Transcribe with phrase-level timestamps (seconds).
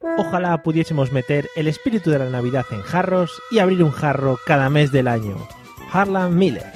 [0.00, 4.70] Ojalá pudiésemos meter el espíritu de la Navidad en jarros y abrir un jarro cada
[4.70, 5.36] mes del año.
[5.92, 6.66] Harlan Miller.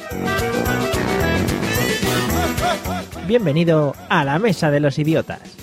[3.29, 5.57] Bienvenido a la Mesa de los Idiotas.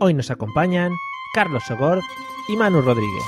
[0.00, 0.92] Hoy nos acompañan
[1.32, 2.00] Carlos Sogor
[2.48, 3.24] y Manu Rodríguez.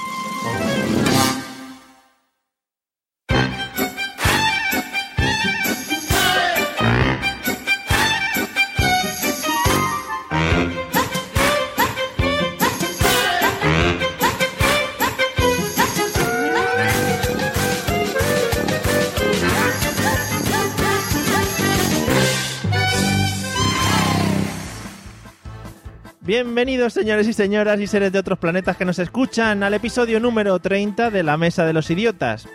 [26.51, 30.59] Bienvenidos señores y señoras y seres de otros planetas que nos escuchan al episodio número
[30.59, 32.49] 30 de La Mesa de los Idiotas.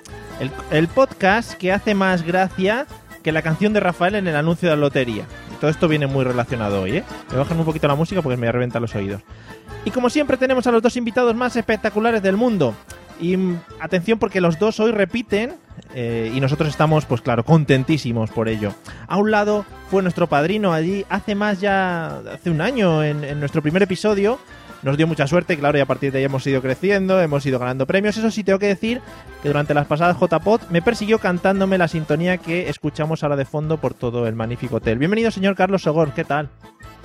[0.70, 2.88] El, podcast que hace más gracia
[3.24, 5.24] que la canción de Rafael en el anuncio de la lotería.
[5.62, 7.04] Todo esto viene muy relacionado hoy, ¿eh?
[7.32, 9.22] Me bajan un poquito la música porque me revienta los oídos.
[9.86, 12.76] Y como siempre tenemos a los dos invitados más espectaculares del mundo.
[13.20, 15.56] Y mm, atención porque los dos hoy repiten
[15.94, 18.74] eh, y nosotros estamos, pues claro, contentísimos por ello.
[19.08, 23.62] A un lado fue nuestro padrino allí hace más ya, hace un año, en, nuestro
[23.62, 24.40] primer episodio.
[24.84, 27.58] Nos dio mucha suerte, claro, y a partir de ahí hemos ido creciendo, hemos ido
[27.58, 28.18] ganando premios.
[28.18, 29.02] Eso sí, tengo que decir
[29.42, 33.78] que durante las pasadas JPod me persiguió cantándome la sintonía que escuchamos ahora de fondo
[33.78, 35.00] por todo el magnífico hotel.
[35.00, 36.50] Bienvenido, señor Carlos Sogor, ¿qué tal?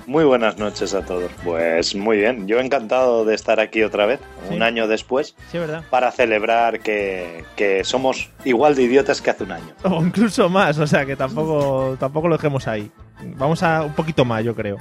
[0.07, 1.31] Muy buenas noches a todos.
[1.43, 4.55] Pues muy bien, yo encantado de estar aquí otra vez, Sí.
[4.55, 5.83] un año después, Sí, ¿verdad?
[5.89, 9.73] para celebrar que, que somos igual de idiotas que hace un año.
[9.83, 12.91] O incluso más, o sea que tampoco, tampoco lo dejemos ahí.
[13.37, 14.77] Vamos a un poquito más, yo creo.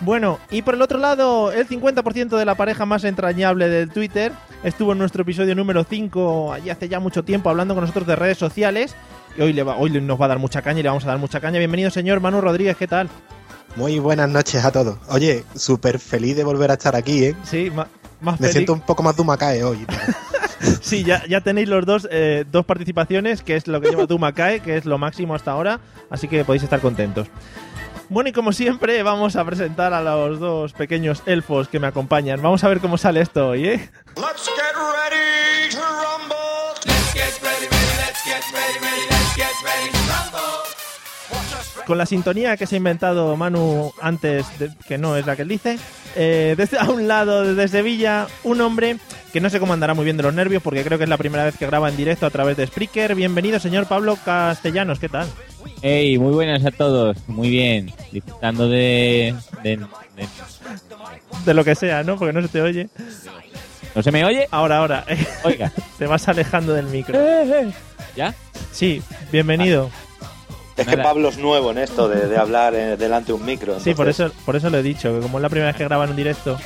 [0.00, 4.32] Bueno, y por el otro lado, el 50% de la pareja más entrañable del Twitter
[4.64, 8.16] estuvo en nuestro episodio número 5, allí hace ya mucho tiempo, hablando con nosotros de
[8.16, 8.96] redes sociales.
[9.36, 11.08] Y hoy, le va, hoy nos va a dar mucha caña y le vamos a
[11.08, 11.58] dar mucha caña.
[11.58, 13.08] Bienvenido, señor Manu Rodríguez, ¿qué tal?
[13.76, 14.98] Muy buenas noches a todos.
[15.08, 17.36] Oye, súper feliz de volver a estar aquí, ¿eh?
[17.44, 17.88] Sí, ma-
[18.20, 18.52] más Me feliz.
[18.52, 19.86] siento un poco más Dumacae hoy.
[20.80, 24.60] Sí, ya, ya tenéis los dos, eh, dos participaciones, que es lo que lleva Tumacae,
[24.60, 27.26] que es lo máximo hasta ahora, así que podéis estar contentos.
[28.08, 32.40] Bueno, y como siempre, vamos a presentar a los dos pequeños elfos que me acompañan.
[32.42, 33.90] Vamos a ver cómo sale esto hoy, ¿eh?
[34.16, 34.61] Let's get
[41.86, 45.42] Con la sintonía que se ha inventado Manu antes, de- que no es la que
[45.42, 45.78] él dice.
[46.14, 48.98] eh, desde a un lado, desde Sevilla, un hombre
[49.32, 51.16] que no sé cómo andará muy bien de los nervios, porque creo que es la
[51.16, 53.14] primera vez que graba en directo a través de Spreaker.
[53.14, 55.26] Bienvenido, señor Pablo Castellanos, ¿qué tal?
[55.80, 59.86] Hey, muy buenas a todos, muy bien, disfrutando de, de- de-
[61.46, 62.16] De lo que sea, ¿no?
[62.18, 62.88] Porque no se te oye.
[63.94, 64.46] ¿No se me oye?
[64.50, 65.04] Ahora, ahora,
[65.44, 67.18] Oiga, te vas alejando del micro.
[68.14, 68.34] ¿ya?
[68.70, 69.90] Sí, bienvenido.
[70.76, 70.96] Es que.
[70.98, 73.78] Pablo es nuevo en esto de, de hablar eh, delante de un micro.
[73.80, 75.84] Sí, por eso, por eso lo he dicho, que como es la primera vez que
[75.84, 76.58] graban en directo.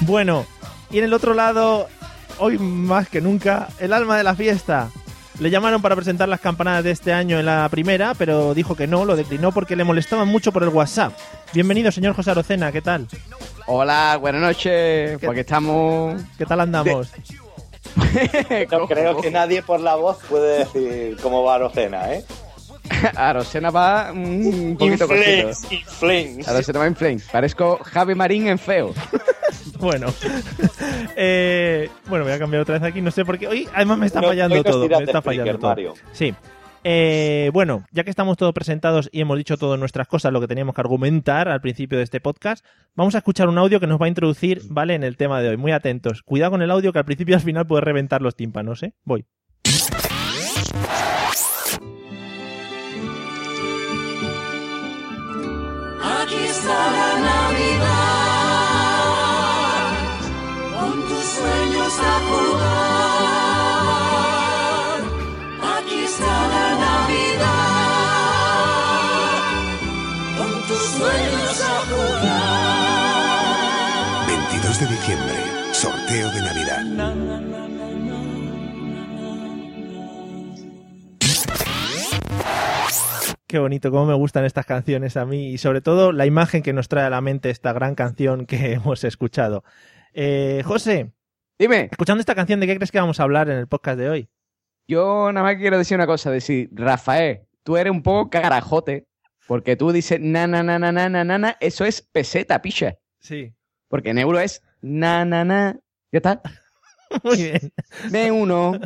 [0.00, 0.46] Bueno,
[0.90, 1.88] y en el otro lado,
[2.38, 4.90] hoy más que nunca, el alma de la fiesta.
[5.40, 8.86] Le llamaron para presentar las campanadas de este año en la primera, pero dijo que
[8.86, 11.12] no, lo declinó porque le molestaban mucho por el WhatsApp.
[11.52, 13.08] Bienvenido, señor José Arocena, ¿qué tal?
[13.66, 15.18] Hola, buenas noches.
[15.18, 16.22] ¿Qué- Porque estamos.
[16.38, 17.10] ¿Qué tal andamos?
[18.70, 22.24] No creo que nadie por la voz puede decir cómo va Arocena, ¿eh?
[23.16, 25.04] Arosena va un poquito.
[25.04, 26.48] Inflames, inflames.
[26.48, 27.28] Arosena va en flames.
[27.30, 28.92] Parezco Javi Marín en feo.
[29.78, 30.06] Bueno,
[31.16, 33.46] Eh, bueno, voy a cambiar otra vez aquí, no sé por qué.
[33.48, 35.70] Hoy además me está No, fallando todo, me está fallando todo.
[35.70, 35.94] Mario.
[36.12, 36.34] Sí.
[36.86, 40.46] Eh, bueno, ya que estamos todos presentados y hemos dicho todas nuestras cosas, lo que
[40.46, 42.62] teníamos que argumentar al principio de este podcast,
[42.94, 44.94] vamos a escuchar un audio que nos va a introducir, ¿vale?
[44.94, 45.56] En el tema de hoy.
[45.56, 46.22] Muy atentos.
[46.22, 48.92] Cuidado con el audio que al principio y al final puede reventar los tímpanos, ¿eh?
[49.02, 49.24] Voy.
[56.02, 57.94] Aquí está la Navidad,
[60.78, 62.93] con tus sueños a jugar.
[71.04, 72.64] Sueños a jugar.
[74.26, 75.34] 22 de diciembre,
[75.72, 76.82] sorteo de Navidad.
[83.46, 86.72] Qué bonito, cómo me gustan estas canciones a mí y sobre todo la imagen que
[86.72, 89.62] nos trae a la mente esta gran canción que hemos escuchado.
[90.12, 91.12] Eh, José,
[91.56, 94.08] Dime, escuchando esta canción, ¿de qué crees que vamos a hablar en el podcast de
[94.08, 94.28] hoy?
[94.86, 99.06] yo nada más quiero decir una cosa, decir, Rafael, tú eres un poco carajote,
[99.46, 102.96] porque tú dices na na na na na na na, na, eso es peseta, picha.
[103.20, 103.54] Sí.
[103.88, 105.78] Porque en euro es na na na,
[106.10, 106.40] ¿qué tal?
[107.22, 107.72] Muy bien.
[108.10, 108.80] De uno,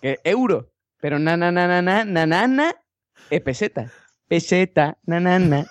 [0.00, 0.70] que euro,
[1.00, 2.74] pero na na na na na na na na
[3.30, 3.92] es peseta.
[4.28, 5.66] Peseta, na na na.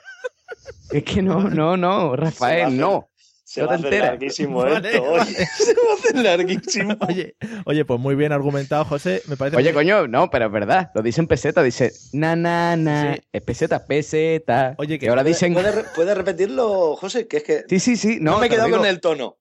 [0.92, 3.09] Es que no, no, no, Rafael, no.
[3.52, 5.02] Se No va a te hacer larguísimo Vale, esto.
[5.12, 5.22] vale.
[5.24, 5.34] oye.
[5.58, 6.96] Se va a hacer larguísimo.
[7.10, 7.36] Oye,
[7.66, 9.24] oye, pues muy bien argumentado, José.
[9.28, 12.76] Me parece Oye, muy- coño, no, pero es verdad, lo dicen peseta, dice na na
[12.76, 13.22] na, Sí.
[13.34, 14.76] es peseta, peseta.
[14.78, 17.28] Oye, que y ahora ¿Puede- dicen, ¿Puede, re- puede repetirlo, José?
[17.28, 18.78] Que es que sí, sí, sí, no, no, me he quedado digo.
[18.78, 19.38] con el tono.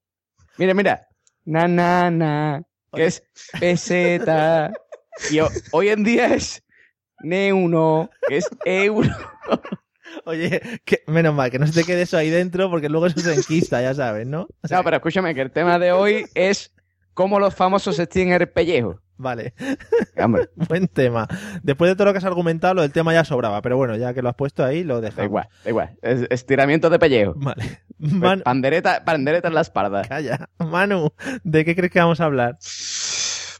[0.56, 1.06] Mira, mira,
[1.44, 2.62] na na na,
[2.94, 3.22] que es
[3.60, 4.72] peseta.
[5.30, 6.62] Y ho- hoy en día es
[7.22, 9.10] neuno, que es euro.
[10.24, 13.20] Oye, que, menos mal que no se te quede eso ahí dentro porque luego eso
[13.20, 14.48] se enquista, ya sabes, ¿no?
[14.62, 16.72] O sea, No, pero escúchame, que el tema de hoy es
[17.14, 19.00] cómo los famosos se tienen el pellejo.
[19.20, 19.52] Vale,
[20.16, 21.26] Hombre, buen tema.
[21.64, 24.14] Después de todo lo que has argumentado, lo del tema ya sobraba, pero bueno, ya
[24.14, 25.24] que lo has puesto ahí, lo da dejamos.
[25.26, 25.98] igual, da igual.
[26.02, 27.34] Es- estiramiento de pellejo.
[27.36, 27.80] Vale.
[27.98, 30.02] Pues, Man- pandereta, pandereta en la espalda.
[30.04, 30.48] Calla.
[30.60, 31.12] Manu,
[31.42, 32.58] ¿de qué crees que vamos a hablar?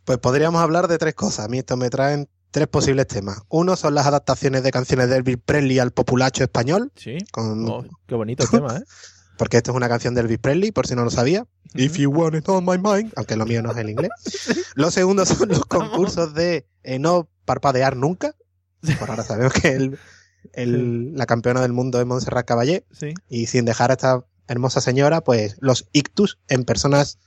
[0.05, 1.47] Pues podríamos hablar de tres cosas.
[1.47, 3.43] A mí esto me traen tres posibles temas.
[3.49, 7.19] Uno son las adaptaciones de canciones de Elvis Presley al populacho español, Sí.
[7.33, 8.83] con- Oh, qué bonito el tema, ¿eh?
[9.39, 11.47] porque esto es una canción de Elvis Presley, por si no lo sabía.
[11.75, 14.11] If you want it on my mind, aunque lo mío no es el inglés.
[14.75, 18.35] Lo segundo son los concursos de eh, no parpadear nunca.
[18.99, 19.99] Por ahora sabemos que el-
[20.55, 22.87] el- la campeona del mundo es Montserrat Caballé.
[22.93, 23.13] Sí.
[23.29, 27.19] Y sin dejar a esta hermosa señora, pues los ictus en personas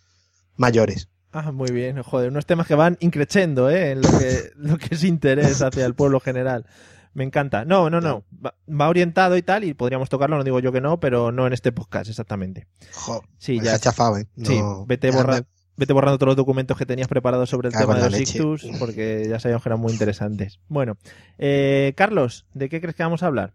[0.55, 1.07] mayores.
[1.33, 2.01] Ah, muy bien.
[2.03, 3.91] Joder, unos temas que van increciendo, ¿eh?
[3.91, 6.65] En lo que, lo que es interés hacia el pueblo general.
[7.13, 7.65] Me encanta.
[7.65, 8.23] No, no, no.
[8.45, 11.45] Va, va orientado y tal, y podríamos tocarlo, no digo yo que no, pero no
[11.47, 12.67] en este podcast exactamente.
[12.93, 13.75] Jo, Sí, ya.
[13.75, 14.27] ha chafado, ¿eh?
[14.43, 15.43] Sí, vete, borra-
[15.75, 18.37] vete borrando todos los documentos que tenías preparados sobre el Cago tema de los leche.
[18.37, 20.59] ictus, porque ya sabíamos que eran muy interesantes.
[20.69, 20.97] Bueno,
[21.37, 23.53] eh, Carlos, ¿de qué crees que vamos a hablar?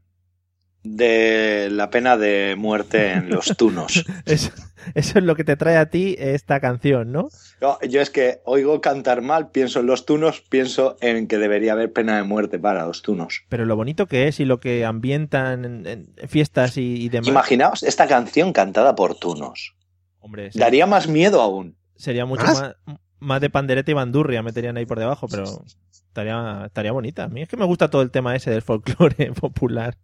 [0.89, 4.05] De la pena de muerte en los tunos.
[4.27, 4.51] Eso,
[4.95, 7.29] eso es lo que te trae a ti esta canción, ¿no?
[7.61, 11.73] No, yo es que oigo cantar mal, pienso en los tunos, pienso en que debería
[11.73, 13.43] haber pena de muerte para los tunos.
[13.49, 17.29] Pero lo bonito que es y lo que ambientan en, en fiestas y, y demás.
[17.29, 19.75] Imaginaos esta canción cantada por tunos.
[20.21, 21.77] Hombre, Daría más miedo aún.
[21.97, 22.61] sería mucho ¿Más?
[22.87, 25.45] más, más de pandereta y bandurria meterían ahí por debajo, pero
[25.91, 27.25] estaría, estaría bonita.
[27.25, 29.97] A mí es que me gusta todo el tema ese del folclore popular.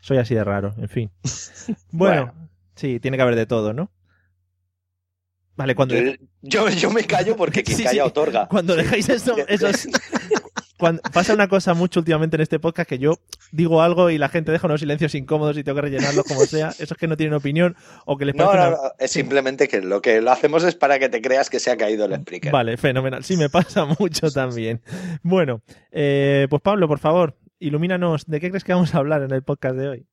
[0.00, 1.10] Soy así de raro, en fin.
[1.90, 2.32] Bueno,
[2.74, 3.90] sí, tiene que haber de todo, ¿no?
[5.56, 5.94] Vale, cuando,
[6.42, 8.08] Yo, yo, me callo porque quien Sí, calla sí.
[8.08, 8.46] otorga.
[8.48, 9.88] cuando dejáis eso, esos...
[10.78, 13.14] Cuando, pasa una cosa mucho últimamente en este podcast que yo
[13.50, 16.68] digo algo y la gente deja unos silencios incómodos y tengo que rellenarlos como sea.
[16.78, 19.68] Esos que no tienen opinión o que les No, parece no, una- no, es simplemente
[19.68, 22.12] que lo que lo hacemos es para que te creas que se ha caído el
[22.12, 22.52] speaker.
[22.52, 23.24] Vale, fenomenal.
[23.24, 24.82] Sí, me pasa mucho también.
[25.22, 28.24] Bueno, eh, pues Pablo, por favor, ilumínanos.
[28.26, 30.06] ¿De qué crees que vamos a hablar en el podcast de hoy?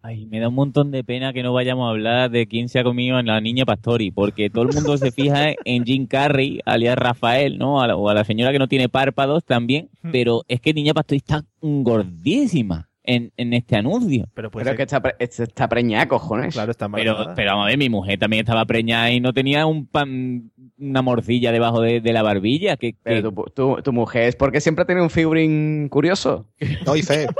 [0.00, 2.78] Ay, me da un montón de pena que no vayamos a hablar de quién se
[2.78, 6.60] ha comido a la niña Pastori, porque todo el mundo se fija en Jim Carrey,
[6.64, 7.82] alias Rafael, ¿no?
[7.82, 10.12] A la- o a la señora que no tiene párpados también, Hmm.
[10.12, 14.28] pero es que niña Pastori está gordísima en, en este anuncio.
[14.34, 16.54] Pero pues Pero es que está, pre- está preñada, cojones.
[16.54, 17.34] claro, está Pero, embarazada.
[17.34, 21.02] pero vamos a ver, mi mujer también estaba preñada y no tenía un pan, una
[21.02, 22.76] morcilla debajo de, de la barbilla.
[22.76, 26.46] Que, que- Pero tu, tu- tu mujer es porque siempre tiene un figurín curioso.
[26.84, 27.26] Doy fe.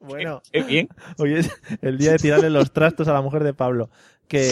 [0.00, 0.88] Bueno, Qué bien.
[1.18, 1.50] hoy es
[1.82, 3.90] el día de tirarle los trastos a la mujer de Pablo.
[4.26, 4.48] Que,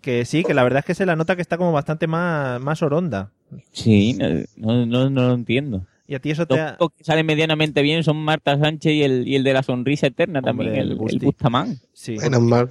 [0.00, 2.58] que sí, que la verdad es que se la nota que está como bastante más,
[2.60, 3.30] más oronda.
[3.72, 4.26] Sí, no,
[4.56, 5.84] no, no, no lo entiendo.
[6.10, 6.68] Y a ti eso Los te ha...
[6.70, 10.06] únicos que salen medianamente bien son Marta Sánchez y el, y el de la sonrisa
[10.06, 11.78] eterna Hombre, también, el el, Bustamán.
[11.92, 12.16] Sí.
[12.16, 12.70] Bueno, Mar-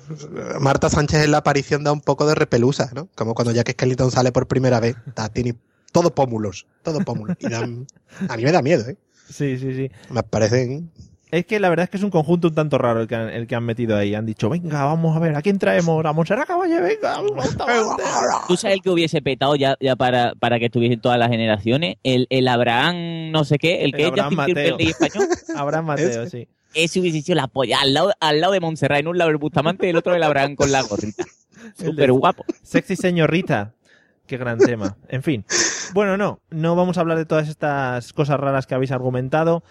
[0.59, 3.07] Marta Sánchez en la aparición da un poco de repelusa, ¿no?
[3.15, 4.95] Como cuando Jack Skellington sale por primera vez.
[5.15, 5.53] Da- tiene
[5.91, 7.37] todo pómulos, todo pómulos.
[7.39, 7.85] Y dan-
[8.27, 8.97] a mí me da miedo, ¿eh?
[9.29, 9.91] sí, sí, sí.
[10.09, 10.89] Me parecen...
[11.29, 13.29] Es que la verdad es que es un conjunto un tanto raro el que han,
[13.29, 14.15] el que han metido ahí.
[14.15, 16.05] Han dicho, venga, vamos a ver, ¿a quién traemos?
[16.05, 17.17] A Montserrat Caballé, venga.
[18.47, 21.97] ¿Tú sabes el que hubiese petado ya, ya para, para que estuviesen todas las generaciones?
[22.03, 24.77] El, el Abraham no sé qué, el que El es Abraham Justin Mateo.
[24.77, 25.27] Timberlake español.
[25.57, 26.29] Abraham Mateo, Ese.
[26.29, 26.47] sí.
[26.73, 27.79] Ese hubiese sido la polla.
[27.81, 30.23] Al lado, al lado de Montserrat, en un lado el Bustamante y el otro el
[30.23, 31.23] Abraham con la gorrita.
[31.79, 32.45] El Súper guapo.
[32.61, 33.73] Sexy señorita.
[34.27, 34.95] Qué gran tema.
[35.09, 35.43] En fin.
[35.93, 39.63] Bueno, no, no vamos a hablar de todas estas cosas raras que habéis argumentado.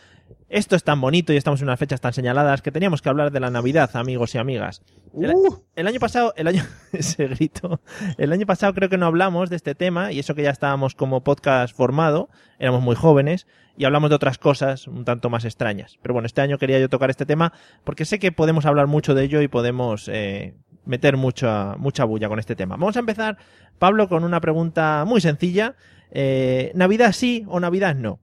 [0.49, 3.33] Esto es tan bonito y estamos en unas fechas tan señaladas que teníamos que hablar
[3.33, 4.83] de la Navidad, amigos y amigas.
[5.13, 6.63] El, Uh, el año pasado, el año,
[6.93, 7.81] ese grito,
[8.17, 10.95] el año pasado creo que no hablamos de este tema y eso que ya estábamos
[10.95, 12.29] como podcast formado,
[12.61, 15.99] éramos muy jóvenes y hablamos de otras cosas un tanto más extrañas.
[16.01, 19.15] Pero bueno, este año quería yo tocar este tema porque sé que podemos hablar mucho
[19.15, 22.77] de ello y podemos eh, meter mucha, mucha bulla con este tema.
[22.77, 23.37] Vamos a empezar,
[23.81, 25.75] Pablo, con una pregunta muy sencilla.
[26.13, 28.21] Eh, ¿Navidad sí o Navidad no?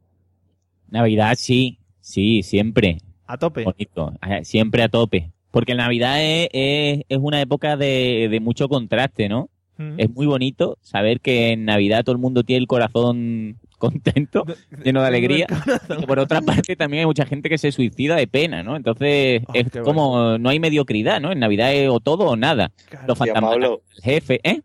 [0.87, 2.97] Navidad sí, sí, siempre.
[3.25, 3.63] A tope.
[3.63, 5.31] Bonito, siempre a tope.
[5.49, 9.49] Porque la Navidad es, es, es una época de, de mucho contraste, ¿no?
[9.77, 9.99] Mm.
[9.99, 14.45] Es muy bonito saber que en Navidad todo el mundo tiene el corazón contento,
[14.83, 15.47] lleno de alegría.
[15.99, 18.75] Y por otra parte también hay mucha gente que se suicida de pena, ¿no?
[18.75, 21.31] Entonces Oh, es como no hay mediocridad, ¿no?
[21.31, 22.71] En Navidad es o todo o nada.
[23.07, 23.81] Los fantasmas, Pablo.
[23.97, 24.61] el jefe, ¿eh?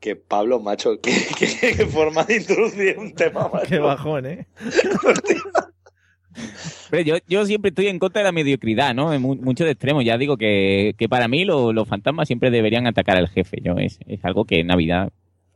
[0.00, 3.68] Que Pablo, macho, qué forma de introducir un tema, macho.
[3.68, 4.46] Qué bajón, ¿eh?
[6.90, 9.12] Pero yo, yo siempre estoy en contra de la mediocridad, ¿no?
[9.12, 10.02] En mu- mucho de extremo.
[10.02, 13.58] Ya digo que, que para mí lo- los fantasmas siempre deberían atacar al jefe.
[13.62, 15.10] Yo es, es algo que en Navidad.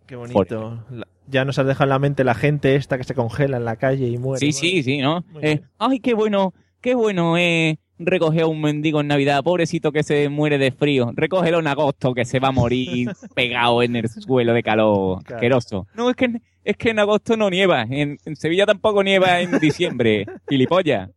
[0.06, 0.84] Qué bonito.
[0.90, 3.64] La- ya nos has dejado en la mente la gente esta que se congela en
[3.64, 4.40] la calle y muere.
[4.40, 5.24] Sí, Bueno, sí, sí, ¿no?
[5.40, 6.52] Eh, ay, qué bueno,
[6.82, 11.12] qué bueno es recoger a un mendigo en Navidad, pobrecito que se muere de frío.
[11.14, 15.36] Recógelo en agosto que se va a morir pegado en el suelo de calor Claro.
[15.36, 15.86] asqueroso.
[15.94, 16.28] No, es que,
[16.64, 17.82] es que en agosto no nieva.
[17.82, 20.26] En, en Sevilla tampoco nieva en diciembre.
[20.48, 21.10] Gilipollas.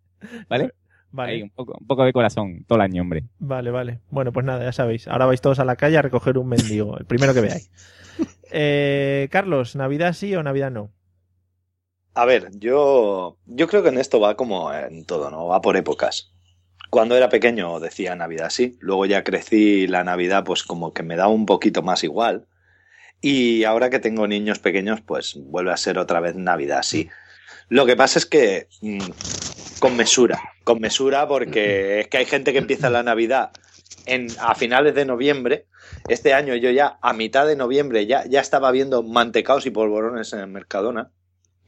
[0.50, 0.64] ¿Vale?
[0.66, 0.70] Ahí,
[1.12, 3.24] Vale, un poco, un poco de corazón todo el año, hombre.
[3.40, 4.02] vale, vale.
[4.10, 5.08] Bueno, pues nada, ya sabéis.
[5.08, 7.72] Ahora vais todos a la calle a recoger un mendigo, el primero que veáis.
[8.50, 10.90] Eh, Carlos, ¿Navidad sí o Navidad no?
[12.16, 15.46] A ver, yo, yo creo que en esto va como en todo, ¿no?
[15.48, 16.34] Va por épocas.
[16.90, 21.16] Cuando era pequeño decía Navidad sí, luego ya crecí la Navidad pues como que me
[21.18, 22.48] da un poquito más igual.
[23.22, 27.10] Y ahora que tengo niños pequeños pues vuelve a ser otra vez Navidad sí.
[27.70, 29.00] Lo que pasa es que mm,
[29.80, 33.52] con mesura, con mesura porque es que hay gente que empieza la Navidad
[34.06, 35.66] en, a finales de noviembre.
[36.08, 40.34] Este año yo ya a mitad de noviembre ya, ya estaba viendo mantecaos y polvorones
[40.34, 41.12] en el Mercadona.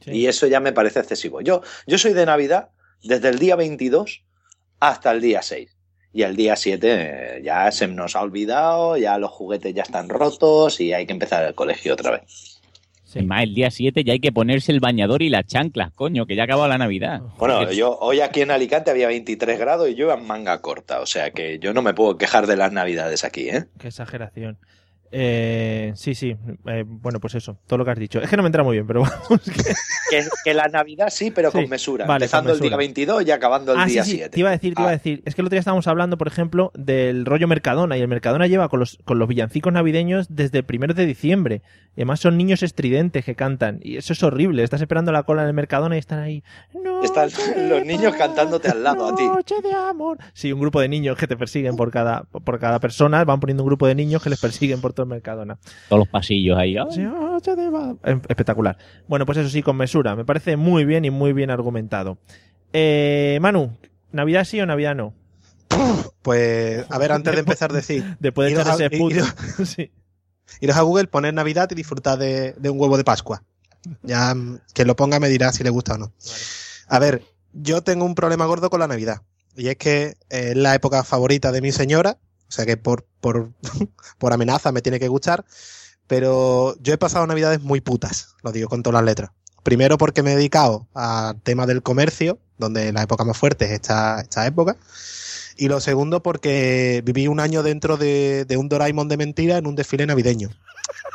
[0.00, 0.12] Sí.
[0.12, 1.42] Y eso ya me parece excesivo.
[1.42, 2.70] Yo, yo soy de Navidad
[3.02, 4.24] desde el día 22
[4.78, 5.76] hasta el día 6.
[6.12, 10.08] Y el día 7 eh, ya se nos ha olvidado, ya los juguetes ya están
[10.08, 12.60] rotos y hay que empezar el colegio otra vez.
[13.04, 13.22] Sí.
[13.22, 16.36] Más, el día 7 ya hay que ponerse el bañador y las chanclas, coño, que
[16.36, 17.20] ya ha acabado la Navidad.
[17.38, 21.00] Bueno, yo hoy aquí en Alicante había 23 grados y yo iba en manga corta,
[21.00, 23.64] o sea que yo no me puedo quejar de las Navidades aquí, ¿eh?
[23.78, 24.58] Qué exageración.
[25.12, 26.36] Eh, sí, sí.
[26.66, 28.20] eh, bueno, pues eso, todo lo que has dicho.
[28.20, 29.40] Es que no me entra muy bien, pero vamos.
[29.44, 29.74] que-
[30.10, 32.04] Que, que la Navidad sí, pero Sí, con mesura.
[32.06, 32.76] vale, empezando con el día mesura.
[32.78, 34.30] 22 y acabando el Ah, día sí, sí, 7.
[34.30, 34.96] te iba a decir, te iba a Ah.
[34.96, 35.22] decir.
[35.24, 37.96] Es que el otro día estábamos hablando, por ejemplo, del rollo Mercadona.
[37.96, 41.62] Y el Mercadona lleva con los, con los villancicos navideños desde el primero de diciembre.
[41.96, 43.78] Y además son niños estridentes que cantan.
[43.82, 44.62] Y eso es horrible.
[44.62, 46.42] Estás esperando la cola en el Mercadona y están ahí.
[47.02, 49.24] Están "Noche de los niños cantándote al lado a ti.
[49.24, 50.18] Noche de amor.
[50.32, 53.24] Sí, un grupo de niños que te persiguen por cada, por cada persona.
[53.24, 55.58] Van poniendo un grupo de niños que les persiguen por todo el Mercadona.
[55.88, 56.76] Todos los pasillos ahí.
[56.76, 56.86] ¡ah!
[56.90, 57.02] Sí,
[57.72, 57.96] paz.
[58.04, 58.76] Em- Espectacular.
[59.08, 60.16] Bueno, pues eso sí, con mesura.
[60.16, 62.18] Me parece muy bien y muy bien argumentado.
[62.72, 63.76] Eh, Manu,
[64.12, 65.14] ¿Navidad sí o Navidad no?
[66.22, 69.14] pues, a ver, antes de empezar, decir, Después de Iros echar a- ese puto.
[69.16, 69.34] iros-
[69.66, 69.90] Sí.
[70.60, 73.42] iros a Google, poner Navidad y disfrutar de, de un huevo de Pascua.
[74.02, 76.12] Ya mm, quien lo ponga me dirá si le gusta o no.
[76.88, 79.22] A ver, yo tengo un problema gordo con la Navidad.
[79.56, 82.18] Y es que es la época favorita de mi señora.
[82.50, 83.52] O sea que por, por,
[84.18, 85.44] por amenaza me tiene que gustar.
[86.08, 89.30] Pero yo he pasado navidades muy putas, lo digo con todas las letras.
[89.62, 93.70] Primero porque me he dedicado al tema del comercio, donde la época más fuerte es
[93.72, 94.76] esta, esta época.
[95.56, 99.66] Y lo segundo porque viví un año dentro de, de un Doraemon de mentira en
[99.68, 100.48] un desfile navideño.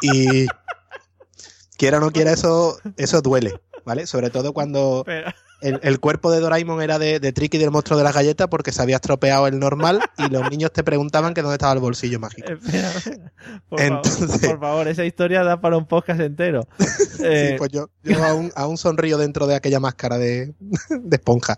[0.02, 0.46] Y
[1.78, 4.08] quiera o no quiera, eso, eso duele, ¿vale?
[4.08, 5.32] Sobre todo cuando Pero-
[5.68, 8.72] el, el cuerpo de Doraemon era de, de Tricky del monstruo de las galletas porque
[8.72, 12.20] se había estropeado el normal y los niños te preguntaban que dónde estaba el bolsillo
[12.20, 12.52] mágico.
[12.52, 13.32] Espera, espera.
[13.70, 16.68] Por, Entonces- favor, por favor, esa historia da para un podcast entero.
[17.28, 20.54] Eh, Sí, pues yo, yo aún, aún sonrío dentro de aquella máscara de,
[20.90, 21.58] de esponja.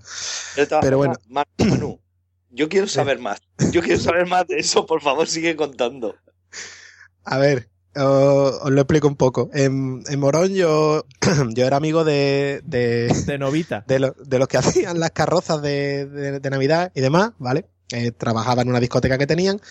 [0.82, 2.00] Pero Manu, Manu,
[2.52, 3.40] yo quiero saber más.
[3.72, 6.16] Yo quiero saber más de eso, por favor, sigue contando.
[7.26, 7.70] A ver,
[8.00, 9.50] os lo explico un poco.
[9.54, 11.06] En, en Morón yo,
[11.56, 13.84] yo era amigo de, de, de novita.
[13.88, 16.06] de, lo- de los que hacían las carrozas de,
[16.40, 17.66] de- Navidad y demás, ¿vale?
[17.92, 19.62] Eh, trabajaba en una discoteca que tenían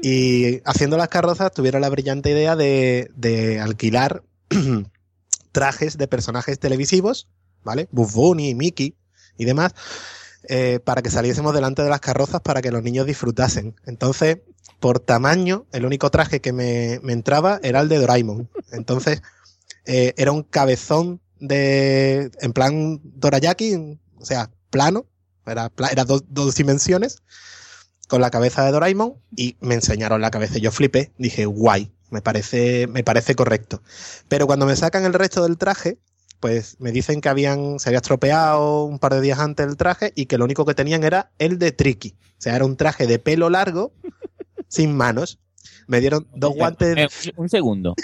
[0.00, 4.22] y haciendo las carrozas tuvieron la brillante idea de, de alquilar
[5.52, 7.28] trajes de personajes televisivos,
[7.64, 7.88] ¿vale?
[7.90, 8.94] Buff Bunny, Mickey
[9.38, 9.74] y demás,
[10.48, 13.74] eh, para que saliésemos delante de las carrozas para que los niños disfrutasen.
[13.84, 14.38] Entonces,
[14.80, 18.48] por tamaño, el único traje que me, me entraba era el de Doraemon.
[18.72, 19.22] Entonces,
[19.86, 25.06] eh, era un cabezón de, en plan Dorayaki, o sea, plano,
[25.46, 26.24] era, era dos,
[26.56, 27.22] dimensiones,
[28.08, 30.58] con la cabeza de Doraemon, y me enseñaron la cabeza.
[30.58, 33.80] Yo flipé, dije, guay, me parece, me parece correcto.
[34.28, 35.98] Pero cuando me sacan el resto del traje,
[36.40, 40.12] pues me dicen que habían, se había estropeado un par de días antes el traje
[40.14, 42.14] y que lo único que tenían era el de Tricky.
[42.38, 43.92] O sea, era un traje de pelo largo,
[44.68, 45.38] sin manos.
[45.88, 46.96] Me dieron dos guantes.
[46.96, 47.94] Eh, un segundo.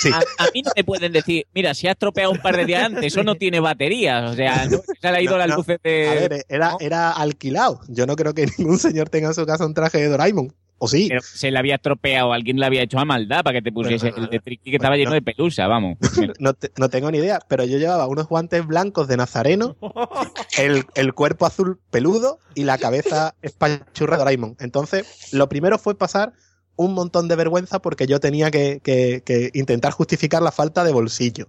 [0.00, 0.10] Sí.
[0.12, 2.82] A, a mí no me pueden decir, mira, se ha estropeado un par de días
[2.84, 4.30] antes, eso no tiene baterías.
[4.30, 5.56] O sea, no, se le ha ido No, las no.
[5.56, 6.08] luces de.
[6.08, 7.80] A ver, era, era alquilado.
[7.88, 10.52] Yo no creo que ningún señor tenga en su casa un traje de Doraemon.
[10.80, 11.06] ¿O sí?
[11.08, 14.12] Pero se le había estropeado, alguien le había hecho a maldad para que te pusiese
[14.16, 15.98] el de Tricky que estaba lleno de pelusa, vamos.
[16.38, 19.76] No, te- no tengo ni idea, pero yo llevaba unos guantes blancos de nazareno,
[20.58, 24.56] el, el cuerpo azul peludo y la cabeza espachurra de Doraemon.
[24.60, 26.32] Entonces, lo primero fue pasar
[26.76, 30.92] un montón de vergüenza porque yo tenía que, que- que intentar justificar la falta de
[30.92, 31.48] bolsillo.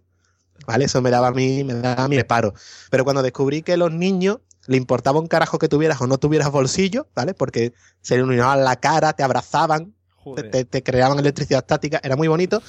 [0.68, 0.86] ¿Vale?
[0.86, 2.54] Eso me daba a mí, me daba a mí paro.
[2.90, 6.52] Pero cuando descubrí que los niños le importaba un carajo que tuvieras o no tuvieras
[6.52, 7.34] bolsillo, ¿vale?
[7.34, 9.96] Porque se le iluminaban la cara, te abrazaban,
[10.36, 12.62] te, te- te creaban electricidad estática, era muy bonito.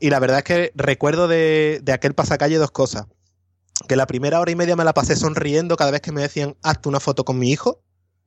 [0.00, 3.06] Y la verdad es que recuerdo de, de aquel pasacalle dos cosas.
[3.88, 6.56] Que la primera hora y media me la pasé sonriendo cada vez que me decían,
[6.62, 7.82] hazte una foto con mi hijo.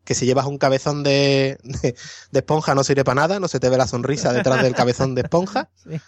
[0.06, 1.96] Que si llevas un cabezón de, de,
[2.32, 5.16] de esponja no sirve para nada, no se te ve la sonrisa detrás del cabezón
[5.16, 5.70] de esponja.
[5.84, 6.00] Sí.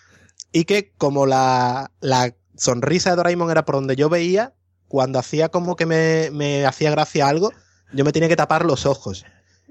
[0.54, 4.54] Y que como la, la sonrisa de Doraemon era por donde yo veía,
[4.88, 7.52] cuando hacía como que me, me hacía gracia algo,
[7.94, 9.26] yo me tenía que tapar los ojos.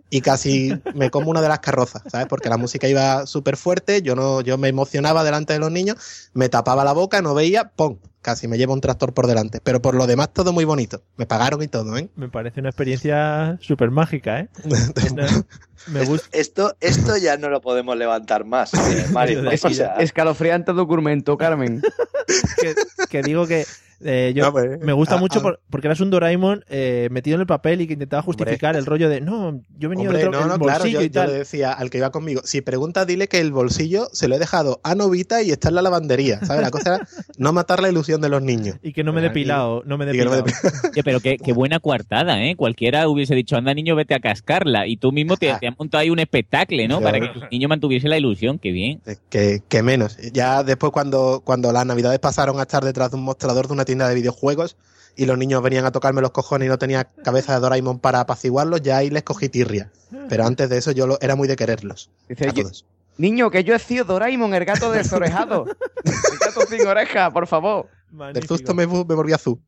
[0.08, 2.28] Y casi me como una de las carrozas, ¿sabes?
[2.28, 6.30] Porque la música iba súper fuerte, yo no, yo me emocionaba delante de los niños,
[6.32, 7.98] me tapaba la boca, no veía, ¡pum!
[8.22, 9.60] Casi me lleva un tractor por delante.
[9.62, 11.02] Pero por lo demás todo muy bonito.
[11.16, 12.08] Me pagaron y todo, ¿eh?
[12.16, 14.48] Me parece una experiencia súper mágica, ¿eh?
[15.88, 16.28] Me gusta.
[16.32, 19.48] Esto, esto ya no lo podemos levantar más, eh, Mario.
[19.50, 19.64] Es,
[19.98, 21.82] escalofriante documento, Carmen.
[22.60, 22.74] que,
[23.08, 23.64] que digo que
[24.04, 27.40] eh, yo No, pues, me gusta mucho por- porque eras un Doraemon eh, metido en
[27.42, 30.40] el papel y que intentaba justificar el rollo de no, yo venía Hombre, de otro
[30.40, 31.28] no, el no, claro, bolsillo yo, y yo tal.
[31.32, 34.38] le decía al que iba conmigo, si preguntas, dile que el bolsillo se lo he
[34.38, 36.62] dejado a Novita y está en la lavandería, ¿sabes?
[36.62, 38.76] La cosa era no matar la ilusión de los niños.
[38.82, 40.62] Y que no me he depilado, no me he y que no me depilado.
[40.92, 42.56] Oye, pero qué, qué buena coartada, ¿eh?
[42.56, 44.86] Cualquiera hubiese dicho, anda niño, vete a cascarla.
[44.86, 47.00] Y tú mismo te, te has montado ahí un espectáculo, ¿no?
[47.00, 49.00] Para que el niño mantuviese la ilusión, qué bien.
[49.06, 50.16] Eh, Que, que menos.
[50.32, 53.84] Ya después cuando, cuando las navidades pasaron a estar detrás de un mostrador de una
[53.86, 54.76] tienda de videojuegos
[55.16, 58.20] y los niños venían a tocarme los cojones y no tenía cabeza de Doraemon para
[58.20, 59.90] apaciguarlos, ya ahí les cogí tirria.
[60.28, 62.10] Pero antes de eso yo lo- era muy de quererlos.
[62.28, 62.84] Dice, A yo- todos.
[63.16, 65.64] niño, que yo he sido Doraemon, el gato desorejado.
[66.04, 67.86] el gato sin oreja, por favor.
[68.10, 68.56] Del Magnífico.
[68.58, 69.58] susto me, me volví azul.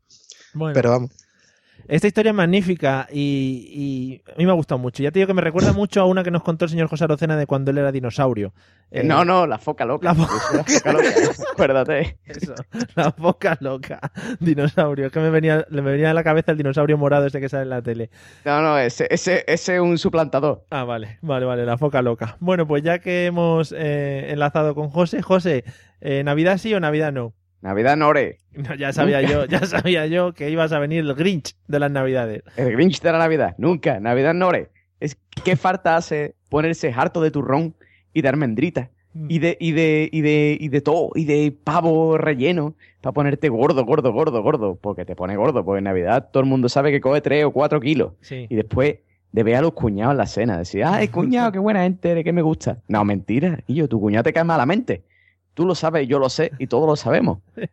[0.52, 1.10] Bueno, Pero vamos.
[1.86, 5.02] Esta historia es magnífica y, y a mí me ha gustado mucho.
[5.02, 7.04] Ya te digo que me recuerda mucho a una que nos contó el señor José
[7.04, 8.52] Arocena de cuando él era dinosaurio.
[8.90, 10.06] Eh, no, no, la foca loca.
[10.08, 11.08] la fo- La foca loca.
[11.52, 12.18] Acuérdate.
[12.24, 12.54] Eso,
[12.94, 14.00] la boca loca.
[14.40, 15.06] Dinosaurio.
[15.06, 17.48] Es que me venía, le me venía a la cabeza el dinosaurio morado este que
[17.48, 18.10] sale en la tele.
[18.44, 20.64] No, no, ese, ese, ese es un suplantador.
[20.70, 22.36] Ah, vale, vale, vale, la foca loca.
[22.40, 25.64] Bueno, pues ya que hemos eh, enlazado con José, José,
[26.00, 27.34] eh, ¿Navidad sí o Navidad no?
[27.60, 28.38] Navidad Nore.
[28.52, 31.90] No, ya sabía yo, ya sabía yo que ibas a venir el Grinch de las
[31.90, 32.42] Navidades.
[32.56, 33.54] El Grinch de la Navidad.
[33.58, 34.00] Nunca.
[34.00, 34.70] Navidad Nore.
[35.00, 37.74] Es qué falta hace ponerse harto de turrón
[38.12, 38.90] y de almendrita.
[39.26, 43.48] Y de, y de, y de, y de todo, y de pavo relleno, para ponerte
[43.48, 46.92] gordo, gordo, gordo, gordo, porque te pone gordo, porque en Navidad todo el mundo sabe
[46.92, 48.12] que coge 3 o 4 kilos.
[48.20, 48.46] Sí.
[48.48, 48.98] Y después
[49.32, 52.22] de ver a los cuñados en la cena, decir, ay, cuñado, qué buena gente, de
[52.22, 52.78] qué me gusta.
[52.86, 53.58] No, mentira.
[53.66, 55.02] Y yo, tu cuñado te cae malamente.
[55.58, 57.40] Tú lo sabes, yo lo sé, y todos lo sabemos.
[57.56, 57.68] Pero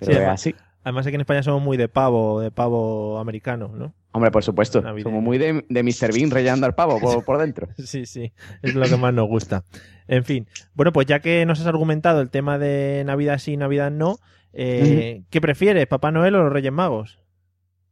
[0.00, 0.54] Sí, es además- así.
[0.84, 3.92] Además aquí en España somos muy de pavo, de pavo americano, ¿no?
[4.12, 4.80] Hombre, por supuesto.
[5.02, 6.14] Somos muy de, de Mr.
[6.14, 7.68] Bean rellenando al pavo por, por dentro.
[7.76, 9.64] Sí, sí, es lo que más nos gusta.
[10.08, 13.90] En fin, bueno, pues ya que nos has argumentado el tema de Navidad sí, Navidad
[13.90, 14.16] no,
[14.54, 17.18] eh, ¿qué prefieres, Papá Noel o los Reyes Magos?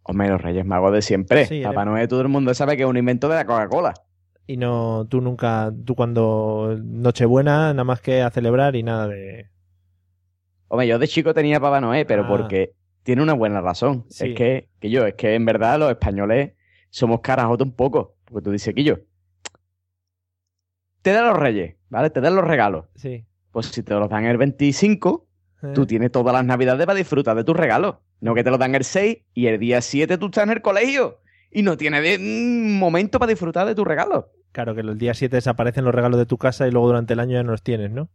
[0.04, 1.44] Hombre, los Reyes Magos de siempre.
[1.44, 3.92] Sí, Papá eres- Noel, todo el mundo sabe que es un invento de la Coca-Cola.
[4.46, 9.48] Y no, tú nunca, tú cuando Nochebuena, nada más que a celebrar y nada de...
[10.68, 12.28] Hombre, yo de chico tenía Papá pero Ah.
[12.28, 12.72] porque
[13.04, 14.04] tiene una buena razón.
[14.09, 14.30] Sí.
[14.30, 16.52] Es que, que yo, es que en verdad los españoles
[16.90, 18.16] somos carajotes un poco.
[18.24, 18.96] Porque tú dices, que yo,
[21.02, 22.11] te dan los reyes, ¿vale?
[22.11, 22.87] Te dan los regalos.
[22.96, 23.24] Sí.
[23.50, 25.26] Pues si te los dan el 25,
[25.62, 27.96] Eh, tú tienes todas las navidades para disfrutar de tus regalos.
[28.20, 30.62] No que te los dan el 6 y el día 7 tú estás en el
[30.62, 31.20] colegio.
[31.54, 34.26] Y no tienes de- un momento para disfrutar de tus regalos.
[34.52, 37.20] Claro, que el día 7 desaparecen los regalos de tu casa y luego durante el
[37.20, 38.10] año ya no los tienes, ¿no?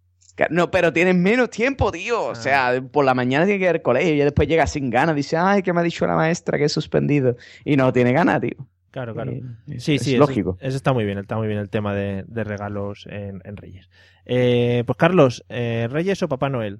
[0.51, 2.23] No, pero tienes menos tiempo, tío.
[2.27, 4.89] O sea, por la mañana tiene que ir al colegio y ya después llega sin
[4.89, 5.13] ganas.
[5.15, 7.35] Dice, ay, que me ha dicho la maestra que he suspendido.
[7.65, 8.55] Y no tiene ganas, tío.
[8.91, 9.33] Claro, claro.
[9.67, 10.57] Es- Sí, es sí, eso- lógico.
[10.61, 13.89] Eso, está muy bien, está muy bien el tema de, de regalos en, en Reyes.
[14.25, 16.79] Eh, pues Carlos, eh, ¿Reyes o Papá Noel?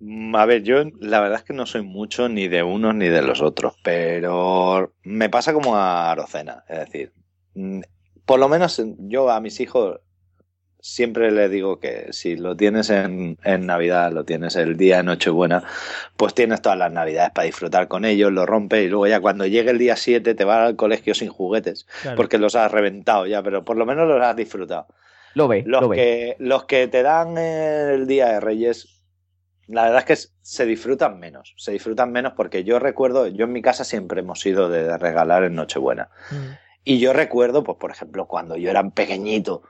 [0.00, 3.08] Mm, A ver, yo la verdad es que no soy mucho ni de unos ni
[3.08, 6.64] de los otros, pero me pasa como a Arocena.
[6.68, 7.12] Es decir,
[7.54, 7.80] mm,
[8.24, 10.00] por lo menos yo a mis hijos
[10.80, 15.02] siempre les digo que si lo tienes en, en Navidad, lo tienes el día de
[15.04, 15.64] Nochebuena,
[16.16, 19.46] pues tienes todas las Navidades para disfrutar con ellos, lo rompes y luego ya cuando
[19.46, 22.16] llegue el día 7 te vas al colegio sin juguetes, Claro.
[22.16, 24.86] porque los has reventado ya, pero por lo menos los has disfrutado.
[25.34, 25.96] Lo ve, Los lo ve.
[25.96, 28.95] que, los que te dan el Día de Reyes,
[29.68, 31.54] la verdad es que se disfrutan menos.
[31.56, 35.44] Se disfrutan menos porque yo recuerdo, yo en mi casa siempre hemos sido de regalar
[35.44, 36.08] en Nochebuena.
[36.30, 36.54] Mm.
[36.84, 39.62] Y yo recuerdo, pues por ejemplo, cuando yo era pequeñito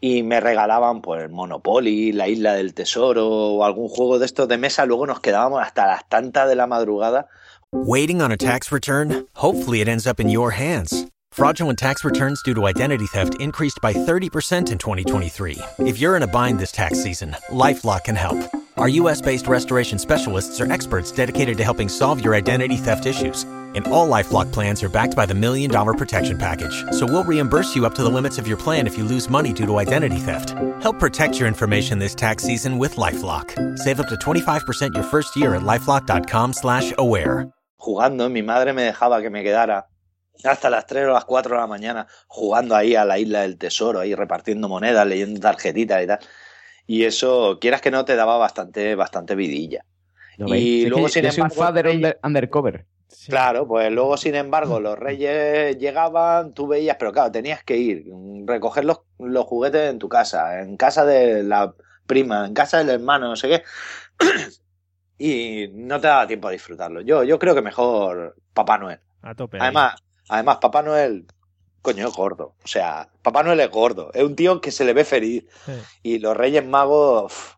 [0.00, 4.48] y me regalaban pues el Monopoly, la Isla del Tesoro o algún juego de estos
[4.48, 7.28] de mesa, luego nos quedábamos hasta las tantas de la madrugada
[7.74, 9.26] Waiting on a tax return?
[9.34, 11.06] Hopefully, it ends up in your hands.
[11.32, 15.58] Fraudulent tax returns due to identity theft increased by 30% in 2023.
[15.80, 18.38] If you're in a bind this tax season, LifeLock can help.
[18.84, 23.44] Our US based restoration specialists are experts dedicated to helping solve your identity theft issues.
[23.44, 26.84] And all Lifelock plans are backed by the Million Dollar Protection Package.
[26.90, 29.54] So we'll reimburse you up to the limits of your plan if you lose money
[29.54, 30.50] due to identity theft.
[30.82, 33.78] Help protect your information this tax season with LifeLock.
[33.78, 37.48] Save up to 25% your first year at LifeLock.com slash aware.
[37.80, 38.28] jugando.
[38.28, 39.86] Mi madre me dejaba que me quedara
[40.44, 43.56] hasta las 3 o las 4 de la mañana jugando ahí a la isla del
[43.56, 46.18] tesoro, ahí repartiendo monedas, leyendo tarjetitas y tal.
[46.86, 49.84] Y eso, quieras que no, te daba bastante, bastante vidilla.
[50.38, 52.86] Y Es luego, que sin soy un embargo, father under- undercover.
[53.28, 58.04] Claro, pues luego, sin embargo, los reyes llegaban, tú veías, pero claro, tenías que ir,
[58.46, 61.74] recoger los, los juguetes en tu casa, en casa de la
[62.06, 63.62] prima, en casa del hermano, no sé qué.
[65.18, 67.00] Y no te daba tiempo a disfrutarlo.
[67.00, 69.00] Yo, yo creo que mejor Papá Noel.
[69.22, 69.56] A tope.
[69.56, 69.62] ahí.
[69.62, 69.94] Además,
[70.28, 71.26] además, Papá Noel,
[71.84, 72.54] coño, es gordo.
[72.64, 74.10] O sea, Papá Noel es gordo.
[74.14, 75.44] Es un tío que se le ve feliz.
[75.66, 75.72] Sí.
[76.02, 77.54] Y los Reyes Magos, uf,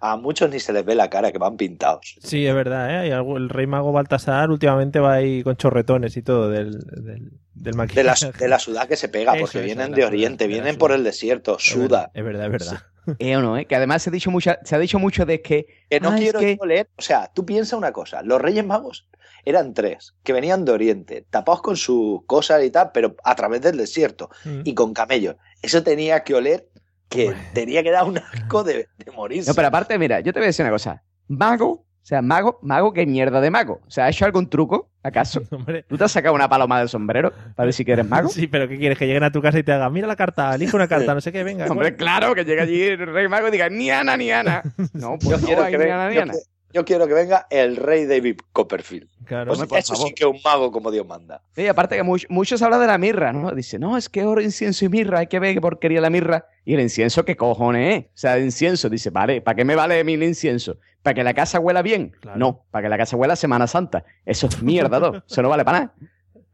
[0.00, 2.16] a muchos ni se les ve la cara, que van pintados.
[2.22, 3.08] Sí, es verdad, ¿eh?
[3.10, 8.26] El rey mago Baltasar últimamente va ahí con chorretones y todo del, del, del maquillaje.
[8.26, 10.50] De la, de la sudad que se pega, Eso, porque eso, vienen de Oriente, de
[10.50, 11.82] la vienen por el desierto, Es suda.
[11.82, 12.82] verdad, Es verdad, es verdad.
[13.18, 13.56] ¿Eh o no?
[13.56, 13.64] eh?
[13.66, 15.66] Que además se ha dicho, mucha, se ha dicho mucho de que.
[15.88, 16.90] Que no ah, es quiero que- yo leer.
[16.98, 19.08] O sea, tú piensa una cosa: los Reyes Magos
[19.44, 23.60] eran tres, que venían de Oriente, tapados con sus cosas y tal, pero a través
[23.62, 24.60] del desierto Mm.
[24.64, 25.36] y con camellos.
[25.62, 26.68] Eso tenía que oler,
[27.08, 27.42] que Hombre.
[27.54, 29.50] tenía que dar un asco de, de morirse.
[29.50, 31.02] No, pero aparte, mira, yo te voy a decir una cosa.
[31.28, 33.80] Mago, o sea, mago, mago, ¿qué mierda de mago?
[33.86, 35.40] O sea, ¿has hecho algún truco, acaso?
[35.50, 38.28] Hombre, ¿Tú te has sacado una paloma del sombrero para decir que eres mago?
[38.28, 38.98] sí, pero ¿qué quieres?
[38.98, 41.20] Que lleguen a tu casa y te hagan, mira la carta, elige una carta, no
[41.20, 41.64] sé qué, venga.
[41.70, 41.96] Hombre, bueno".
[41.96, 44.62] claro, que llegue allí el rey mago y diga, ni Ana, ni Ana.
[44.92, 46.34] No, yo, pues no, quiero hay que ni Ana, ni Ana.
[46.74, 49.08] Yo quiero que venga el rey David Copperfield.
[49.24, 49.54] Claro.
[49.54, 50.08] Pues por eso favor.
[50.08, 51.40] sí que es un mago como Dios manda.
[51.54, 53.50] Sí, aparte que much- muchos hablan de la mirra, ¿no?
[53.52, 56.46] Dice, no, es que oro, incienso y mirra, hay que ver qué porquería la mirra.
[56.64, 58.04] Y el incienso, ¿qué cojones es?
[58.06, 60.76] O sea, el incienso, dice, vale, ¿para qué me vale a mí el incienso?
[61.02, 62.12] ¿Para que la casa huela bien?
[62.20, 62.38] Claro.
[62.38, 64.04] No, para que la casa huela Semana Santa.
[64.26, 65.22] Eso es mierda, ¿no?
[65.28, 65.94] Eso no vale para nada.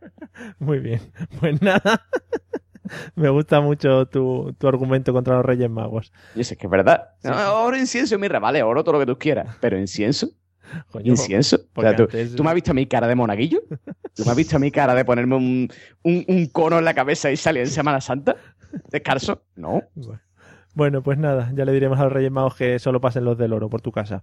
[0.59, 1.00] Muy bien.
[1.40, 2.06] Pues nada.
[3.14, 6.12] Me gusta mucho tu, tu argumento contra los Reyes Magos.
[6.35, 7.11] Y eso es que es verdad.
[7.22, 9.57] Sí, No, oro, incienso y mirra, vale, oro todo lo que tú quieras.
[9.61, 10.29] Pero incienso,
[10.90, 11.59] Coño, incienso.
[11.74, 13.61] O sea, ¿tú, antes- ¿tú me has visto a mi cara de monaguillo?
[14.14, 15.68] ¿Tú me has visto a mi cara de ponerme un,
[16.03, 18.37] un, un cono en la cabeza y salir en Semana Santa?
[18.90, 19.42] ¿Descarso?
[19.57, 19.83] No.
[20.74, 23.53] Bueno, pues nada, ya le diremos a los Reyes Magos que solo pasen los del
[23.53, 24.22] oro por tu casa.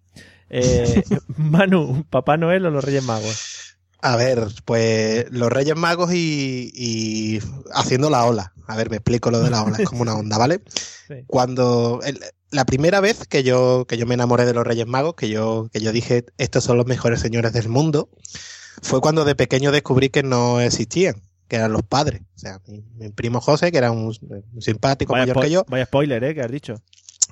[0.50, 1.04] Eh,
[1.38, 3.57] Manu, ¿Papá Noel o los Reyes Magos?
[4.02, 7.40] A ver, pues los Reyes Magos y, y
[7.74, 8.54] haciendo la ola.
[8.68, 10.62] A ver, me explico lo de la ola, es como una onda, ¿vale?
[11.08, 11.24] Sí.
[11.26, 12.20] Cuando el-
[12.52, 15.70] la primera vez que yo, que yo me enamoré de los Reyes Magos, que yo,
[15.72, 18.10] que yo dije, estos son los mejores señores del mundo,
[18.82, 22.24] fue cuando de pequeño descubrí que no existían, que eran los padres.
[22.36, 24.14] O sea, mi, mi primo José, que era un,
[24.54, 25.66] un simpático Vaya, mayor que yo.
[25.70, 26.36] vaya spoiler, ¿eh?
[26.36, 26.82] Que has dicho.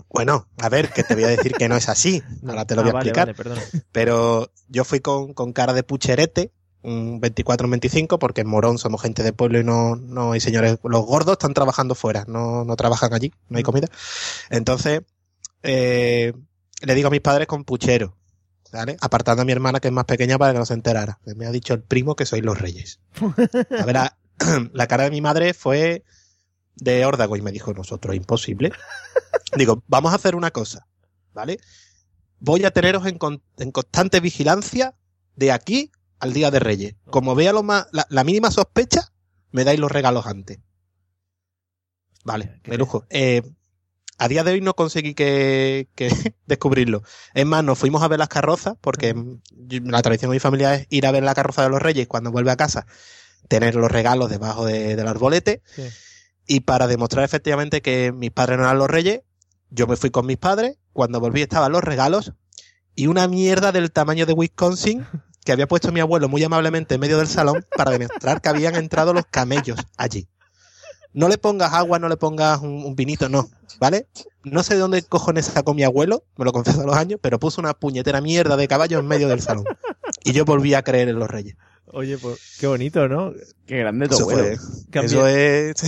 [0.10, 2.24] Bueno, a ver, que te voy a decir que no es así.
[2.48, 3.36] Ahora te lo voy Ah, a vale, explicar.
[3.50, 3.62] vale.
[3.92, 9.24] Pero yo fui con, con cara de pucherete, un 24-25, porque en Morón somos gente
[9.24, 10.78] de pueblo y no, no hay señores.
[10.84, 13.88] Los gordos están trabajando fuera, no, no trabajan allí, no hay comida.
[14.50, 15.02] Entonces,
[15.64, 16.34] eh,
[16.82, 18.16] le digo a mis padres con puchero,
[18.72, 18.98] ¿vale?
[19.02, 21.20] Apartando a mi hermana que es más pequeña para que no se enterara.
[21.36, 23.00] Me ha dicho el primo que sois los reyes.
[23.80, 24.18] A ver, la,
[24.74, 26.04] la cara de mi madre fue
[26.76, 28.72] de órdago y me dijo, nosotros, imposible.
[29.58, 30.88] Digo, vamos a hacer una cosa,
[31.34, 31.60] ¿vale?
[32.40, 34.96] Voy a teneros en, con- en constante vigilancia
[35.36, 36.96] de aquí al Día de Reyes.
[37.10, 39.12] Como vea lo más, la, la mínima sospecha,
[39.52, 40.60] me dais los regalos antes.
[42.24, 43.06] Vale, Qué de lujo.
[43.10, 43.42] Eh,
[44.18, 46.10] a día de hoy no conseguí que, que
[46.46, 47.04] descubrirlo.
[47.34, 49.14] Es más, nos fuimos a ver las carrozas, porque
[49.68, 52.32] la tradición de mi familia es ir a ver la carroza de los reyes cuando
[52.32, 52.88] vuelve a casa,
[53.48, 55.62] tener los regalos debajo de- del arbolete.
[55.76, 55.84] Sí.
[56.48, 59.22] Y para demostrar efectivamente que mis padres no eran los reyes,
[59.70, 60.78] yo me fui con mis padres.
[60.94, 62.34] Cuando volví estaban los regalos
[62.96, 65.06] y una mierda del tamaño de Wisconsin
[65.44, 68.76] que había puesto mi abuelo muy amablemente en medio del salón para demostrar que habían
[68.76, 70.28] entrado los camellos allí.
[71.14, 73.48] No le pongas agua, no le pongas un, vinito, no,
[73.80, 74.08] ¿vale?
[74.44, 77.40] No sé de dónde cojones sacó mi abuelo, me lo confieso a los años, pero
[77.40, 79.64] puso una puñetera mierda de caballo en medio del salón.
[80.24, 81.56] Y yo volví a creer en los reyes.
[81.96, 83.34] Oye, pues qué bonito, ¿no?
[83.66, 84.44] Qué grande tu Eso, abuelo.
[84.44, 85.76] eso es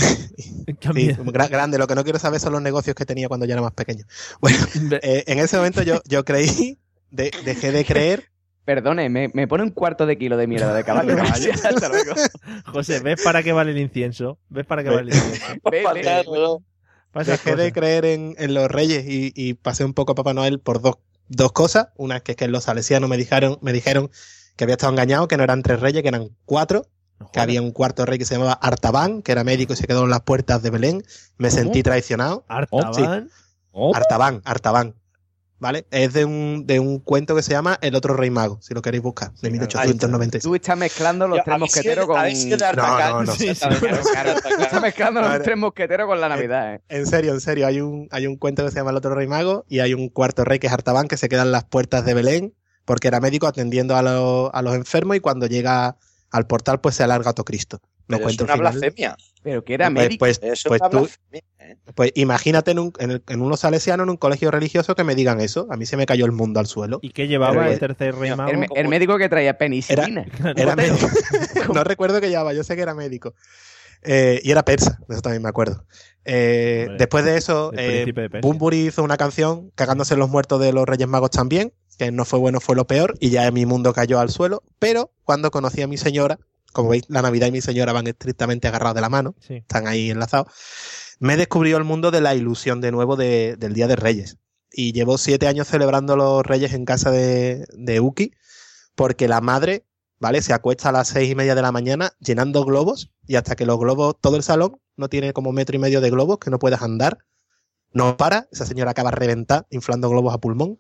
[0.94, 1.78] sí, gra- grande.
[1.78, 4.06] Lo que no quiero saber son los negocios que tenía cuando yo era más pequeño.
[4.42, 4.58] Bueno,
[5.02, 6.80] eh, en ese momento yo, yo creí,
[7.12, 8.26] de- dejé de creer.
[8.66, 11.16] Perdone, me, me pone un cuarto de kilo de mierda de caballo.
[11.16, 12.14] Gracias, hasta luego.
[12.66, 14.40] José, ¿ves para qué vale el incienso?
[14.50, 15.62] ¿Ves para qué vale el incienso?
[15.72, 17.24] Ve, ve.
[17.26, 20.60] Dejé de creer en, en los reyes y, y pasé un poco a Papá Noel
[20.60, 20.96] por dos,
[21.30, 21.88] dos cosas.
[21.96, 24.12] Una que es que los salesianos me dijeron, me dijeron
[24.58, 26.88] que había estado engañado, que no eran tres reyes, que eran cuatro.
[27.34, 30.04] Que había un cuarto rey que se llamaba Artaban, que era médico y se quedó
[30.04, 31.04] en las puertas de Belén.
[31.38, 32.46] Me sentí traicionado.
[32.48, 33.30] Artaban.
[33.94, 34.96] Artaban, Artaban.
[35.60, 35.88] ¿Vale?
[35.90, 38.84] Es de un, de un cuento que se llama El otro rey mago, si lo
[38.84, 40.44] queréis buscar, de 1896.
[40.44, 42.24] Tú estás mezclando los Yo, tres mosqueteros con.
[42.24, 42.52] estás
[44.82, 46.82] mezclando los tres mosqueteros con la Navidad, ¿eh?
[46.90, 49.26] En serio, en serio, hay un, hay un cuento que se llama El otro rey
[49.26, 52.06] mago y hay un cuarto rey que es Artaban que se queda en las puertas
[52.06, 52.54] de Belén
[52.88, 55.98] porque era médico atendiendo a, los- a los enfermos y cuando llega
[56.32, 57.80] al portal pues se alarga otro Cristo.
[58.08, 58.72] No Pero es una final.
[58.72, 59.18] blasfemia.
[59.44, 60.20] Pero que era Pues, médico.
[60.20, 61.42] pues, Es pues tú, blasfemia.
[61.60, 61.76] ¿eh?
[61.94, 65.14] pues imagínate en, un, en, el- en unos salesianos en un colegio religioso que me
[65.16, 65.68] digan eso.
[65.70, 67.00] A mí se me cayó el mundo al suelo.
[67.02, 68.52] ¿Y qué llevaba Pero, el tercer rey mago?
[68.76, 70.26] el, médico que traía penicilina.
[70.56, 71.08] Era médico.
[71.74, 73.34] no recuerdo que llevaba, yo sé que era médico.
[74.04, 75.84] Eh, y era persa, de eso también me acuerdo.
[76.24, 80.86] Eh, después de eso, eh, de hizo una canción cagándose en los muertos de los
[80.86, 84.20] Reyes Magos también, que no fue bueno, fue lo peor, y ya mi mundo cayó
[84.20, 84.64] al suelo.
[84.80, 86.40] Pero cuando conocí a mi señora,
[86.74, 89.56] como veis, la Navidad y mi señora van estrictamente agarrados de la mano, Sí.
[89.56, 90.48] están ahí enlazados,
[91.20, 94.38] me descubrió el mundo de la ilusión de nuevo de- del Día de Reyes.
[94.72, 98.32] Y llevo siete años celebrando los Reyes en casa de, de Uki,
[98.96, 99.86] porque la madre,
[100.20, 100.42] ¿vale?
[100.42, 103.66] Se acuesta a las seis y media de la mañana llenando globos, y hasta que
[103.66, 106.60] los globos, todo el salón, no tiene como metro y medio de globos, que no
[106.60, 107.20] puedes andar.
[107.94, 110.78] No para, esa señora acaba reventar, inflando globos a pulmón,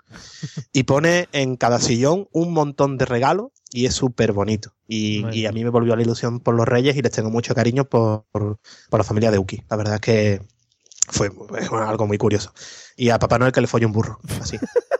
[0.73, 4.73] y pone en cada sillón un montón de regalos, y es súper bonito.
[4.87, 5.35] Y, Bueno.
[5.35, 7.85] y a mí me volvió la ilusión por los Reyes, y les tengo mucho cariño
[7.85, 9.63] por, por, por la familia de Uki.
[9.69, 10.41] La verdad es que
[11.09, 11.31] fue
[11.85, 12.53] algo muy curioso.
[12.95, 14.57] Y a Papá Noel que le folló un burro, así.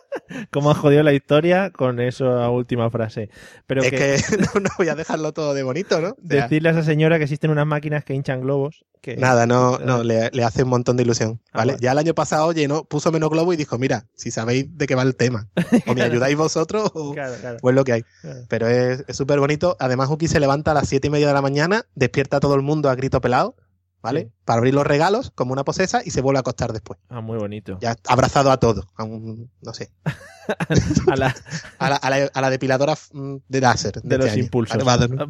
[0.57, 3.29] ¿Cómo has jodido la historia con esa última frase?
[3.67, 6.09] Pero es que, que no, no voy a dejarlo todo de bonito, ¿no?
[6.09, 8.83] O sea, decirle a esa señora que existen unas máquinas que hinchan globos.
[9.01, 11.77] Que, Nada, no, no, le, le hace un montón de ilusión, Ah, ¿vale?
[11.79, 14.95] Ya el año pasado llenó, puso menos globo y dijo, mira, si sabéis de qué
[14.95, 15.47] va el tema,
[15.85, 17.57] o me ayudáis vosotros o, Claro, claro.
[17.61, 18.03] o es lo que hay.
[18.21, 18.39] claro.
[18.49, 19.77] Pero es es súper bonito.
[19.79, 22.55] Además, Uki se levanta a las siete y media de la mañana, despierta a todo
[22.55, 23.55] el mundo a grito pelado,
[24.01, 24.21] ¿vale?
[24.23, 24.31] Sí.
[24.45, 26.99] Para abrir los regalos como una posesa y se vuelve a acostar después.
[27.09, 27.77] Ah, muy bonito.
[27.81, 29.91] Ya abrazado a todo, a un, no sé,
[31.11, 31.35] A la,
[31.79, 33.93] a la, a la- a la depiladora mm, de láser.
[34.01, 34.77] de este los impulsos.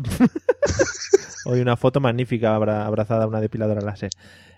[1.49, 4.09] Hoy una foto magnífica abra- abrazada a una depiladora láser.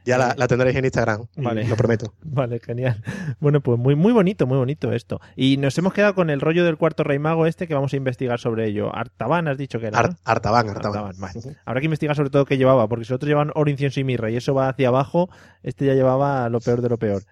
[0.06, 1.68] Ya la, la tendréis en Instagram, Vale.
[1.68, 2.14] lo prometo.
[2.24, 3.04] Vale, genial.
[3.40, 5.20] Bueno, pues muy, muy bonito, muy bonito esto.
[5.36, 7.98] Y nos hemos quedado con el rollo del cuarto rey mago este que vamos a
[7.98, 8.96] investigar sobre ello.
[8.96, 10.02] Artaban, has dicho que era.
[10.02, 10.08] ¿no?
[10.08, 11.06] Ar- Artaban, Artaban.
[11.10, 11.58] Artaban, vale.
[11.66, 14.32] Habrá que investigar sobre todo qué llevaba, porque si otros llevan oro, incienso y mirra
[14.32, 15.30] y eso va hacia abajo,
[15.64, 17.24] este ya llevaba lo peor de lo peor.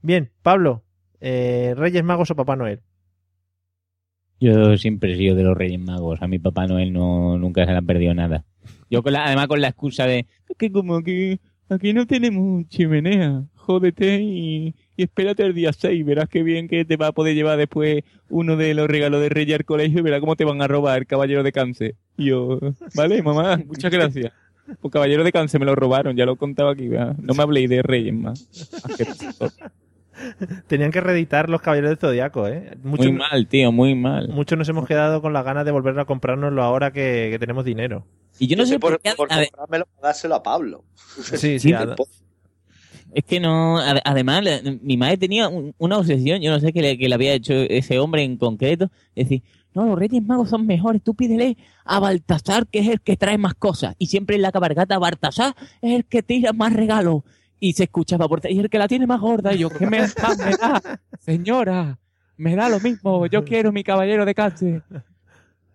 [0.00, 0.84] Bien, Pablo,
[1.20, 2.80] eh, Reyes Magos o Papá Noel.
[4.38, 6.20] Yo siempre he sido de los Reyes Magos.
[6.22, 8.44] A mi Papá Noel no, nunca se le ha perdido nada.
[8.90, 12.68] Yo con la, además con la excusa de "Es que como que aquí no tenemos
[12.68, 17.12] chimenea, jódete y, y espérate el día 6, verás qué bien que te va a
[17.12, 20.44] poder llevar después uno de los regalos de Reyes al colegio y verás cómo te
[20.44, 21.94] van a robar el caballero de cáncer.
[22.16, 22.60] Y yo,
[22.94, 24.32] vale, mamá, muchas gracias.
[24.80, 27.16] Pues caballero de cáncer me lo robaron, ya lo contaba aquí, ¿verdad?
[27.20, 28.48] no me habléis de Reyes más.
[30.66, 32.72] Tenían que reeditar los Caballeros del Zodiaco, ¿eh?
[32.82, 34.28] Mucho- Muy mal, tío, muy mal.
[34.28, 37.64] Muchos nos hemos quedado con las ganas de volver a comprárnoslo ahora que, que tenemos
[37.66, 38.06] dinero.
[38.38, 39.12] Y yo no Yo sé por qué...
[39.16, 40.84] por a ver, comprármelo, dárselo a Pablo.
[41.22, 41.94] Sí, sí, Sí, a-
[43.12, 46.72] Es que no, ade- además, la- mi madre tenía un- una obsesión, yo no sé
[46.72, 49.42] qué le, qué le había hecho ese hombre en concreto, es decir,
[49.74, 53.38] no, los Reyes Magos son mejores, tú pídele a Baltasar, que es el que trae
[53.38, 57.22] más cosas, y siempre en la cabalgata Baltasar es el que tira más regalos,
[57.58, 60.00] y se escuchaba por y el que la tiene más gorda, y yo, ¿qué me,
[60.00, 60.82] me da?
[61.20, 61.98] Señora,
[62.36, 64.82] me da lo mismo, yo quiero mi caballero de cáncer.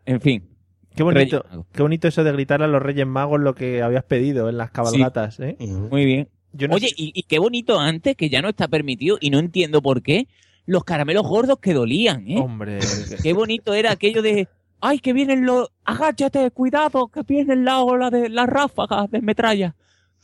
[0.06, 0.48] En fin.
[0.96, 4.50] Qué bonito, qué bonito eso de gritar a los Reyes Magos lo que habías pedido
[4.50, 5.56] en las cabalgatas, ¿eh?
[5.60, 6.30] Muy bien.
[6.54, 9.30] Yo no Oye, sé- y, y qué bonito antes, que ya no está permitido, y
[9.30, 10.28] no entiendo por qué,
[10.66, 12.40] los caramelos gordos que dolían, ¿eh?
[12.40, 12.80] Hombre,
[13.24, 14.50] Qué bonito era aquello de,
[14.82, 19.76] ay, que vienen los, agáchate, cuidado, que vienen la ola de las ráfagas de metralla.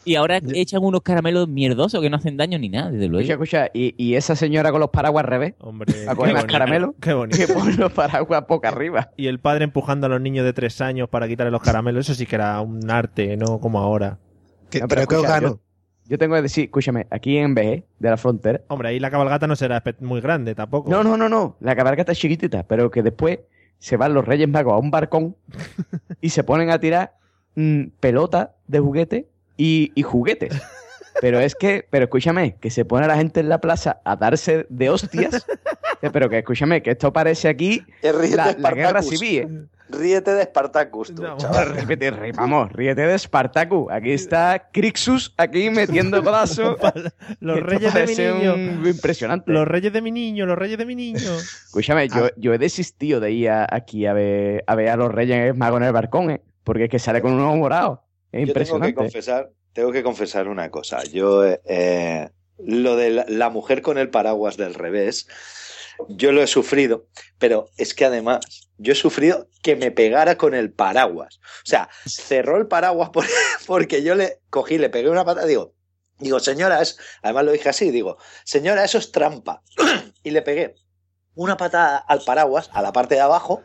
[0.08, 3.30] Y ahora echan unos caramelos mierdosos que no hacen daño ni nada, desde luego.
[3.30, 6.44] Escucha, escucha, y, y esa señora con los paraguas al revés, Hombre, a coger más
[6.44, 7.38] bonito, caramelo, Qué bonito.
[7.38, 9.12] que pone los paraguas poca arriba.
[9.18, 12.16] Y el padre empujando a los niños de tres años para quitarle los caramelos, eso
[12.16, 14.18] sí que era un arte, no como ahora.
[14.70, 15.50] Que- No, pero creo que os escucha, gano.
[15.56, 15.60] Yo,
[16.12, 19.46] yo tengo que decir, escúchame, aquí en Veje, de la frontera, Hombre, ahí la cabalgata
[19.46, 20.90] no será muy grande tampoco.
[20.90, 23.40] no, no, no, no, la cabalgata es chiquitita, pero que después
[23.78, 25.36] se van los Reyes Magos a un barcón
[26.22, 27.14] y se ponen a tirar
[27.56, 30.54] mm, pelotas de juguete y, y juguetes.
[31.20, 34.68] Pero es que, pero escúchame, que se pone la gente en la plaza a darse
[34.70, 35.46] de hostias.
[36.14, 39.40] Pero que escúchame, que esto parece aquí Eh, ríete la, guerra civil.
[39.40, 39.78] ¿eh?
[39.90, 41.74] Ríete de Spartacus, tú, No, chaval.
[42.36, 43.88] Vamos, ríete de Spartacus.
[43.92, 46.78] Aquí está Crixus aquí metiendo codazo.
[47.40, 48.54] Los reyes de mi niño.
[48.54, 49.52] un- impresionante.
[49.52, 51.18] Los reyes de mi niño, los reyes de mi niño.
[51.66, 55.12] Escúchame, yo, yo he desistido de ir a- aquí a ver, a ver a los
[55.12, 56.42] Reyes Magos en el balcón, ¿eh?
[56.64, 57.58] Porque es que sale con un ojo
[58.48, 61.04] Yo tengo que confesar, tengo que confesar una cosa.
[61.04, 65.28] Yo, eh, lo de la, la mujer con el paraguas del revés,
[66.10, 67.08] yo lo he sufrido,
[67.40, 68.40] pero es que además
[68.78, 71.40] yo he sufrido que me pegara con el paraguas.
[71.64, 73.26] O sea, cerró el paraguas por-
[73.68, 75.74] porque yo le cogí, le pegué una pata, digo,
[76.20, 79.64] digo, señora, es, además lo dije así, digo, señora, eso es trampa.
[80.24, 80.76] y le pegué
[81.38, 83.62] una patada al paraguas, a la parte de abajo,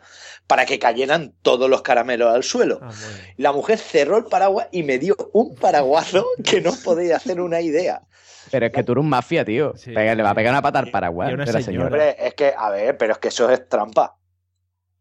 [0.47, 2.79] para que cayeran todos los caramelos al suelo.
[2.81, 3.17] Ah, bueno.
[3.37, 7.59] La mujer cerró el paraguas y me dio un paraguazo que no podía hacer una
[7.61, 8.01] idea.
[8.51, 9.73] Pero es que tú eres un mafia, tío.
[9.75, 11.89] Sí, Pega- le va a pegar una pata al paraguas y una de la señora.
[11.89, 12.05] señora.
[12.11, 14.15] Hombre, es que, a ver, pero es que eso es trampa.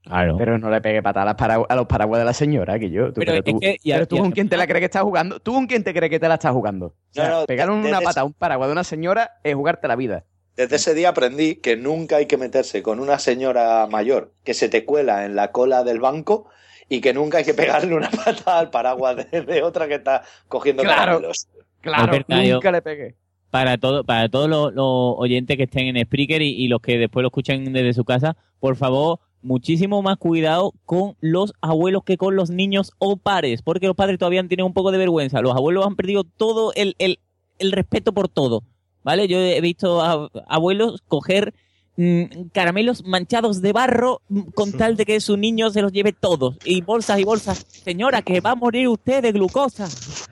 [0.05, 0.37] Claro.
[0.37, 1.37] Pero no le pegue patada
[1.69, 3.13] a, los paraguas de la señora, que yo.
[3.13, 4.87] Tú, Pero pero es tú, que- y pero tú con quién te la crees que
[4.87, 5.39] estás jugando.
[5.39, 6.87] ¿Tú con quién te crees que te la estás jugando?
[6.87, 9.87] O sea, No, no, pegar una pata a un paraguas de una señora es jugarte
[9.87, 10.25] la vida.
[10.57, 14.69] Desde ese día aprendí que nunca hay que meterse con una señora mayor que se
[14.69, 16.47] te cuela en la cola del banco
[16.89, 20.23] y que nunca hay que pegarle una pata al paraguas de, de otra que está
[20.49, 20.99] cogiendo Claro.
[21.01, 21.49] caramelos.
[21.81, 23.15] Claro, yo- nunca le pegué.
[23.51, 26.99] para todo, para todos los, los oyentes que estén en Spreaker y, y los que
[26.99, 32.17] después lo escuchen desde su casa, por favor, muchísimo más cuidado con los abuelos que
[32.19, 35.41] con los niños o pares, porque los padres todavía tienen un poco de vergüenza.
[35.41, 37.19] Los abuelos han perdido todo el, el,
[37.59, 38.63] el respeto por todo.
[39.05, 39.27] ¿Vale?
[39.29, 41.53] Yo he visto a abuelos coger
[41.97, 46.13] mm, caramelos manchados de barro mm, con tal de que su niño se los lleve
[46.13, 46.57] todos.
[46.65, 47.67] Y bolsas y bolsas.
[47.69, 49.89] Señora, que va a morir usted de glucosa.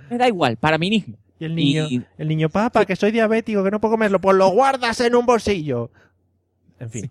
[0.08, 1.14] Me da igual, para mi niño.
[1.38, 4.36] Y el niño, Y- el niño, papá, que soy diabético, que no puedo comerlo, pues
[4.36, 5.90] lo guardas en un bolsillo.
[6.78, 7.10] En fin.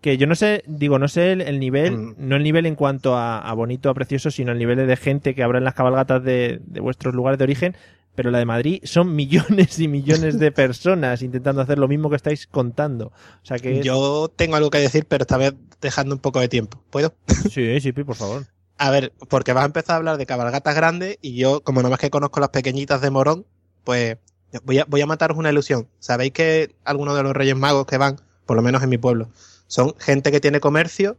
[0.00, 2.14] Que yo no sé, digo, no sé el, el nivel, Mm.
[2.18, 5.34] no el nivel en cuanto a, a bonito, a precioso, sino el nivel de gente
[5.34, 7.76] que habrá en las cabalgatas de, de vuestros lugares de origen,
[8.16, 12.16] pero la de Madrid son millones y millones de personas intentando hacer lo mismo que
[12.16, 13.06] estáis contando.
[13.08, 16.40] O sea que es- Yo tengo algo que decir, pero esta vez dejando un poco
[16.40, 16.82] de tiempo.
[16.90, 17.14] ¿Puedo?
[17.50, 18.46] Sí, sí, por favor.
[18.78, 21.88] A ver, porque vas a empezar a hablar de cabalgatas grandes y yo, como no
[21.90, 23.46] más que conozco las pequeñitas de Morón,
[23.84, 24.18] pues
[24.64, 25.88] voy a, voy a mataros una ilusión.
[25.98, 29.30] Sabéis que algunos de los Reyes Magos que van, por lo menos en mi pueblo,
[29.66, 31.16] son gente que tiene comercio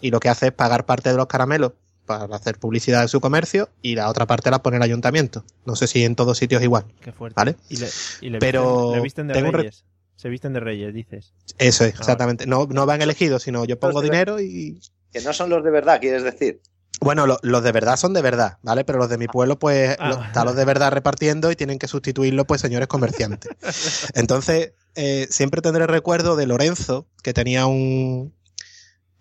[0.00, 1.72] y lo que hace es pagar parte de los caramelos
[2.06, 5.44] para hacer publicidad de su comercio y la otra parte la pone el ayuntamiento.
[5.64, 6.84] No sé si en todos sitios igual.
[7.00, 7.34] Qué fuerte.
[7.36, 7.56] ¿Vale?
[7.68, 7.88] Y le,
[8.20, 9.84] y le Pero visten, le visten de tengo reyes.
[10.16, 11.32] Se visten de reyes, dices.
[11.58, 12.46] Eso es, Ah, exactamente.
[12.46, 14.80] No, no van elegidos, sino yo pongo dinero y...
[15.12, 16.60] Que no son los de verdad, quieres decir.
[17.00, 18.84] Bueno, lo- los de verdad son de verdad, ¿vale?
[18.84, 20.08] Pero los de mi pueblo, pues, Ah.
[20.08, 23.50] lo- están los de verdad repartiendo y tienen que sustituirlo, pues, señores comerciantes.
[24.14, 28.32] Entonces, eh, siempre tendré recuerdo de Lorenzo, que tenía un,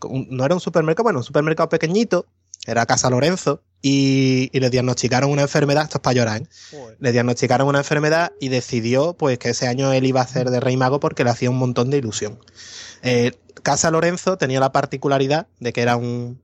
[0.04, 2.28] un- No era un supermercado, bueno, un supermercado pequeñito,
[2.65, 6.47] era Casa Lorenzo, y, y le diagnosticaron una enfermedad, esto es para llorar, ¿eh?
[6.99, 10.62] Le diagnosticaron una enfermedad y decidió, pues, que ese año él iba a hacer de
[10.62, 12.39] Rey Mago porque le hacía un montón de ilusión.
[13.02, 16.41] Eh, Casa Lorenzo tenía la particularidad de que era un,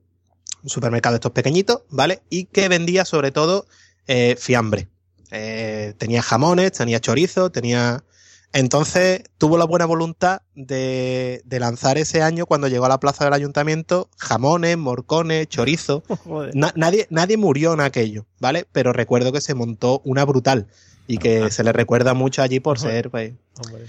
[0.64, 2.22] un supermercado de estos pequeñitos, ¿vale?
[2.30, 3.66] Y que vendía sobre todo
[4.08, 4.90] eh, fiambre.
[5.32, 8.04] Eh, tenía jamones, tenía chorizo, tenía...
[8.52, 13.24] Entonces tuvo la buena voluntad de, de lanzar ese año, cuando llegó a la plaza
[13.26, 16.04] del ayuntamiento, jamones, morcones, chorizo.
[16.54, 18.66] Na- nadie, nadie murió en aquello, ¿vale?
[18.72, 20.68] Pero recuerdo que se montó una brutal
[21.08, 23.34] y que se le recuerda mucho allí por ser pues,
[23.64, 23.86] Hombre.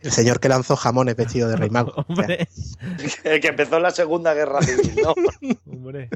[0.00, 1.92] el señor que lanzó jamones vestido de rey mago.
[2.08, 2.48] O sea, Hombre.
[3.24, 5.14] El que empezó la Segunda Guerra Civil, ¿no?
[5.72, 6.10] Hombre.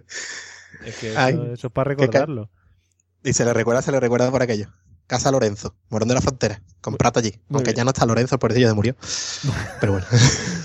[0.84, 2.50] Es que Ay, eso, es para recordarlo.
[3.24, 4.68] y se le recuerda, se le recuerda por aquello.
[5.08, 7.30] Casa Lorenzo, Morón de la Frontera, con Prato allí.
[7.48, 7.78] Muy Aunque bien.
[7.78, 8.94] ya no está Lorenzo, por ello ya murió.
[9.80, 10.06] Pero bueno.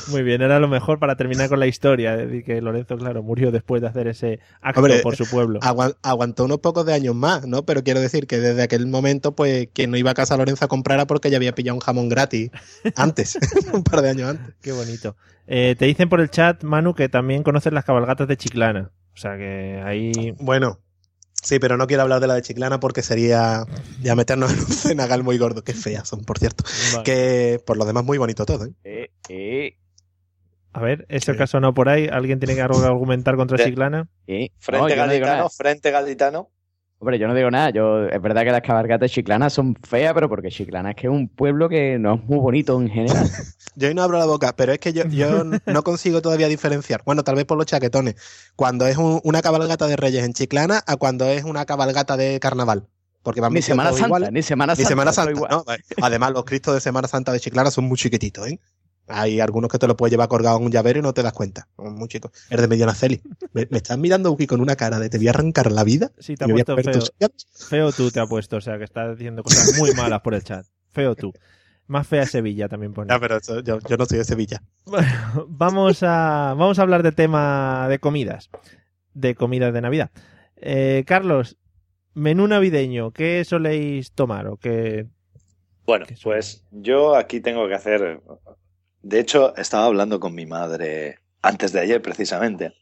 [0.10, 2.13] Muy bien, era lo mejor para terminar con la historia.
[2.15, 5.60] Es decir, que Lorenzo, claro, murió después de hacer ese acto Hombre, por su pueblo.
[5.63, 7.63] Agua- aguantó unos pocos de años más, ¿no?
[7.65, 10.67] Pero quiero decir que desde aquel momento, pues, quien no iba a Casa Lorenzo a
[10.67, 12.51] comprar era porque ya había pillado un jamón gratis
[12.95, 13.39] antes,
[13.74, 14.53] un par de años antes.
[14.61, 15.15] Qué bonito.
[15.47, 18.91] Eh, te dicen por el chat, Manu, que también conoces las cabalgatas de Chiclana.
[19.13, 20.34] O sea que ahí.
[20.39, 20.80] Bueno,
[21.43, 23.65] Sí, pero no quiero hablar de la de Chiclana porque sería
[24.01, 25.63] ya meternos en un cenagal muy gordo.
[25.63, 26.63] Qué feas son, por cierto.
[26.93, 27.03] Vale.
[27.03, 28.73] Que por lo demás muy bonito todo, ¿eh?
[28.83, 29.77] Eh, eh,
[30.71, 33.57] A ver, eso que ha sonado por ahí, ¿alguien tiene que algo que argumentar contra
[33.57, 34.07] De- Chiclana?
[34.25, 34.49] eh.
[34.57, 36.49] Frente No, no gaditano, frente gaditano.
[37.04, 37.70] Hombre, yo no digo nada.
[37.70, 41.12] Yo, es verdad que las cabalgatas chiclanas son feas, pero porque Chiclana es que es
[41.12, 43.28] un pueblo que no es muy bonito en general.
[43.76, 47.01] Yo hoy no abro la boca, pero es que yo, yo no consigo todavía diferenciar.
[47.06, 48.16] Bueno, tal vez por los chaquetones.
[48.56, 52.39] Cuando es un- una cabalgata de Reyes en Chiclana a cuando es una cabalgata de
[52.39, 52.88] carnaval.
[53.22, 54.32] Porque van ni Semana Santa, iguales.
[54.32, 54.89] ni Semana Ni Santa.
[54.89, 55.51] Semana todo Santa, igual.
[55.51, 56.06] ¿no?
[56.06, 58.60] Además, los cristos de Semana Santa de Chiclana son muy chiquititos, ¿eh?
[59.08, 61.34] Hay algunos que te lo puedes llevar colgado en un llavero y no te das
[61.34, 61.68] cuenta.
[61.78, 62.32] Muy chicos.
[62.49, 63.22] El de Mediana Celi.
[63.51, 66.12] Me, me estás mirando Uki con una cara de te voy a arrancar la vida.
[66.20, 67.01] Sí, te ha me voy a puesto feo.
[67.01, 67.68] tus.
[67.68, 70.43] Feo tú te ha puesto, o sea, que estás diciendo cosas muy malas por el
[70.43, 70.66] chat.
[70.91, 71.34] Feo tú.
[71.88, 73.14] Más fea Sevilla también pone.
[73.14, 74.64] Ya, pero eso- yo, yo no soy de Sevilla.
[74.86, 75.08] Bueno,
[75.49, 78.49] vamos a, vamos a hablar de tema de comidas.
[79.14, 80.12] De comidas de Navidad.
[80.56, 81.58] Eh, Carlos,
[82.14, 84.47] menú navideño, ¿qué soléis tomar?
[84.47, 85.08] O qué...
[85.86, 88.22] Bueno, pues yo aquí tengo que hacer.
[89.04, 92.74] De hecho, estaba hablando con mi madre antes de ayer, precisamente.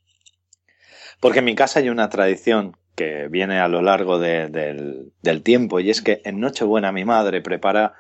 [1.20, 5.44] Porque en mi casa hay una tradición que viene a lo largo de- del, del
[5.44, 7.94] tiempo, y es que en Nochebuena mi madre prepara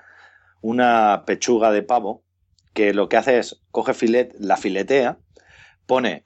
[0.61, 2.23] una pechuga de pavo
[2.73, 5.17] que lo que hace es coge filet, la filetea,
[5.87, 6.23] pone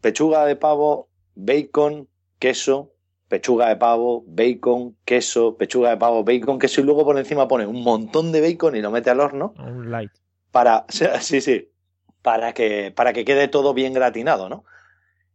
[0.00, 2.92] pechuga de pavo, bacon, queso,
[3.28, 7.66] pechuga de pavo, bacon, queso, pechuga de pavo, bacon, queso y luego por encima pone
[7.66, 10.10] un montón de bacon y lo mete al horno Un light.
[10.50, 10.86] Para
[11.20, 11.70] sí, sí,
[12.22, 14.64] para que para que quede todo bien gratinado, ¿no?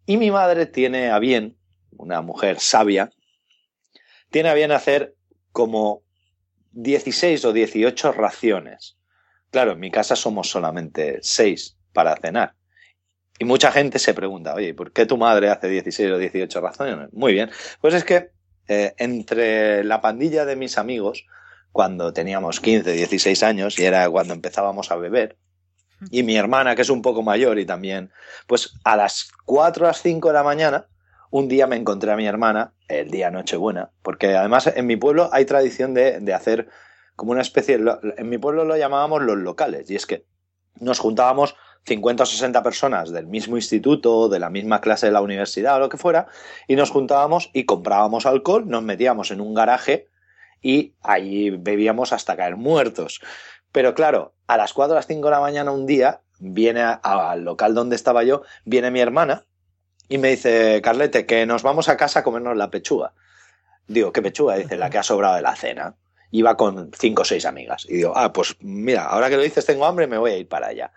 [0.05, 1.57] Y mi madre tiene a bien,
[1.91, 3.11] una mujer sabia,
[4.29, 5.15] tiene a bien hacer
[5.51, 6.03] como
[6.73, 8.97] 16 o 18 raciones.
[9.49, 12.53] Claro, en mi casa somos solamente 6 para cenar.
[13.39, 17.13] Y mucha gente se pregunta, oye, ¿por qué tu madre hace 16 o 18 raciones?
[17.13, 17.49] Muy bien.
[17.81, 18.31] Pues es que
[18.67, 21.25] eh, entre la pandilla de mis amigos,
[21.75, 25.35] cuando teníamos 15, 16 años, y era cuando empezábamos a beber,
[26.09, 28.13] y mi hermana, que es un poco mayor y también,
[28.47, 30.87] pues a las 4 a las 5 de la mañana,
[31.31, 35.29] un día me encontré a mi hermana, el día Nochebuena, porque además en mi pueblo
[35.33, 36.69] hay tradición de, de hacer
[37.17, 37.77] como una especie,
[38.15, 40.25] en mi pueblo lo llamábamos los locales, y es que
[40.79, 45.19] nos juntábamos 50 o 60 personas del mismo instituto, de la misma clase de la
[45.19, 46.27] universidad o lo que fuera,
[46.69, 50.07] y nos juntábamos y comprábamos alcohol, nos metíamos en un garaje
[50.61, 53.21] y allí bebíamos hasta caer muertos.
[53.71, 57.43] Pero claro, a las 4 o las 5 de la mañana un día, viene al
[57.43, 59.45] local donde estaba yo, viene mi hermana
[60.07, 63.13] y me dice, Carlete, que nos vamos a casa a comernos la pechuga.
[63.87, 64.55] Digo, ¿qué pechuga?
[64.55, 65.95] Dice, la que ha sobrado de la cena.
[66.31, 67.85] Iba con cinco o seis amigas.
[67.87, 70.47] Y digo, ah, pues mira, ahora que lo dices tengo hambre, me voy a ir
[70.47, 70.91] para allá.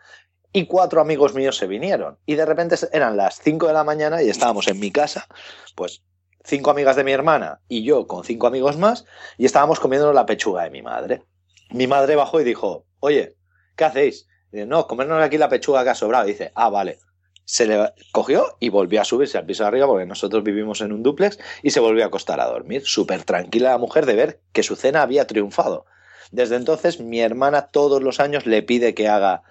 [0.53, 2.19] Y cuatro amigos míos se vinieron.
[2.27, 5.27] Y de repente eran las 5 de la mañana y estábamos en mi casa,
[5.75, 6.03] pues
[6.49, 9.05] cinco amigas de mi hermana y yo con cinco amigos más,
[9.37, 11.23] y estábamos comiendo la pechuga de mi madre.
[11.71, 13.37] Mi madre bajó y dijo, oye,
[13.77, 14.27] ¿qué hacéis?
[14.51, 16.27] Dice, no, comernos aquí la pechuga que ha sobrado.
[16.27, 16.99] Y dice, ah, vale.
[17.45, 20.93] Se le cogió y volvió a subirse al piso de arriba porque nosotros vivimos en
[20.93, 22.83] un duplex y se volvió a acostar a dormir.
[22.85, 25.87] Súper tranquila la mujer de ver que su cena había triunfado.
[26.31, 29.43] Desde entonces mi hermana todos los años le pide que haga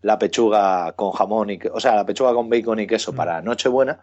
[0.00, 4.00] la pechuga con jamón y o sea, la pechuga con bacon y queso para Nochebuena.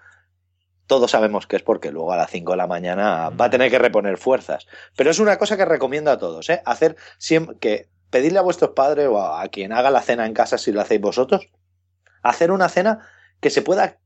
[0.90, 3.70] Todos sabemos que es porque luego a las 5 de la mañana va a tener
[3.70, 4.66] que reponer fuerzas.
[4.98, 6.64] Pero es una cosa que recomiendo a todos, ¿eh?
[6.66, 10.58] Hacer siempre que pedirle a vuestros padres o a, quien haga la cena en casa
[10.58, 11.48] si lo hacéis vosotros,
[12.24, 13.08] hacer una cena
[13.40, 14.00] que se pueda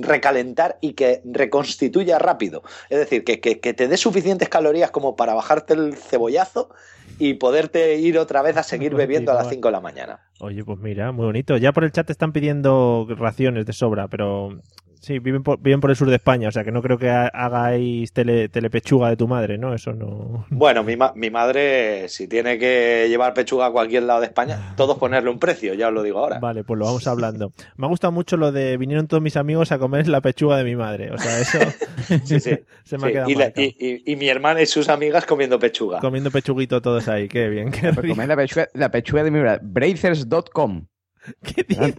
[0.00, 2.62] recalentar y que reconstituya rápido.
[2.88, 6.70] Es decir, que, que- que te dé suficientes calorías como para bajarte el cebollazo
[7.18, 10.30] y poderte ir otra vez a seguir bebiendo a las 5 de la mañana.
[10.40, 11.56] Oye, pues mira, muy bonito.
[11.58, 14.60] Ya por el chat te están pidiendo raciones de sobra, pero
[15.02, 17.10] sí, viven por, viven por el sur de España, o sea que no creo que
[17.10, 19.74] ha- hagáis tele, telepechuga de tu madre, ¿no?
[19.74, 20.46] Eso no.
[20.48, 24.74] Bueno, mi, ma- mi madre, si tiene que llevar pechuga a cualquier lado de España,
[24.76, 26.38] todos ponerle un precio, ya os lo digo ahora.
[26.38, 27.52] Vale, pues lo vamos hablando.
[27.76, 30.64] Me ha gustado mucho lo de vinieron todos mis amigos a comer la pechuga de
[30.64, 31.10] mi madre.
[31.10, 31.58] O sea, eso
[32.24, 32.58] Sí, sí.
[32.84, 35.58] se me ha quedado y, la- y- y- y mi hermana y sus amigas comiendo
[35.58, 35.98] pechuga.
[36.00, 38.14] Comiendo pechuguito todos ahí, qué bien, qué Pues rico.
[38.14, 39.60] comer la pechuga, la pechuga de mi verdad.
[39.62, 40.86] Brazers.com.
[41.42, 41.94] ¿Qué dices?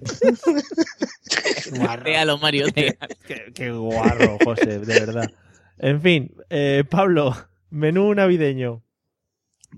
[2.04, 2.68] Déjalo, Mario.
[2.74, 2.96] qué,
[3.54, 5.32] qué guarro, José, de verdad.
[5.80, 7.36] En fin, eh, Pablo,
[7.70, 8.82] menú navideño.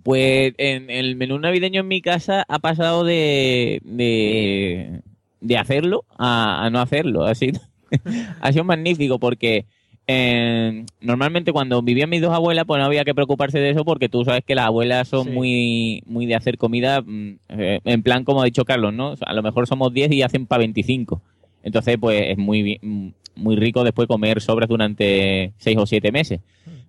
[0.04, 5.02] Pues en el menú navideño en mi casa ha pasado de, de,
[5.40, 7.26] de hacerlo a, a no hacerlo.
[7.26, 7.54] Así,
[8.42, 9.66] ha sido magnífico porque
[10.08, 14.08] eh, normalmente cuando vivían mis dos abuelas pues no había que preocuparse de eso porque
[14.10, 15.32] tú sabes que las abuelas son Sí.
[15.32, 19.12] muy, muy de hacer comida mm, eh, en plan como ha dicho Carlos, ¿no?
[19.12, 21.22] O sea, a lo mejor somos 10 y hacen para 25.
[21.64, 26.40] Entonces pues es muy, mm, muy rico después comer sobres durante 6 o 7 meses.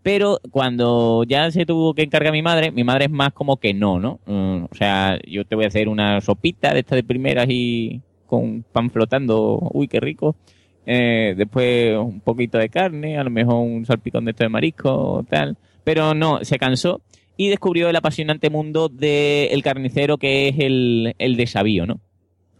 [0.03, 3.75] Pero cuando ya se tuvo que encargar mi madre, mi madre es más como que
[3.75, 4.21] no, ¿no?
[4.27, 8.01] Mm, o sea, yo te voy a hacer una sopita de esta de primeras y
[8.27, 10.37] con pan flotando, uy, qué rico.
[10.87, 15.27] Eh, después un poquito de carne, a lo mejor un salpicón de esto de marisco,
[15.29, 15.57] tal.
[15.85, 17.01] Pero no, se cansó
[17.37, 22.01] y descubrió el apasionante mundo del carnicero que es el, el desavío, ¿no?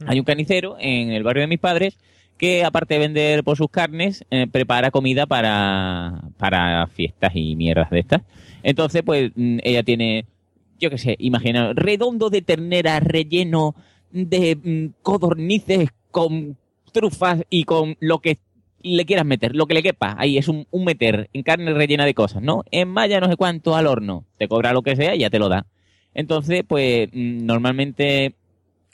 [0.07, 1.97] Hay un carnicero en el barrio de mis padres
[2.37, 7.91] que aparte de vender por sus carnes, eh, prepara comida para, para fiestas y mierdas
[7.91, 8.23] de estas.
[8.63, 10.27] Entonces, pues mm, ella tiene,
[10.79, 13.75] yo qué sé, imagina, redondo de ternera relleno
[14.13, 16.57] de mm, codornices con
[17.01, 18.39] trufas y con lo que
[18.83, 20.15] le quieras meter, lo que le quepa.
[20.19, 22.65] Ahí es un, un meter en carne rellena de cosas, ¿no?
[22.71, 24.25] En malla no sé cuánto al horno.
[24.39, 25.67] Te cobra lo que sea y ya te lo da.
[26.15, 28.35] Entonces, pues mm, normalmente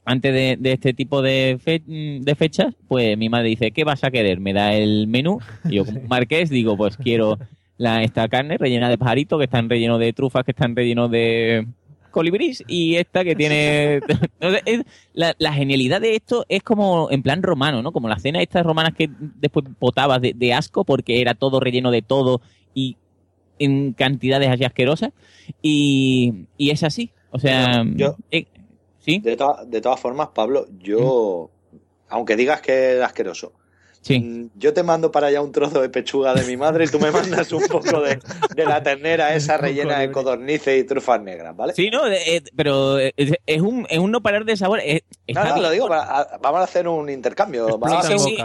[0.05, 3.84] antes de, de este tipo de, fe- mm, de fechas, pues mi madre dice, ¿qué
[3.84, 4.40] vas a querer?
[4.40, 5.38] Me da el menú.
[5.68, 7.38] Y yo como marqués digo, pues quiero
[7.78, 11.66] la, esta carne rellena de pajarito, que están rellenos de trufas, que están rellenos de
[12.12, 14.00] colibrís, y esta que tiene...
[14.40, 14.82] No sé, es-
[15.14, 17.90] la, la genialidad de esto es como en plan romano, ¿no?
[17.92, 21.90] Como las cenas estas romanas que después botabas de, de asco porque era todo relleno
[21.90, 22.40] de todo
[22.74, 22.96] y
[23.58, 25.10] en cantidades así asquerosas.
[25.60, 27.10] Y, y es así.
[27.30, 28.46] O sea, Yo- eh,
[29.00, 29.18] ¿sí?
[29.18, 31.50] De, to- de todas formas, Pablo, yo,
[32.08, 33.52] aunque digas que es asqueroso,
[34.03, 34.18] Sí.
[34.20, 36.98] mm, yo te mando para allá un trozo de pechuga de mi madre y tú
[36.98, 37.11] me
[37.46, 38.18] mandas un poco de,
[38.55, 41.72] de la ternera esa rellena de codornices y trufas negras, ¿vale?
[41.72, 43.12] Sí, no, eh, eh, pero es,
[43.46, 44.80] es un, es un no parar de sabor.
[44.84, 45.62] es- está Nada, bien.
[45.64, 47.78] lo digo, para- a- vamos a hacer un intercambio.
[47.78, 48.36] Vamos a hacer sí.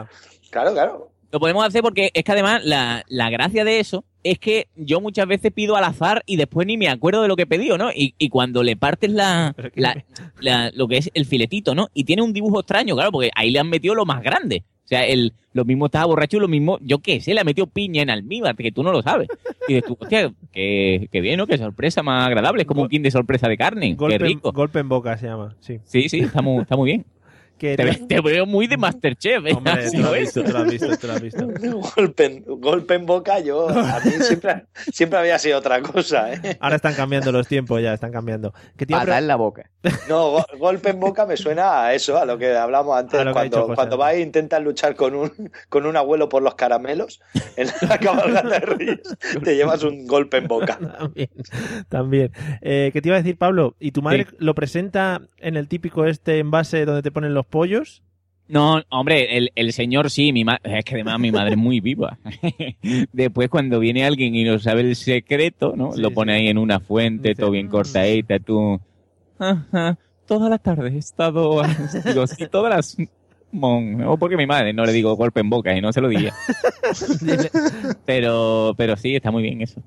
[0.52, 1.12] Claro, claro.
[1.32, 5.02] Lo podemos hacer porque es que además la, la gracia de eso es que yo
[5.02, 7.78] muchas veces pido al azar y después ni me acuerdo de lo que he pedido,
[7.78, 7.92] ¿no?
[7.92, 10.06] Y, y cuando le partes la, la-
[10.40, 11.90] la- lo que es el filetito, ¿no?
[11.94, 14.64] Y tiene un dibujo extraño, claro, porque ahí le han metido lo más grande.
[14.88, 17.44] O sea, el, lo mismo estaba borracho y lo mismo, yo qué sé, le ha
[17.44, 19.28] metido piña en almíbar, que tú no lo sabes.
[19.68, 21.46] Y dices tú, hostia, qué, qué bien, ¿no?
[21.46, 22.62] Qué sorpresa más agradable.
[22.62, 23.90] Es como un king de sorpresa de carne.
[23.90, 24.54] Qué Golpe, en- rico.
[24.54, 25.80] golpe en boca se llama, sí.
[25.84, 27.06] Sí, sí, está muy, está muy bien.
[27.58, 29.54] Que Te, ve- te veo muy de Masterchef, ¿eh?
[29.56, 31.48] Hombre, tú lo has visto, tú lo has visto, tú lo has visto.
[31.96, 36.58] golpe, en, golpe en boca, yo a mí siempre, siempre había sido otra cosa, ¿eh?
[36.60, 38.54] Ahora están cambiando los tiempos ya, están cambiando.
[38.76, 39.70] Te a Patada pre- en la boca.
[40.10, 43.32] No, go- golpe en boca me suena a eso, a lo que hablamos antes, dicho
[43.34, 45.32] cuando, cuando vas e intentas luchar con un,
[45.70, 47.22] con un abuelo por los caramelos
[47.56, 49.00] en la cabalgata de Reyes,
[49.44, 50.78] te llevas un golpe en boca.
[51.00, 51.30] También,
[51.90, 52.32] también.
[52.62, 53.76] Eh, ¿Qué te iba a decir, Pablo?
[53.80, 54.36] ¿Y tu madre Sí.
[54.40, 58.04] lo presenta en el típico este envase donde te ponen los pollos?
[58.50, 61.82] No, hombre, el, el señor sí, mi ma- es que además mi madre es muy
[61.82, 62.18] viva.
[63.12, 65.92] Después cuando viene alguien y no sabe el secreto, ¿no?
[65.94, 66.40] Sí, Lo pone sí.
[66.44, 67.70] ahí en una fuente, Dice, todo bien "Mm".
[67.70, 68.80] cortadita, tú...
[69.38, 71.62] Ajá, toda la tarde he estado...
[72.06, 72.98] Digo, sí, todas las...
[73.52, 76.08] Mon, o porque mi madre no le digo golpe en boca y no se lo
[76.10, 76.32] diría.
[78.06, 79.82] pero, pero sí, está muy bien eso.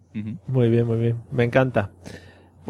[0.47, 1.17] Muy bien, muy bien.
[1.31, 1.91] Me encanta.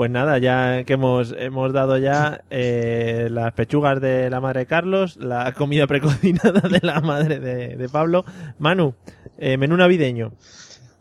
[0.01, 4.67] Pues nada, ya que hemos, hemos dado ya eh, las pechugas de la madre de
[4.67, 8.25] Carlos, la comida precocinada de la madre de, de Pablo.
[8.59, 8.95] Manu,
[9.37, 10.33] eh, menú navideño.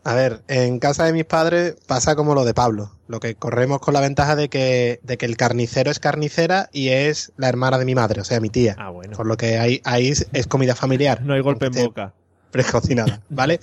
[0.04, 2.90] A ver, en casa de mis padres pasa como lo de Pablo.
[3.08, 6.90] Lo que corremos con la ventaja de que, de que el carnicero es carnicera y
[6.90, 8.76] es la hermana de mi madre, o sea, mi tía.
[8.78, 9.16] Ah, bueno.
[9.16, 11.22] Por lo que ahí, ahí es comida familiar.
[11.22, 12.12] No hay golpe en esté boca.
[12.50, 13.60] Precocinada, ¿vale?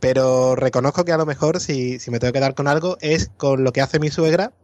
[0.00, 3.30] Pero reconozco que a lo mejor, si, si me tengo que dar con algo, es
[3.36, 4.54] con lo que hace mi suegra,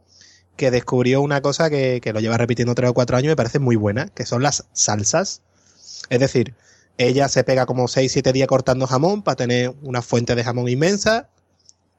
[0.57, 3.37] que descubrió una cosa que, que lo lleva repitiendo tres o cuatro años y me
[3.37, 5.43] parece muy buena, que son las salsas.
[6.11, 6.55] Es decir,
[6.99, 11.29] ella se pega como 6-7 días cortando jamón para tener una fuente de jamón inmensa.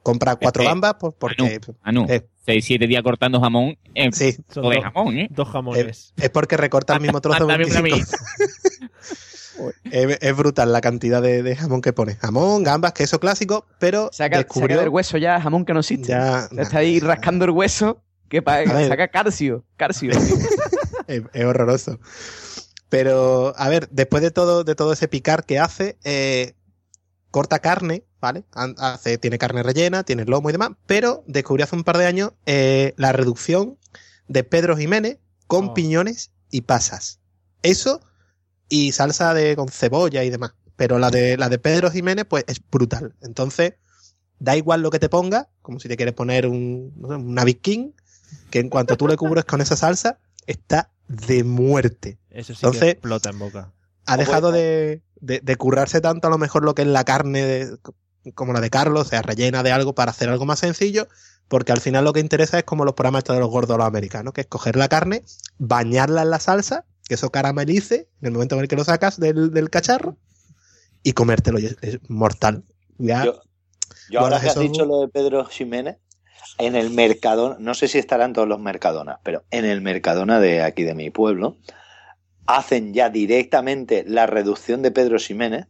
[0.02, 2.06] Compra cuatro Eh, gambas pues, porque Ah, no.
[2.08, 2.24] Eh.
[2.46, 5.26] Seis, siete días cortando jamón en sí, Son dos- jamón, ¿eh?
[5.32, 6.12] Dos jamones.
[6.16, 7.44] es porque recorta el mismo trozo.
[7.44, 7.90] También para mí.
[7.90, 8.16] 25.
[9.90, 12.14] es, es brutal la cantidad de, de jamón que pone.
[12.16, 16.08] Jamón, gambas, queso clásico, pero Saca, descubrió saca del hueso ya jamón que no existe.
[16.08, 19.64] ya Está ahí rascando el hueso que saca calcio.
[19.76, 20.10] Calcio.
[21.06, 21.98] es, es horroroso.
[22.88, 26.54] Pero, a ver, después de todo, de todo ese picar que hace, eh,
[27.30, 28.44] corta carne, ¿vale?
[28.52, 32.32] Hace, tiene carne rellena, tiene lomo y demás, pero descubrió hace un par de años
[32.46, 33.76] eh, la reducción
[34.28, 35.74] de Pedro Jiménez con Oh.
[35.74, 37.20] piñones y pasas.
[37.62, 38.00] Eso
[38.68, 40.54] y salsa de con cebolla y demás.
[40.76, 43.14] Pero la de, la de Pedro Jiménez, pues es brutal.
[43.22, 43.74] Entonces,
[44.38, 47.44] da igual lo que te ponga, como si te quieres poner un, no sé, una
[47.44, 47.90] Big King,
[48.50, 52.18] que en cuanto tú le cubres con esa salsa, está de muerte.
[52.30, 53.72] Eso sí Entonces- que explota en boca.
[54.06, 57.42] Ha dejado de, de- de currarse tanto a lo mejor lo que es la carne
[57.42, 57.76] de-
[58.34, 61.08] como la de Carlos, o sea, rellena de algo para hacer algo más sencillo,
[61.48, 64.32] porque al final lo que interesa es como los programas de los gordos los americanos,
[64.32, 65.22] que es coger la carne,
[65.58, 69.20] bañarla en la salsa, que eso caramelice en el momento en el que lo sacas
[69.20, 70.16] del, del cacharro
[71.04, 72.64] y comértelo, y es, es mortal.
[72.98, 73.40] Ya, Yo,
[74.10, 75.98] Yo ahora que has eso- dicho lo de Pedro Jiménez,
[76.58, 80.62] en el Mercadona, no sé si estarán todos los Mercadonas, pero en el Mercadona de
[80.62, 81.56] aquí de mi pueblo,
[82.46, 85.66] hacen ya directamente la reducción de Pedro Jiménez,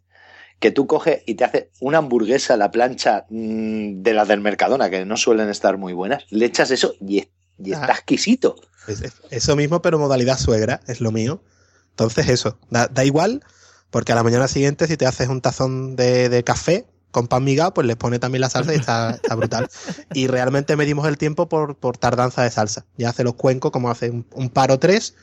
[0.58, 4.40] que tú coges y te hace una hamburguesa a la plancha mm, de las del
[4.40, 8.56] Mercadona, que no suelen estar muy buenas, le echas eso y, es- y está exquisito.
[8.88, 11.42] Es- es- eso mismo, pero modalidad suegra, es lo mío.
[11.90, 13.42] Entonces, eso, da, da igual,
[13.90, 16.86] porque a la mañana siguiente, si te haces un tazón de, de café
[17.16, 19.70] con pan migado, pues les pone también la salsa y está, está brutal.
[20.12, 22.84] Y realmente medimos el tiempo por, por tardanza de salsa.
[22.98, 25.14] Ya hace los cuencos, como hace un, un par o tres.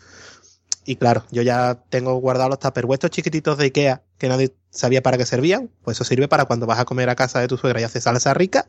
[0.85, 5.19] Y claro, yo ya tengo guardados los tupperware chiquititos de Ikea, que nadie sabía para
[5.19, 5.69] qué servían.
[5.83, 8.01] Pues eso sirve para cuando vas a comer a casa de tu suegra y hace
[8.01, 8.65] salsa rica,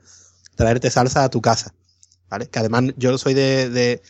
[0.54, 1.72] traerte salsa a tu casa.
[2.28, 2.48] ¿Vale?
[2.48, 4.02] Que además yo soy de, de,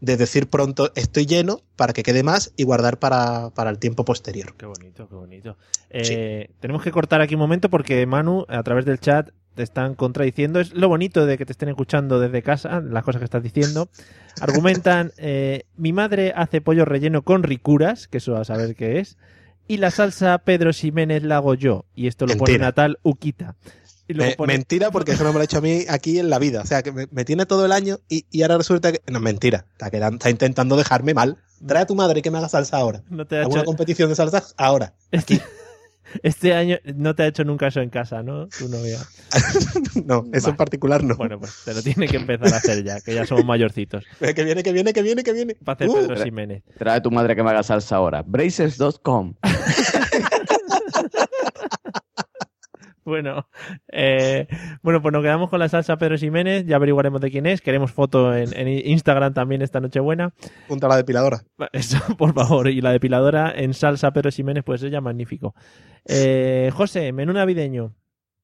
[0.00, 4.04] de decir pronto estoy lleno para que quede más y guardar para, para el tiempo
[4.04, 4.54] posterior.
[4.56, 5.56] Qué bonito, qué bonito.
[5.90, 9.94] Eh, Tenemos que cortar aquí un momento porque Manu, a través del chat, te están
[9.94, 10.60] contradiciendo.
[10.60, 13.88] Es lo bonito de que te estén escuchando desde casa, las cosas que estás diciendo.
[14.40, 19.18] Argumentan, eh, mi madre hace pollo relleno con ricuras, que eso a saber qué es,
[19.66, 21.86] y la salsa Pedro Ximénez la hago yo.
[21.96, 22.58] Y esto lo pone.
[22.58, 23.56] Natal Uquita.
[24.08, 26.18] Y luego Eh, pone- Mentira, porque eso no me lo ha hecho a mí aquí
[26.18, 26.62] en la vida.
[26.62, 29.00] O sea, que me, me tiene todo el año y, y ahora resulta que.
[29.10, 29.66] No, mentira.
[29.78, 31.36] Está, intentando dejarme mal.
[31.66, 33.02] Trae a tu madre que me haga salsa ahora.
[33.10, 34.94] no te ha hecho- competición de salsas ahora.
[35.10, 35.42] este,
[36.22, 38.48] este año no te ha hecho nunca eso en casa, ¿no?
[38.48, 38.98] Tu novia.
[40.06, 41.16] No, eso en particular no.
[41.16, 44.04] Bueno, pues te lo tiene que empezar a hacer ya, que ya somos mayorcitos.
[44.20, 45.54] Eh, Que viene, que viene, que viene, que viene.
[45.56, 46.62] Para hacer Uh, Pedro Ximénez.
[46.78, 48.22] Trae a tu madre que me haga salsa ahora.
[48.22, 49.34] Braces.com.
[53.08, 53.48] Bueno,
[53.90, 54.46] eh,
[54.82, 57.90] bueno, pues nos quedamos con la salsa Pedro Ximénez, ya averiguaremos de quién es, queremos
[57.90, 60.34] foto en, en Instagram también esta noche buena.
[60.68, 61.40] Junto a la depiladora.
[61.72, 65.54] Eso, por favor, y la depiladora en salsa Pedro Ximénez, pues ella magnífico.
[66.04, 67.94] Eh, José, menú navideño.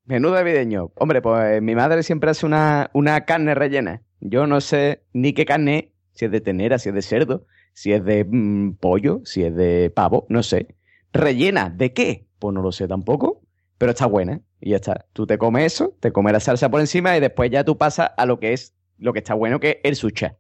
[0.07, 0.93] Menú navideño.
[0.95, 4.01] Hombre, pues mi madre siempre hace una, una carne rellena.
[4.21, 7.47] Yo no sé ni qué carne, es, si es de tenera, si es de cerdo,
[7.75, 10.75] si es de mm, pollo, si es de pavo, no sé.
[11.13, 12.27] ¿Rellena de qué?
[12.39, 13.43] Pues no lo sé tampoco,
[13.79, 14.41] pero está buena.
[14.67, 15.05] Y ya está.
[15.13, 18.13] Tú te comes eso, te comes la salsa por encima y después ya tú pasas
[18.17, 20.37] a lo que es lo que está bueno, que es el sucha.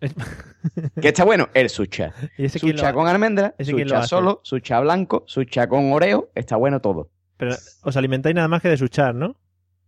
[1.00, 1.48] ¿Qué está bueno?
[1.54, 2.12] El sucha.
[2.36, 7.10] ¿Y ese Sucha con almendra, sucha solo, sucha blanco, sucha con oreo, está bueno todo.
[7.36, 9.36] Pero os alimentáis nada más que de suchar, ¿no?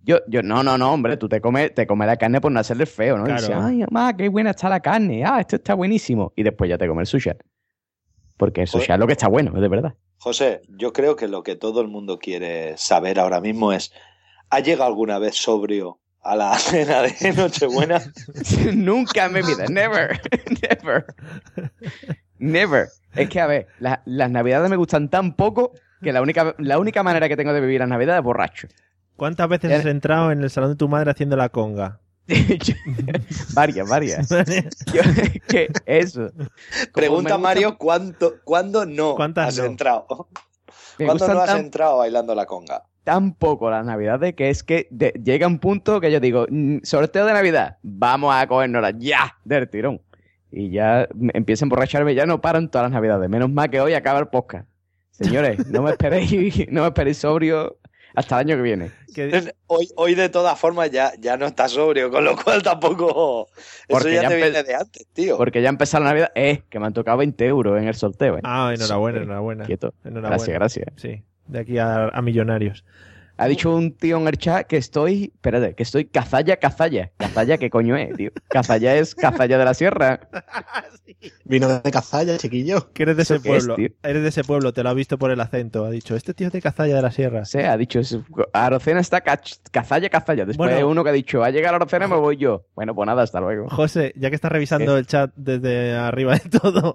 [0.02, 2.60] Yo, yo, no, no, no, hombre, tú te comes, te comes la carne por no
[2.60, 3.24] hacerle feo, ¿no?
[3.24, 3.40] Y Claro.
[3.40, 6.32] dices, ay, mamá, qué buena está la carne, ah, esto está buenísimo.
[6.36, 7.30] Y después ya te comes el sushi.
[8.36, 9.94] Porque el sushi es lo que está bueno, de verdad.
[10.22, 13.90] José, yo creo que lo que todo el mundo quiere saber ahora mismo es,
[14.50, 18.02] ¿ha llegado alguna vez sobrio a la cena de Nochebuena?
[18.74, 20.20] Nunca en mi vida, never,
[20.62, 21.06] never,
[22.38, 22.88] never.
[23.14, 26.78] Es que, a ver, la- las navidades me gustan tan poco que la única, la
[26.78, 28.68] única manera que tengo de vivir las navidades es borracho.
[29.16, 32.00] ¿Cuántas veces has entrado en el salón de tu madre haciendo la conga?
[33.54, 34.28] Varias, varias.
[34.92, 35.02] Yo-
[35.48, 35.68] ¿Qué?
[35.86, 36.30] Eso.
[36.94, 39.64] Pregunta Mario, ¿cuánto, ¿cuándo no ¿Cuántas has no?
[39.64, 40.06] entrado?
[40.98, 42.84] Me ¿Cuándo no has tan- entrado bailando la conga?
[43.02, 46.78] tan poco las navidades que es que de- llega un punto que yo digo, "Mm,
[46.82, 50.02] sorteo de navidad, vamos a cogernos ya del tirón.
[50.52, 53.28] Y ya empiezo a emborracharme, ya no paran todas las navidades.
[53.30, 54.68] Menos mal que hoy acaba el podcast.
[55.12, 56.30] Señores, no me esperéis,
[56.70, 57.78] no me esperéis sobrio
[58.14, 58.90] hasta el año que viene.
[59.66, 63.48] Hoy, hoy de todas formas ya, ya no está sobrio, con lo cual tampoco...
[63.56, 65.36] Eso Porque ya, ya te viene de antes, tío.
[65.36, 68.36] Porque ya empezó la navidad, eh, que me han tocado 20 euros en el sorteo.
[68.38, 68.40] eh.
[68.44, 69.64] Ah, enhorabuena, Sí, enhorabuena.
[69.64, 69.94] Quieto.
[70.04, 70.28] Enhorabuena.
[70.36, 70.86] Gracias, gracias.
[70.96, 72.84] Sí, de aquí a, a millonarios.
[73.42, 77.10] Ha dicho un tío en el chat que estoy, espérate, que estoy cazalla, cazalla.
[77.16, 78.30] Cazalla, ¿qué coño es, tío?
[78.48, 80.20] Cazalla es cazalla de la sierra.
[81.44, 82.92] Vino de cazalla, chiquillo.
[82.92, 83.76] Que eres de ¿Eso ese es, pueblo.
[83.76, 83.88] tío?
[84.02, 85.84] eres de ese pueblo, te lo ha visto por el acento.
[85.84, 87.44] Ha dicho, este tío es de Cazalla de la Sierra.
[87.44, 88.18] Sea, ha dicho, es-
[88.52, 90.44] Arocena está cazalla, cazalla.
[90.44, 90.76] Después Bueno.
[90.76, 92.66] hay uno que ha dicho, ha llegado Arocena, me voy yo.
[92.74, 93.68] Bueno, pues nada, hasta luego.
[93.70, 96.94] José, ya que estás revisando el chat desde arriba de todo,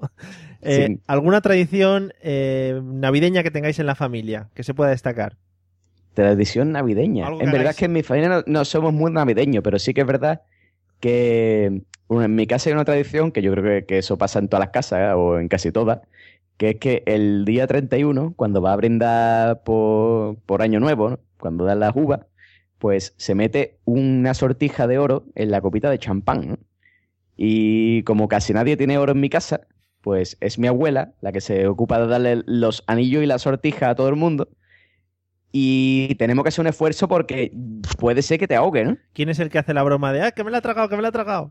[0.61, 0.99] eh, Sí.
[1.07, 5.37] ¿alguna tradición eh, navideña que tengáis en la familia que se pueda destacar?
[6.15, 7.27] Tradición navideña.
[7.39, 10.01] En verdad es que en mi familia no, no somos muy navideños, pero sí que
[10.01, 10.41] es verdad
[10.99, 14.39] que bueno, en mi casa hay una tradición que yo creo que, que eso pasa
[14.39, 15.13] en todas las casas ¿eh?
[15.13, 16.01] o en casi todas,
[16.57, 21.19] que es que el día 31, cuando va a brindar por, por Año Nuevo, ¿no?
[21.39, 22.21] cuando dan las uvas,
[22.77, 26.47] pues se mete una sortija de oro en la copita de champán.
[26.47, 26.57] ¿no?
[27.35, 29.61] Y como casi nadie tiene oro en mi casa,
[30.01, 33.89] pues es mi abuela la que se ocupa de darle los anillos y la sortija
[33.89, 34.49] a todo el mundo.
[35.57, 37.49] Y tenemos que hacer un esfuerzo porque
[37.97, 38.97] puede ser que te ahogue, ¿no?
[39.13, 40.97] ¿Quién es el que hace la broma de, ah, que me la ha tragado, que
[40.97, 41.49] me la ha tragado?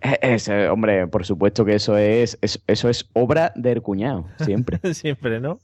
[0.00, 4.26] Eh, es, eh, hombre, por supuesto que eso es, es- eso es obra del cuñado,
[4.44, 4.80] siempre.
[4.94, 5.60] Siempre, ¿no?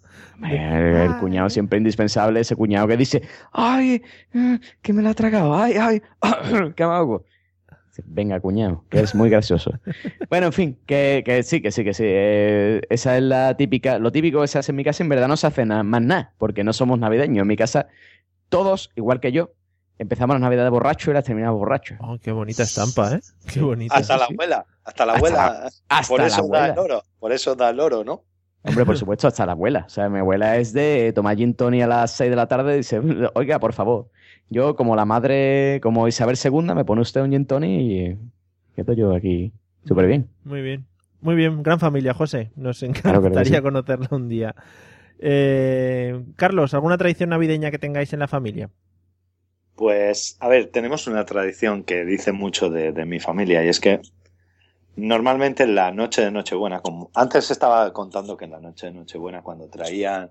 [0.49, 4.01] Eh, El, cuñado siempre indispensable, ese cuñado que dice, ay,
[4.33, 6.03] eh, que me la ha tragado, ay, ay,
[6.77, 7.25] ¿qué hago?
[8.05, 9.73] Venga, cuñado, que es muy gracioso.
[10.31, 12.03] bueno, en fin, que, que sí, que sí, que sí.
[12.07, 15.29] eh, esa es la típica, lo típico que se hace en mi casa, en verdad
[15.29, 17.43] no se hace nada, más nada, porque no somos navideños.
[17.43, 17.89] En mi casa,
[18.49, 19.51] todos, igual que yo,
[19.99, 21.99] empezamos la Navidad de borracho y las terminamos borrachos.
[22.01, 23.21] Oh, qué bonita estampa, ¿eh?
[23.53, 23.95] Qué bonita.
[23.97, 25.37] Hasta la abuela, hasta la Hasta abuela.
[25.63, 26.83] la- hasta por la eso da el abuela.
[26.83, 28.23] oro, por eso da el oro, ¿no?
[28.63, 29.85] Hombre, por supuesto, hasta la abuela.
[29.87, 32.75] O sea, mi abuela es de tomar gin tonic a las 6 de la tarde
[32.75, 33.01] y dice,
[33.35, 34.11] oiga, por favor,
[34.49, 38.17] yo como la madre, como Isabel II, me pone usted un gin y
[38.75, 39.53] quedo yo aquí
[39.85, 40.29] súper bien.
[40.45, 40.87] Muy bien.
[41.21, 42.53] Muy bien, gran familia, José.
[42.57, 43.63] Nos Claro encantaría sí.
[43.63, 44.55] conocerla un día.
[45.19, 48.71] Eh, Carlos, ¿alguna tradición navideña que tengáis en la familia?
[49.75, 53.81] Pues, a ver, tenemos una tradición que dice mucho de, de mi familia y es
[53.81, 54.01] que
[54.97, 58.93] normalmente en la noche de Nochebuena, como antes estaba contando que en la noche de
[58.93, 60.31] Nochebuena cuando traían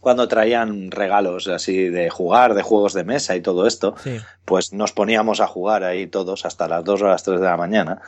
[0.00, 4.18] cuando traían regalos así de jugar, de juegos de mesa y todo esto, Sí.
[4.44, 7.56] pues nos poníamos a jugar ahí todos hasta las 2 o las 3 de la
[7.56, 8.00] mañana.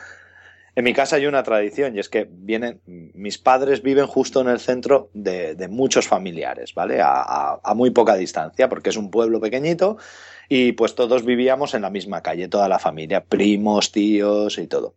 [0.75, 4.47] En mi casa hay una tradición y es que vienen, mis padres viven justo en
[4.47, 7.01] el centro de, de muchos familiares, ¿vale?
[7.01, 9.97] A, a- a muy poca distancia, porque es un pueblo pequeñito
[10.47, 14.93] y pues todos vivíamos en la misma calle, toda la familia, primos, tíos y todo.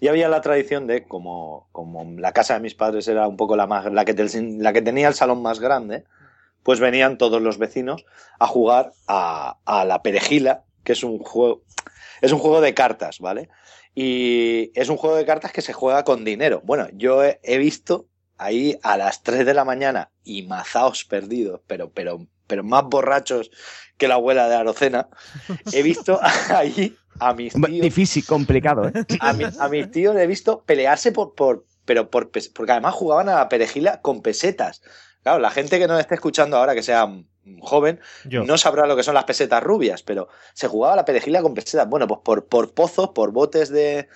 [0.00, 3.56] Y había la tradición de, como, como la casa de mis padres era un poco
[3.56, 6.04] la, más, la, que, tel- la que tenía el salón más grande,
[6.62, 8.04] pues venían todos los vecinos
[8.38, 11.62] a jugar a, a la perejila, que es un juego,
[12.20, 13.48] es un juego de cartas, ¿vale?
[13.94, 16.60] Y es un juego de cartas que se juega con dinero.
[16.64, 21.62] Bueno, yo he, he visto ahí a las 3 de la mañana y mazaos perdidos,
[21.66, 23.50] pero, pero, pero más borrachos
[23.96, 25.08] que la abuela de Arocena,
[25.72, 26.20] he visto
[26.50, 28.92] ahí a mis tíos Difícil, complicado, ¿eh?
[29.20, 32.94] a, mi- a mis tíos le he visto pelearse por, por pero por porque además
[32.94, 34.82] jugaban a la perejila con pesetas.
[35.22, 37.08] Claro, la gente que nos esté escuchando ahora que sea
[37.60, 38.42] joven Yo.
[38.44, 41.54] no sabrá lo que son las pesetas rubias, pero se jugaba a la perejila con
[41.54, 41.88] pesetas.
[41.88, 44.08] Bueno, pues por, por pozos, por botes de.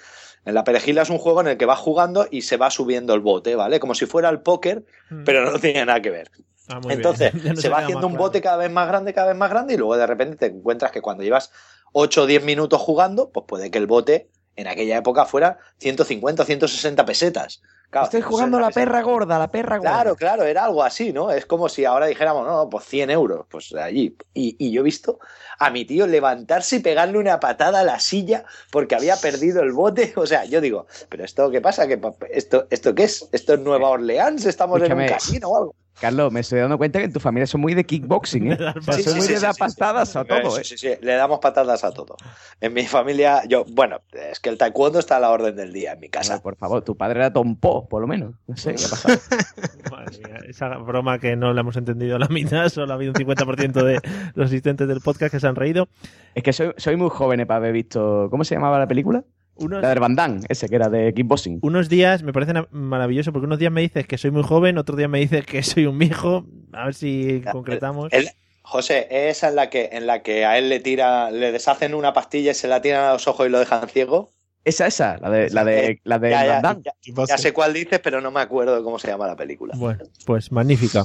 [0.44, 3.12] En la perejila es un juego en el que vas jugando y se va subiendo
[3.14, 3.78] el bote, ¿vale?
[3.78, 5.24] Como si fuera el póker, Mm.
[5.24, 6.30] pero no tiene nada que ver.
[6.68, 6.98] Ah, muy bien.
[7.00, 8.24] Entonces, no se se va haciendo un claro.
[8.26, 10.90] bote cada vez más grande, cada vez más grande, y luego de repente te encuentras
[10.92, 11.50] que cuando llevas
[11.92, 16.42] 8 o 10 minutos jugando, pues puede que el bote en aquella época fuera 150
[16.42, 17.62] o 160 pesetas.
[17.90, 19.90] Claro, Estoy jugando a la 160 perra gorda, la perra gorda.
[19.90, 21.32] Claro, claro, era algo así, ¿no?
[21.32, 24.16] Es como si ahora dijéramos, no, pues 100 euros, pues allí.
[24.32, 25.18] Y, y yo he visto
[25.58, 29.72] a mi tío levantarse y pegarle una patada a la silla porque había perdido el
[29.72, 30.12] bote.
[30.20, 31.88] O sea, yo digo, ¿pero esto qué pasa?
[31.88, 33.28] ¿Qué, esto, ¿Esto qué es?
[33.32, 34.46] ¿Esto es Nueva Orleans?
[34.46, 35.74] ¿Estamos en un casino o algo?
[36.00, 38.58] Carlos, me estoy dando cuenta que en tu familia son muy de kickboxing, ¿eh?
[38.80, 40.64] Sí, son sí, muy sí, de sí, dar sí, patadas a todo, Sí, ¿eh?
[40.64, 42.16] sí, sí, le damos patadas a todo.
[42.60, 45.92] En mi familia, yo, bueno, es que el taekwondo está a la orden del día
[45.92, 46.40] en mi casa.
[46.40, 48.34] Por favor, tu padre era Tom Po, por lo menos.
[48.46, 49.18] No sé qué ha pasado.
[49.90, 53.12] Madre mía, esa broma que no la hemos entendido a la mitad, solo ha habido
[53.12, 54.00] un 50% de
[54.34, 55.88] los asistentes del podcast que se han reído.
[56.34, 58.28] Es que soy, soy muy joven eh, para haber visto.
[58.30, 59.24] ¿Cómo se llamaba la película?
[59.60, 61.58] Unos, La de Van Damme, ese que era de kickboxing.
[61.62, 64.96] unos días me parece maravilloso porque unos días me dices que soy muy joven, otros
[64.96, 66.44] días me dices que soy un viejo.
[66.72, 68.12] A ver si concretamos.
[68.12, 68.28] El-
[68.62, 72.12] José, esa en la que en la que a él le tira, le deshacen una
[72.12, 74.30] pastilla y se la tiran a los ojos y lo dejan ciego.
[74.64, 76.82] Esa, esa, la de, la de, la de Ya, ya, Van Damme.
[76.84, 79.74] ya- ya sé cuál dices, pero no me acuerdo cómo se llama la película.
[79.76, 81.04] Bueno, pues magnífica.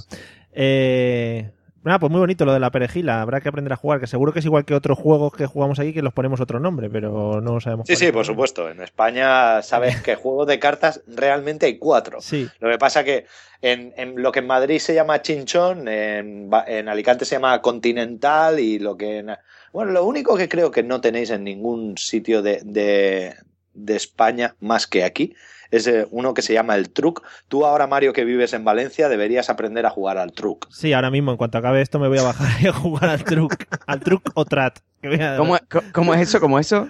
[0.51, 1.49] Eh,
[1.86, 3.22] nada, pues muy bonito lo de la perejila.
[3.22, 5.80] Habrá que aprender a jugar, que seguro que es igual que otros juegos que jugamos
[5.80, 7.88] aquí que los ponemos otro nombre, pero no sabemos.
[7.88, 8.12] Sí, sí, es.
[8.12, 8.70] por supuesto.
[8.70, 12.22] En España sabes que juegos de cartas realmente hay cuatro.
[12.22, 13.26] Sí, Lo que pasa que
[13.62, 18.60] en, en lo que en Madrid se llama chinchón, en, en Alicante se llama continental
[18.60, 19.20] y lo que...
[19.20, 19.36] en-
[19.74, 23.34] bueno, lo único que creo que no tenéis en ningún sitio de, de,
[23.74, 25.36] de España más que aquí
[25.76, 27.23] es uno que se llama el truc.
[27.47, 30.67] Tú ahora, Mario, que vives en Valencia, deberías aprender a jugar al truc.
[30.71, 33.23] sí, ahora mismo, en cuanto acabe esto, me voy a bajar y a jugar al
[33.23, 33.55] truc.
[33.88, 34.80] al truc o trat.
[35.03, 35.57] a- ¿Cómo,
[35.93, 36.39] cómo es eso?
[36.39, 36.88] ¿Cómo es eso?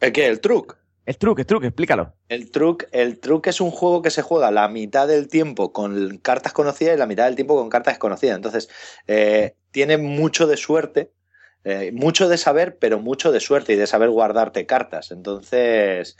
[0.00, 0.26] ¿El qué?
[0.26, 0.76] ¿El truc?
[1.06, 2.12] El truque, el truque, explícalo.
[2.28, 6.18] El truc, el truc es un juego que se juega la mitad del tiempo con
[6.18, 8.36] cartas conocidas y la mitad del tiempo con cartas desconocidas.
[8.36, 8.68] Entonces,
[9.06, 11.12] eh, tiene mucho de suerte,
[11.64, 15.10] eh, mucho de saber, pero mucho de suerte y de saber guardarte cartas.
[15.10, 16.16] Entonces,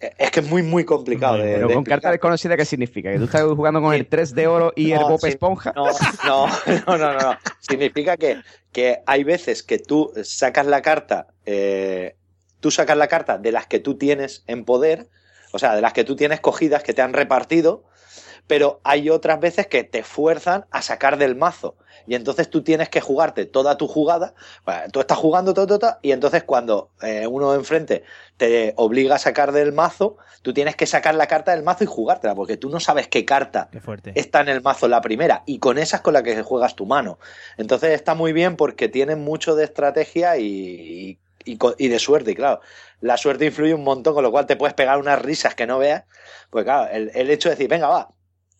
[0.00, 1.36] eh, es que es muy, muy complicado.
[1.38, 3.10] de- Pero de con carta desconocida, ¿qué significa?
[3.10, 5.28] ¿Que tú estás jugando con el 3 de oro y el Bob sí.
[5.28, 5.72] Esponja?
[5.74, 5.86] No,
[6.24, 6.46] no,
[6.86, 7.38] no, no, no, no.
[7.60, 8.40] Significa que,
[8.72, 12.16] que hay veces que tú sacas la carta, eh,
[12.60, 15.08] tú sacas la carta de las que tú tienes en poder,
[15.52, 17.84] o sea, de las que tú tienes cogidas, que te han repartido,
[18.46, 21.76] pero hay otras veces que te fuerzan a sacar del mazo.
[22.06, 24.34] Y entonces tú tienes que jugarte toda tu jugada.
[24.64, 28.04] Bueno, tú estás jugando todo, todo, todo, y entonces cuando eh, uno enfrente
[28.36, 31.86] te obliga a sacar del mazo, tú tienes que sacar la carta del mazo y
[31.86, 33.80] jugártela, porque tú no sabes qué carta Qué
[34.14, 36.86] está en el mazo la primera, y con esa es con la que juegas tu
[36.86, 37.18] mano.
[37.56, 42.60] Entonces está muy bien porque tiene mucho de estrategia y, y, de suerte, y claro.
[43.00, 45.78] La suerte influye un montón, con lo cual te puedes pegar unas risas que no
[45.78, 46.04] veas.
[46.50, 48.08] Pues claro, el, el hecho de decir, venga, va,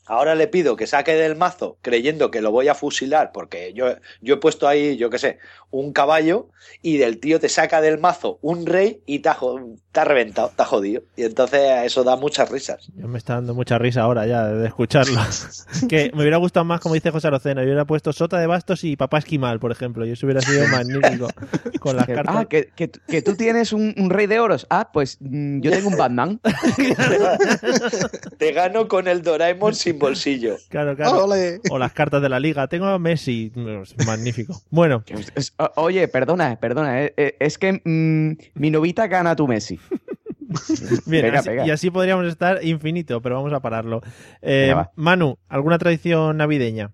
[0.07, 3.87] ahora le pido que saque del mazo creyendo que lo voy a fusilar, porque yo,
[4.21, 5.39] yo he puesto ahí, yo qué sé,
[5.71, 6.49] un caballo,
[6.83, 10.05] y del tío te saca del mazo un rey y te ha, jo- te ha
[10.05, 11.03] reventado, te ha jodido.
[11.17, 12.89] Y entonces eso da muchas risas.
[12.95, 15.19] Ya me está dando mucha risa ahora ya de escucharlo.
[15.89, 18.85] que me hubiera gustado más, como dice José Arocena, yo hubiera puesto Sota de Bastos
[18.85, 21.29] y Papá Esquimal, por ejemplo, y eso hubiera sido magnífico.
[21.81, 22.37] Con las cartas.
[22.37, 24.67] ah, que, que, que tú tienes un, un rey de oros.
[24.69, 26.41] Ah, pues mm, yo tengo un Batman.
[28.39, 30.57] Te gano con el Doraemon sin bolsillo.
[30.69, 31.25] Claro, claro.
[31.25, 31.61] Ole.
[31.71, 32.67] O las cartas de la liga.
[32.69, 33.53] Tengo a Messi.
[33.83, 34.61] Es Magnífico.
[34.71, 35.05] Bueno,
[35.77, 37.03] oye, perdona, perdona.
[37.05, 39.79] eh, eh, es que mm, mi novita gana a tu Messi.
[41.07, 41.67] bien, Pega, así- pega.
[41.67, 44.03] y así podríamos estar infinito, pero vamos a pararlo.
[44.43, 44.91] Eh, Venga.
[44.97, 46.93] Manu, ¿alguna tradición navideña?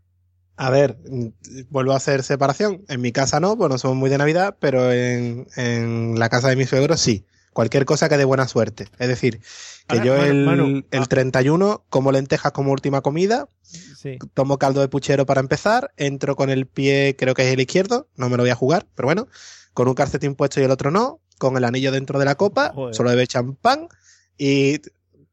[0.56, 1.26] A ver, mm,
[1.70, 2.82] vuelvo a hacer separación.
[2.88, 6.48] En mi casa no, pues no somos muy de Navidad, pero en, en la casa
[6.48, 7.26] de mis suegros sí.
[7.52, 8.86] Cualquier cosa que dé buena suerte.
[8.98, 9.40] Es decir,
[9.88, 11.06] que Ahora, yo Manu, el, Manu, el ah.
[11.06, 14.16] 31 como lentejas como última comida, Sí.
[14.34, 18.08] tomo caldo de puchero para empezar, entro con el pie, creo que es el izquierdo,
[18.16, 19.26] no me lo voy a jugar, pero bueno,
[19.74, 22.72] con un calcetín puesto y el otro no, con el anillo dentro de la copa,
[22.74, 22.94] Joder.
[22.94, 23.88] solo bebe champán
[24.36, 24.80] y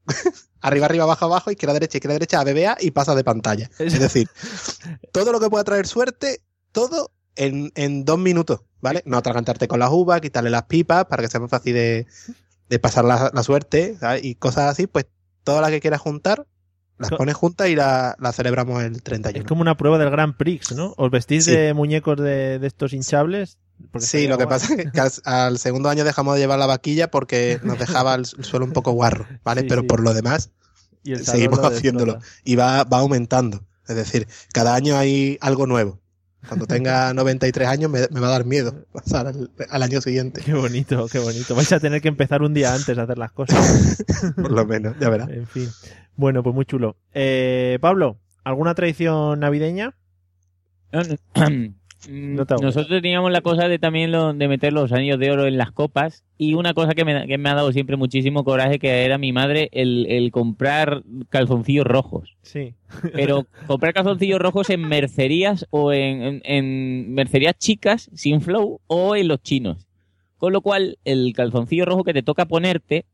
[0.61, 3.69] arriba, arriba, abajo, abajo, izquierda, derecha, izquierda, derecha, BBA y pasa de pantalla.
[3.79, 4.29] Es decir,
[5.11, 6.41] todo lo que pueda traer suerte,
[6.71, 9.03] todo en, en dos minutos, ¿vale?
[9.05, 12.07] No atragantarte con las uvas, quitarle las pipas para que sea más fácil de,
[12.69, 14.23] de pasar la, la suerte, ¿sabes?
[14.23, 15.05] Y cosas así, pues
[15.43, 16.45] todas las que quieras juntar,
[16.97, 19.45] las pones juntas y la, la celebramos el Es 31.
[19.47, 20.93] como una prueba del Grand Prix, ¿no?
[20.97, 21.51] ¿Os vestís Sí.
[21.51, 23.57] de muñecos de, de estos hinchables?
[23.99, 27.11] Sí, lo que pasa es que al, al segundo año dejamos de llevar la vaquilla
[27.11, 29.61] porque nos dejaba el, el suelo un poco guarro, ¿vale?
[29.61, 29.87] Sí, Pero sí.
[29.87, 30.51] por lo demás,
[31.03, 32.19] Y salón seguimos lo haciéndolo.
[32.45, 33.65] y va, va aumentando.
[33.87, 35.99] Es decir, cada año hay algo nuevo.
[36.47, 40.41] Cuando tenga 93 años me, me va a dar miedo pasar al, al año siguiente,
[40.43, 41.55] Qué bonito, qué bonito.
[41.55, 44.03] Vais a tener que empezar un día antes a hacer las cosas.
[44.35, 45.29] por lo menos, ya verás.
[45.29, 45.69] En fin.
[46.15, 46.95] Bueno, pues muy chulo.
[47.13, 49.95] Eh, Pablo, ¿alguna tradición navideña?
[52.09, 52.43] No.
[52.43, 52.55] Mm, te.
[52.61, 55.71] Nosotros teníamos la cosa de también lo, de meter los anillos de oro en las
[55.71, 59.17] copas y una cosa que me, que me ha dado siempre muchísimo coraje que era
[59.17, 62.35] mi madre el, el comprar calzoncillos rojos.
[62.41, 62.73] Sí.
[63.13, 69.15] Pero comprar calzoncillos rojos en mercerías o en, en- en mercerías chicas sin flow o
[69.15, 69.87] en los chinos.
[70.37, 73.05] Con lo cual el calzoncillo rojo que te toca ponerte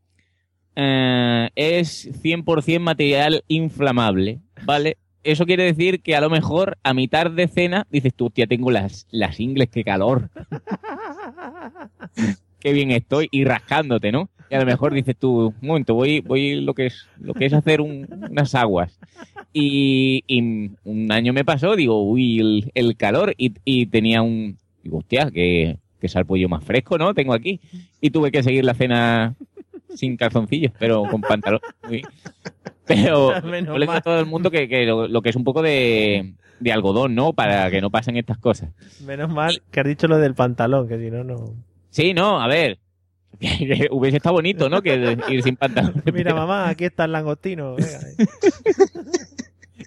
[0.76, 4.98] eh, es 100% material inflamable, ¿vale?
[5.24, 8.72] Eso quiere decir que a lo mejor a mitad de cena dices tú, hostia, tengo
[8.72, 10.30] las, las ingles, qué calor.
[12.60, 14.30] qué bien estoy y rascándote, ¿no?
[14.50, 17.46] Y a lo mejor dices tú, un momento, voy, voy lo que es, lo que
[17.46, 19.00] es hacer un- unas aguas.
[19.54, 24.58] Y, y un año me pasó, digo, uy, el, el calor, y, y tenía un,
[24.84, 27.14] digo, hostia, que, que salpollo más fresco, ¿no?
[27.14, 27.62] Tengo aquí.
[28.02, 29.36] Y tuve que seguir la cena
[29.96, 31.62] sin calzoncillos, pero con pantalón.
[31.88, 32.04] Muy.
[32.86, 35.44] Pero yo le digo a todo el mundo que, que lo, lo que es un
[35.44, 37.34] poco de, de algodón, ¿no?
[37.34, 38.70] Para que no pasen estas cosas.
[39.06, 41.54] Menos mal que has dicho lo del pantalón, que si no, no.
[41.89, 42.80] Sí, no, a ver.
[43.92, 44.82] Hubiese estado bonito, ¿no?
[44.82, 46.04] Que ir sin pantalón.
[46.14, 47.76] Mira, mamá, aquí está el langostino.
[47.76, 48.00] venga.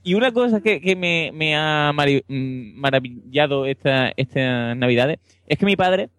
[0.07, 5.65] Y una cosa que, que me, me ha mm, maravillado esta, estas navidades es que
[5.65, 6.11] mi padre,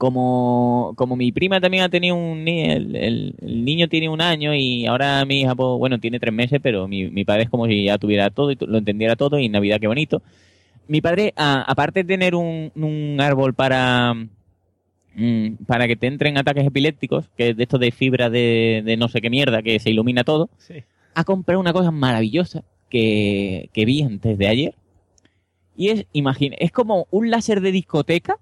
[0.00, 4.22] como, como mi prima también ha tenido un ni- el, el- el niño tiene un
[4.22, 7.50] año y ahora mi hija, pues, bueno, tiene tres meses, pero mi, mi padre es
[7.50, 10.22] como si ya tuviera todo y lo entendiera todo y Navidad qué bonito.
[10.88, 14.14] Mi padre, a- aparte de tener un, un árbol para,
[15.16, 18.96] mm, para que te entren ataques epilépticos, que es de esto de fibra de, de
[18.96, 20.76] no sé qué mierda, que se ilumina todo, Sí.
[21.14, 24.74] ha comprado una cosa maravillosa que, que vi antes de ayer.
[25.76, 28.38] Y es, imagina, es como un láser de discoteca,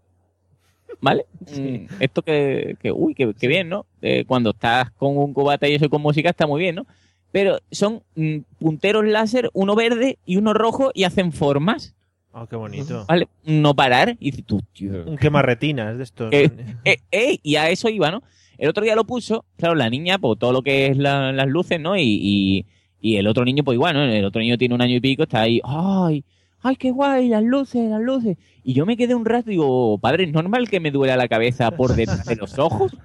[1.00, 1.26] ¿vale?
[1.56, 3.86] Mm, esto que, que uy, que, que bien, ¿no?
[4.02, 6.86] Eh, cuando estás con un cubata y eso con música está muy bien, ¿no?
[7.30, 11.94] Pero son mm, punteros láser, uno verde y uno rojo y hacen formas,
[12.30, 13.04] Oh, qué bonito.
[13.08, 13.26] ¿vale?
[13.44, 14.16] No parar.
[14.20, 16.32] Y dices tú, tío, Un quemarretinas de estos.
[16.32, 16.50] Eh,
[16.84, 18.22] eh, eh, y a eso iba, ¿no?
[18.58, 21.46] El otro día lo puso, claro, la niña, pues todo lo que es la- las
[21.48, 21.96] luces, ¿no?
[21.96, 22.66] Y, y,
[23.00, 24.04] y el otro niño, pues igual, ¿no?
[24.04, 26.22] El otro niño tiene un año y pico, está ahí, ay,
[26.62, 27.28] ¡ay, qué guay!
[27.28, 28.36] Las luces, las luces.
[28.64, 31.28] Y yo me quedé un rato y digo, padre, ¿es normal que me duela la
[31.28, 32.96] cabeza por detrás de los ojos?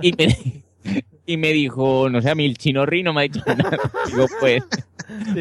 [0.00, 0.62] Y me,
[1.26, 3.78] y me dijo, no sé, a mí el chinorri no me ha dicho nada.
[4.06, 4.62] Digo, pues,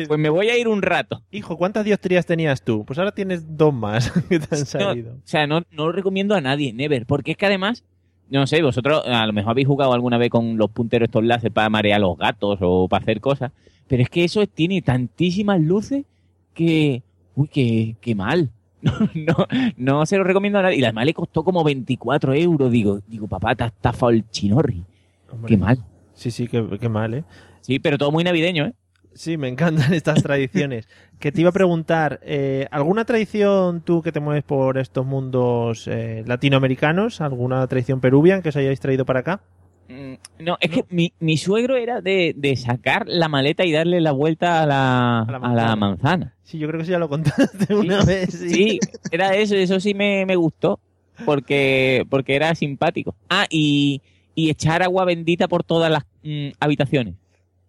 [0.07, 1.21] pues me voy a ir un rato.
[1.31, 2.83] Hijo, ¿cuántas dioptrías tenías tú?
[2.85, 5.13] Pues ahora tienes dos más que te han No, salido.
[5.13, 7.05] o sea, no, no lo recomiendo a nadie, never.
[7.05, 7.83] Porque es que además,
[8.29, 11.51] no sé, vosotros a lo mejor habéis jugado alguna vez con los punteros estos láser
[11.51, 13.51] para marear a los gatos o para hacer cosas.
[13.87, 16.03] Pero es que eso tiene tantísimas luces
[16.53, 17.03] que.
[17.41, 18.49] Uy, que, que mal.
[18.81, 20.77] No, no, no se lo recomiendo a nadie.
[20.77, 22.71] Y además le costó como 24 euros.
[22.71, 24.83] Digo, digo, papá, te has estafado el chinorri.
[25.31, 25.49] Hombre.
[25.49, 25.83] Qué mal.
[26.13, 27.23] Sí, sí, qué, qué mal, ¿eh?
[27.61, 28.73] Sí, pero todo muy navideño, ¿eh?
[29.13, 30.87] Sí, me encantan estas tradiciones.
[31.19, 35.87] que te iba a preguntar, eh, ¿alguna tradición tú que te mueves por estos mundos
[35.87, 37.21] eh, latinoamericanos?
[37.21, 39.41] ¿Alguna tradición peruvian que os hayáis traído para acá?
[39.91, 43.99] Mm, No, es que mi, mi suegro era de, de sacar la maleta y darle
[44.01, 46.35] la vuelta a la, A la a la manzana.
[46.43, 48.31] Sí, yo creo que sí ya lo contaste una vez.
[48.31, 48.49] Sí.
[48.49, 48.79] Sí,
[49.11, 50.79] era eso, eso sí me, me gustó,
[51.25, 53.15] porque, porque era simpático.
[53.29, 54.01] Ah, y,
[54.35, 57.15] y echar agua bendita por todas las mm, habitaciones.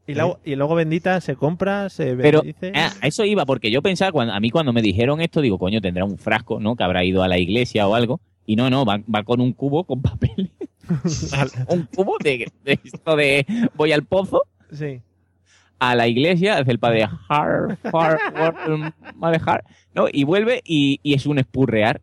[0.06, 2.72] Y, la- y luego bendita se compra, se Pero bendice.
[2.74, 5.58] ah, a eso iba, porque yo pensaba, cuando, a mí cuando me dijeron esto, digo,
[5.58, 6.74] coño, tendrá un frasco, ¿no?
[6.74, 8.20] Que habrá ido a la iglesia o algo.
[8.44, 10.50] Y no, no, va, va con un cubo con papel.
[11.68, 15.00] un cubo de, de esto de voy al pozo, Sí.
[15.78, 19.64] a la iglesia, hace el padre har, har, har,
[19.94, 20.06] ¿no?
[20.12, 22.00] Y vuelve y, y es un espurrear.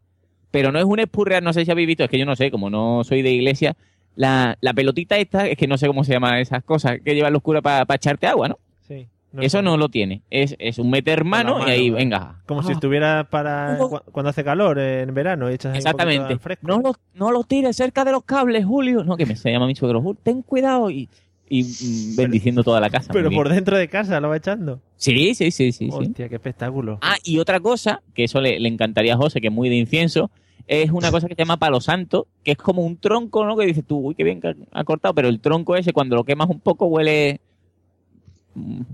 [0.52, 2.50] Pero no es un espurrear, no sé si habéis visto, es que yo no sé,
[2.52, 3.76] como no soy de iglesia,
[4.16, 7.34] la, la pelotita esta, es que no sé cómo se llaman esas cosas, que llevan
[7.34, 8.58] los curas para echarte agua, ¿no?
[8.88, 9.08] sí.
[9.40, 10.24] Eso no lo tiene.
[10.32, 12.42] Es, es un meter mano, mano, y ahí, venga.
[12.48, 15.50] Como si estuviera para cu- cuando hace calor en verano.
[15.52, 16.34] y echas ahí Exactamente.
[16.34, 16.66] al fresco.
[16.68, 19.04] No lo, no lo tires cerca de los cables, Julio.
[19.04, 20.02] No, que me se llama mi suegro.
[20.02, 21.08] "Julio, Ten cuidado y,
[21.48, 23.14] y mm, bendiciendo toda la casa.
[23.14, 24.82] Pero por dentro de casa lo va echando.
[24.96, 25.72] Sí, sí, sí, sí.
[25.72, 25.90] sí.
[25.92, 26.98] Hostia, qué espectáculo.
[27.02, 29.76] Ah, y otra cosa, que eso le, le encantaría a José, que es muy de
[29.76, 30.32] incienso,
[30.68, 33.56] es una cosa que se llama palo santo, que es como un tronco, ¿no?
[33.58, 36.24] Que dices tú, uy, qué bien que ha cortado, pero el tronco ese, cuando lo
[36.24, 37.42] quemas un poco, huele.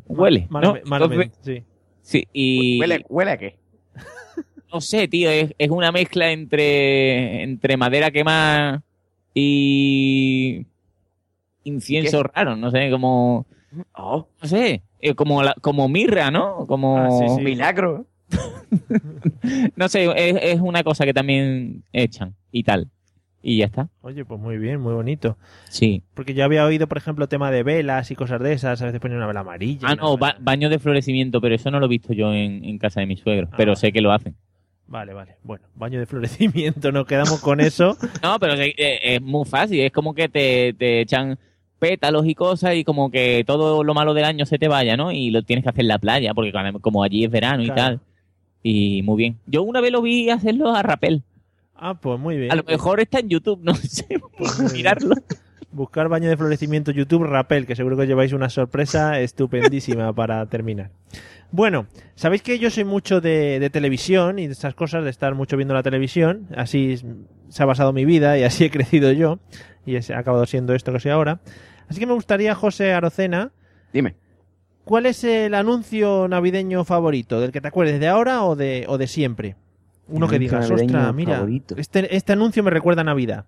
[0.07, 0.47] Huele.
[0.49, 0.59] ¿no?
[0.59, 1.63] Malame- malamente, sí.
[2.01, 2.79] sí, y.
[2.79, 3.57] ¿Huele, ¿Huele a qué?
[4.73, 8.83] No sé, tío, es, es una mezcla entre, entre madera quemada
[9.33, 10.65] y.
[11.63, 13.45] incienso raro, no sé, como.
[13.93, 16.65] Oh, No sé, eh, como, la- como mirra, ¿no?
[16.67, 16.97] Como.
[16.97, 17.41] Ah, sí, sí.
[17.41, 18.05] milagro.
[19.75, 22.89] No sé, es, es una cosa que también echan y tal.
[23.47, 23.89] Y ya está.
[24.01, 25.37] Oye, pues muy bien, muy bonito.
[25.69, 26.01] Sí.
[26.15, 28.81] Porque yo había oído, por ejemplo, tema de velas y cosas de esas.
[28.81, 29.87] A veces ponen una vela amarilla.
[29.87, 32.79] Ah, no, ba- baño de florecimiento, pero eso no lo he visto yo en, en
[32.79, 33.47] casa de mi suegro.
[33.51, 33.55] Ah.
[33.55, 34.33] Pero sé que lo hacen.
[34.87, 35.35] Vale, vale.
[35.43, 36.91] Bueno, baño de florecimiento.
[36.91, 37.95] Nos quedamos con eso.
[38.23, 38.73] No, pero eh,
[39.03, 39.79] es muy fácil.
[39.81, 41.37] Es como que te, te echan
[41.77, 45.11] pétalos y cosas y como que todo lo malo del año se te vaya, ¿no?
[45.11, 47.99] Y lo tienes que hacer en la playa, porque como allí es verano y tal.
[48.63, 49.37] Y muy bien.
[49.45, 51.21] Yo una vez lo vi hacerlo a rapel.
[51.75, 52.51] Ah, pues muy bien.
[52.51, 54.07] A lo mejor está en YouTube, no sé.
[54.37, 55.15] Pues mirarlo.
[55.71, 60.45] Buscar baño de florecimiento YouTube Rapel, que seguro que os lleváis una sorpresa estupendísima para
[60.45, 60.91] terminar.
[61.51, 65.35] Bueno, sabéis que yo soy mucho de, de televisión y de estas cosas, de estar
[65.35, 66.47] mucho viendo la televisión.
[66.55, 66.97] Así
[67.49, 69.39] se ha basado mi vida y así he crecido yo.
[69.85, 71.41] Y ha acabado siendo esto que soy ahora.
[71.89, 73.51] Así que me gustaría, José Arocena,
[73.91, 74.15] Dime.
[74.85, 77.41] ¿cuál es el anuncio navideño favorito?
[77.41, 79.55] ¿Del que te acuerdes de ahora o de, o de siempre?
[80.07, 81.75] Uno que digas, ostras, mira, favorito".
[81.77, 83.45] este, este anuncio me recuerda a Navidad.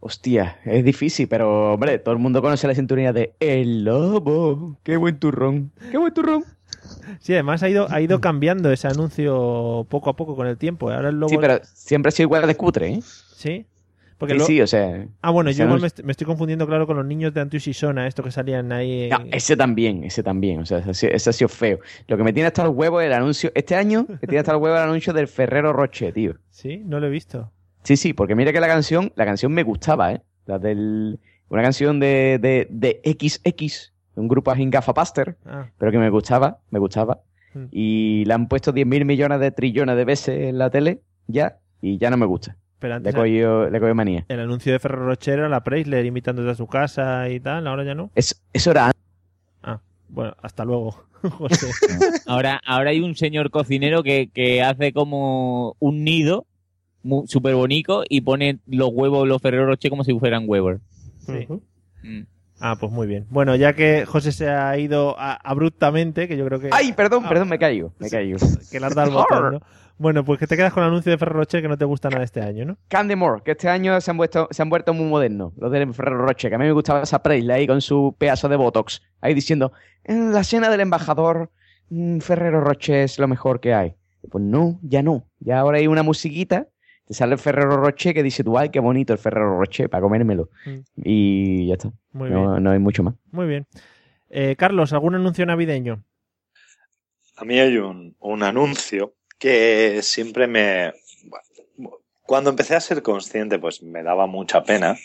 [0.00, 4.78] Hostia, es difícil, pero hombre, todo el mundo conoce la sintonía de El Lobo.
[4.82, 5.72] Qué buen turrón.
[5.90, 6.44] Qué buen turrón.
[7.20, 10.90] Sí, además ha ido, ha ido cambiando ese anuncio poco a poco con el tiempo.
[10.90, 11.30] Ahora el lobo...
[11.30, 13.00] Sí, pero siempre ha sido igual de cutre, ¿eh?
[13.02, 13.66] ¿Sí?
[14.18, 15.06] Porque Sí, lo- sí, o sea.
[15.20, 17.66] Ah, bueno, yo igual me, est- me estoy confundiendo, claro, con los niños de Antius
[17.68, 19.08] y Sona, estos que salían ahí.
[19.10, 20.60] No, ese también, ese también.
[20.60, 21.78] O sea, ese, ha sido- ese ha sido feo.
[22.08, 23.52] Lo que me tiene hasta los huevos es el anuncio.
[23.54, 26.34] Este año me tiene hasta los huevos el anuncio del Ferrero Rocher, tío.
[26.50, 27.50] Sí, no lo he visto.
[27.82, 30.22] Sí, sí, porque mira que la canción, la canción me gustaba, ¿eh?
[30.46, 31.18] La del.
[31.48, 36.58] Una canción de, de, de XX, un grupo así Gafapaster, Ah, pero que me gustaba,
[36.70, 37.20] me gustaba.
[37.54, 37.64] Mm.
[37.70, 41.98] Y la han puesto 10.000 millones de trillones de veces en la tele, ya, y
[41.98, 42.56] ya no me gusta.
[42.78, 43.22] Pero Le antes le he
[43.80, 44.24] cogido manía.
[44.28, 47.84] el anuncio de Ferrero Rocher era la Preisler invitándote a su casa y tal, ahora
[47.84, 48.10] ya no.
[48.14, 48.92] Es- eso era
[49.62, 51.66] Ah, bueno, hasta luego, José.
[52.26, 56.46] Ahora, ahora hay un señor cocinero que, que hace como un nido
[57.26, 60.80] súper bonito y pone los huevos, los Ferrero Rocher como si fueran huevos.
[61.20, 61.46] Sí.
[62.02, 62.22] Mm.
[62.58, 63.26] Ah, pues muy bien.
[63.30, 67.22] Bueno, ya que José se ha ido a- abruptamente, que yo creo que, ¡Ay, perdón,
[67.24, 67.28] Ah.
[67.28, 68.38] perdón, me caigo, me caigo!
[68.70, 69.60] que le has dado el botón, ¿no?
[69.98, 72.10] Bueno, pues que te quedas con el anuncio de Ferrero Rocher que no te gusta
[72.10, 72.76] nada este año, ¿no?
[72.88, 76.18] Candemore, que este año se han, vuelto, se han vuelto muy modernos, los del Ferrero
[76.18, 79.32] Rocher, que a mí me gustaba esa Presley ahí con su pedazo de Botox, ahí
[79.32, 79.72] diciendo,
[80.04, 81.50] en la cena del embajador
[81.88, 83.94] mm, Ferrero Rocher es lo mejor que hay.
[84.30, 85.24] Pues no, ya no.
[85.38, 86.68] Ya ahora hay una musiquita,
[87.06, 90.02] te sale el Ferrero Rocher que dice tú, ay, qué bonito el Ferrero Rocher para
[90.02, 90.50] comérmelo.
[90.66, 90.78] Mm.
[91.04, 91.90] Y ya está.
[92.12, 92.64] Muy no, bien.
[92.64, 93.14] no hay mucho más.
[93.30, 93.66] Muy bien.
[94.28, 96.02] Eh, Carlos, ¿algún anuncio navideño?
[97.36, 100.92] A mí hay un, un anuncio que siempre me...
[102.22, 104.96] Cuando empecé a ser consciente, pues me daba mucha pena,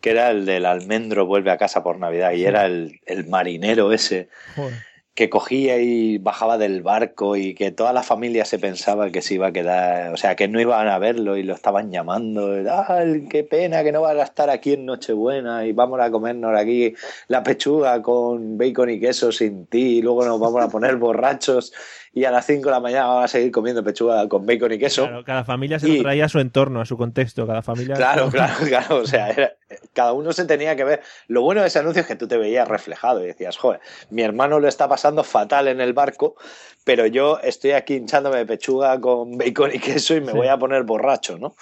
[0.00, 3.92] que era el del almendro vuelve a casa por Navidad y era el, el marinero
[3.92, 4.74] ese Joder.
[5.14, 9.34] que cogía y bajaba del barco y que toda la familia se pensaba que se
[9.34, 13.04] iba a quedar, o sea, que no iban a verlo y lo estaban llamando, ¡ah,
[13.30, 16.94] qué pena que no vas a estar aquí en Nochebuena y vamos a comernos aquí
[17.28, 21.72] la pechuga con bacon y queso sin ti y luego nos vamos a poner borrachos
[22.16, 24.78] y a las 5 de la mañana vamos a seguir comiendo pechuga con bacon y
[24.78, 25.02] queso.
[25.04, 27.46] Claro, cada familia se Y- lo traía a su entorno, a su contexto.
[27.46, 27.94] Cada familia.
[27.96, 28.96] Claro, claro, claro.
[28.96, 29.52] O sea, era-
[29.92, 31.02] cada uno se tenía que ver.
[31.28, 34.22] Lo bueno de ese anuncio es que tú te veías reflejado y decías, joder, mi
[34.22, 36.36] hermano lo está pasando fatal en el barco,
[36.84, 40.38] pero yo estoy aquí hinchándome de pechuga con bacon y queso y me Sí.
[40.38, 41.54] voy a poner borracho, ¿no?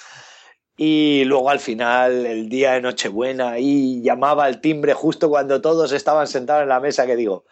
[0.77, 5.91] Y luego al final, el día de Nochebuena, y llamaba al timbre justo cuando todos
[5.93, 7.45] estaban sentados en la mesa, que digo,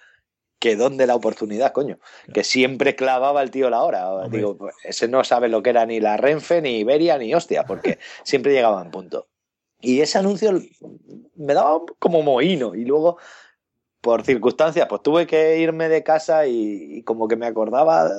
[0.62, 1.98] que dónde la oportunidad, coño.
[2.32, 4.08] Que siempre clavaba el tío la hora.
[4.08, 4.38] Hombre.
[4.38, 7.98] Digo, ese no sabe lo que era ni la Renfe, ni Iberia, ni hostia, porque
[8.22, 9.26] siempre llegaba en punto.
[9.80, 10.52] Y ese anuncio
[11.34, 12.76] me daba como mohino.
[12.76, 13.18] Y luego,
[14.02, 18.10] por circunstancias, pues tuve que irme de casa y, y como que me acordaba,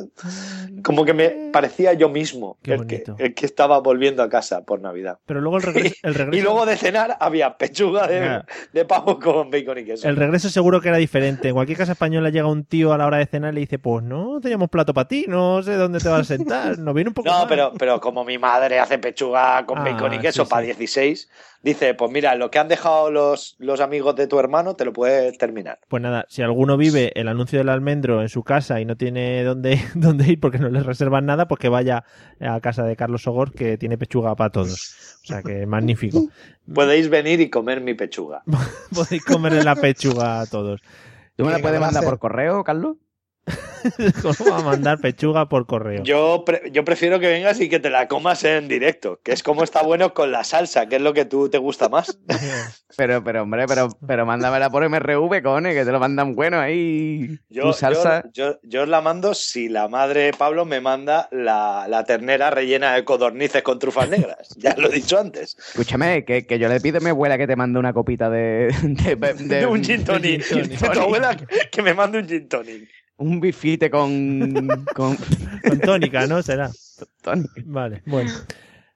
[0.84, 4.82] como que me parecía yo mismo el que, el que estaba volviendo a casa por
[4.82, 5.20] Navidad.
[5.26, 5.96] Pero luego el regreso.
[6.04, 8.42] El regreso, Y luego de cenar había pechuga de,
[8.74, 10.08] de pavo con bacon y queso.
[10.08, 11.50] el regreso seguro que era diferente.
[11.50, 13.80] En cualquier casa española llega un tío a la hora de cenar y le dice:
[13.80, 16.78] Pues no teníamos plato para ti, no sé dónde te vas a sentar.
[16.80, 17.30] Nos viene un poco.
[17.30, 17.48] No, mal".
[17.48, 20.68] pero, pero como mi madre hace pechuga con Ah, bacon y queso sí, para sí.
[20.68, 21.30] 16,
[21.62, 24.94] dice, pues mira, lo que han dejado los, los amigos de tu hermano te lo
[24.94, 25.73] puedes terminar.
[25.88, 29.44] Pues nada, si alguno vive el anuncio del almendro en su casa y no tiene
[29.44, 32.04] dónde, dónde ir porque no les reservan nada, pues que vaya
[32.40, 35.18] a casa de Carlos Sogor que tiene pechuga para todos.
[35.24, 36.28] O sea que magnífico.
[36.74, 38.44] Podéis venir y comer mi pechuga.
[38.94, 40.82] Podéis comerle la pechuga a todos.
[41.36, 42.98] ¿Tú me la puedes mandar por correo, Carlos?
[44.22, 46.04] ¿Cómo va a mandar pechuga por correo?
[46.04, 49.44] Yo, pre- yo prefiero que vengas y que te la comas en directo, que es
[49.44, 52.18] como está bueno con la salsa, que es lo que tú te gusta más.
[52.96, 57.40] Pero, pero, hombre, pero, pero mándamela por MRV, cone, que te lo mandan bueno ahí.
[57.50, 58.22] Yo, tu salsa.
[58.32, 62.52] yo, yo, yo os la mando si la madre Pablo me manda la, la ternera
[62.52, 64.50] rellena de codornices con trufas negras.
[64.58, 65.58] Ya lo he dicho antes.
[65.70, 68.68] Escúchame, que, que yo le pido a mi abuela que te mande una copita de.
[68.84, 70.44] de, de- De un gin tonic.
[70.44, 70.80] gin tonic.
[70.80, 72.90] De tu abuela que, que me mande un gin tonic.
[73.24, 74.86] Un bifite con.
[74.94, 75.18] con.
[75.64, 76.44] Con tónica, ¿no?
[76.44, 76.70] Será.
[77.22, 77.50] tonic.
[77.66, 78.30] Vale, bueno.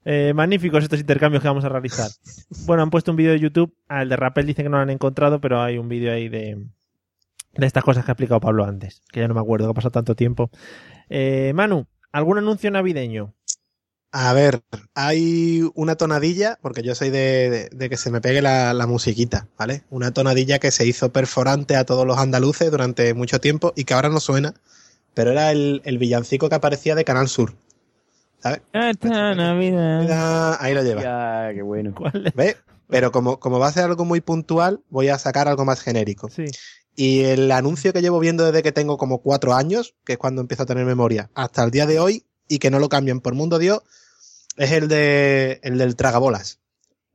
[0.03, 2.09] Eh, magníficos estos intercambios que vamos a realizar.
[2.65, 3.73] Bueno, han puesto un vídeo de YouTube.
[3.88, 6.57] Al de Rappel dicen que no lo han encontrado, pero hay un vídeo ahí de,
[7.53, 9.01] de estas cosas que ha explicado Pablo antes.
[9.11, 10.51] Que ya no me acuerdo, que ha pasado tanto tiempo.
[11.09, 13.34] Eh, Manu, ¿algún anuncio navideño?
[14.11, 14.61] A ver,
[14.95, 18.87] hay una tonadilla, porque yo soy de, de- de que se me pegue la, la
[18.87, 19.83] musiquita, ¿vale?
[19.89, 23.93] Una tonadilla que se hizo perforante a todos los andaluces durante mucho tiempo y que
[23.93, 24.53] ahora no suena,
[25.13, 27.53] pero era el, el villancico que aparecía de Canal Sur.
[28.39, 28.61] ¿Sabes?
[28.71, 30.01] Esta Navidad.
[30.01, 31.01] Mira, Ahí lo lleva.
[31.01, 31.93] Ya, qué bueno.
[32.35, 32.55] ¿Ves?
[32.87, 36.29] Pero como, como va a ser algo muy puntual, voy a sacar algo más genérico.
[36.29, 36.45] Sí.
[36.95, 40.41] Y el anuncio que llevo viendo desde que tengo como cuatro años, que es cuando
[40.41, 43.33] empiezo a tener memoria, hasta el día de hoy, y que no lo cambian por
[43.33, 43.81] mundo Dios,
[44.57, 46.59] es el de el del tragabolas.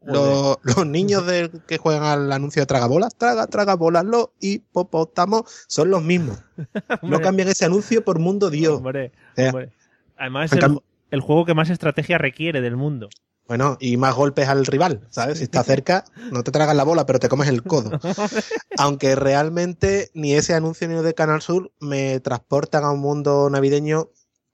[0.04, 5.90] Los, los niños del que juegan al anuncio de tragabolas, traga, tragabolas, los hipopótamos, son
[5.90, 6.38] los mismos.
[7.02, 8.76] No cambian ese anuncio por mundo Dios.
[8.76, 9.72] hombre, hombre.
[10.16, 10.78] Además, es el,
[11.10, 13.08] el juego que más estrategia requiere del mundo.
[13.48, 15.38] Bueno, y más golpes al rival, ¿sabes?
[15.38, 17.98] Si está cerca, no te tragas la bola, pero te comes el codo.
[18.78, 23.50] Aunque realmente ni ese anuncio ni el de Canal Sur me transportan a un mundo
[23.50, 24.08] navideño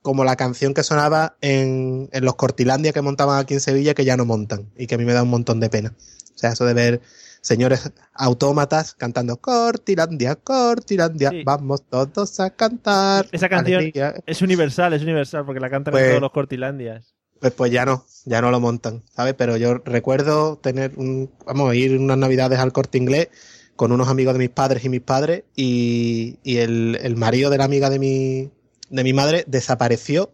[0.09, 4.07] como la canción que sonaba en, en los Cortilandia que montaban aquí en Sevilla, que
[4.07, 5.93] ya no montan, y que a mí me da un montón de pena.
[6.35, 7.01] O sea, eso de ver
[7.43, 11.43] señores autómatas cantando Cortilandia, Cortilandia, Sí.
[11.45, 13.27] vamos todos a cantar.
[13.33, 14.15] Esa canción- Alegría.
[14.25, 17.15] Es universal, es universal, porque la cantan en Pues- todos los cortilandias.
[17.39, 19.35] Pues, pues ya no, ya no lo montan, ¿sabes?
[19.35, 23.29] Pero yo recuerdo tener un, vamos, ir unas navidades al corte inglés
[23.77, 27.59] con unos amigos de mis padres y mis padres y, y el, el marido de
[27.59, 28.51] la amiga de mi,
[28.91, 30.33] de mi madre desapareció,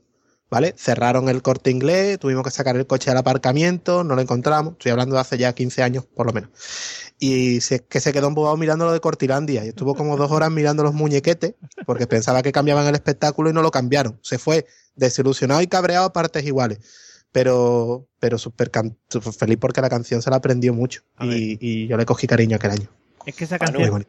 [0.51, 0.75] ¿vale?
[0.77, 4.93] Cerraron el corte inglés, tuvimos que sacar el coche al aparcamiento, no lo encontramos, estoy
[4.93, 6.51] hablando de hace ya 15 años por lo menos.
[7.19, 10.51] Y se, que se quedó embobado mirando lo de Cortilandia y estuvo como dos horas
[10.51, 11.55] mirando los muñequetes
[11.87, 14.19] porque pensaba que cambiaban el espectáculo y no lo cambiaron.
[14.23, 14.67] Se fue
[14.97, 16.79] desilusionado y cabreado a partes iguales.
[17.33, 18.71] Pero, pero súper
[19.37, 21.03] feliz porque la canción se la aprendió mucho.
[21.21, 22.89] Y, y yo le cogí cariño aquel año.
[23.27, 24.07] Es que esa Manu, canción.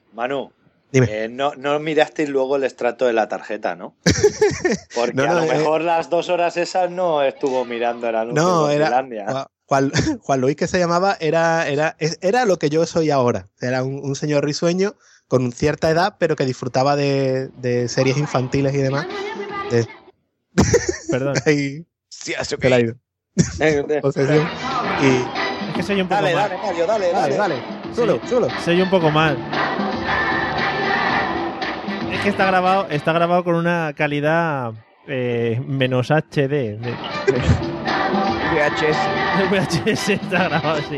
[1.04, 3.96] Eh, no, no mirasteis luego el extracto de la tarjeta, ¿no?
[4.96, 8.44] Porque No, a lo eh, mejor las dos horas esas no estuvo mirando el anuncio
[8.44, 9.26] No, de era Finlandia.
[9.68, 9.92] Juan-
[10.22, 13.48] Juan, Luis que se llamaba era, era, era lo que yo soy ahora.
[13.60, 14.96] Era un, un señor risueño
[15.28, 19.08] con cierta edad, pero que disfrutaba de, de series infantiles y demás.
[19.72, 19.88] De-
[21.12, 21.36] Perdón.
[21.46, 22.96] Ahí Sí, eso se la ha ido.
[24.02, 24.48] Posesión.
[25.02, 26.50] Y Es que soy un poco Dale, mal.
[26.50, 27.56] dale, Mario, dale, dale, dale.
[27.56, 27.96] dale.
[27.96, 28.48] Chulo, chulo.
[28.64, 29.36] Soy un poco mal.
[32.16, 34.74] Es que está grabado, está grabado con una calidad
[35.08, 36.78] eh, menos HD.
[36.78, 36.96] de-
[38.54, 38.98] VHS.
[39.42, 40.98] El VHS está grabado, sí.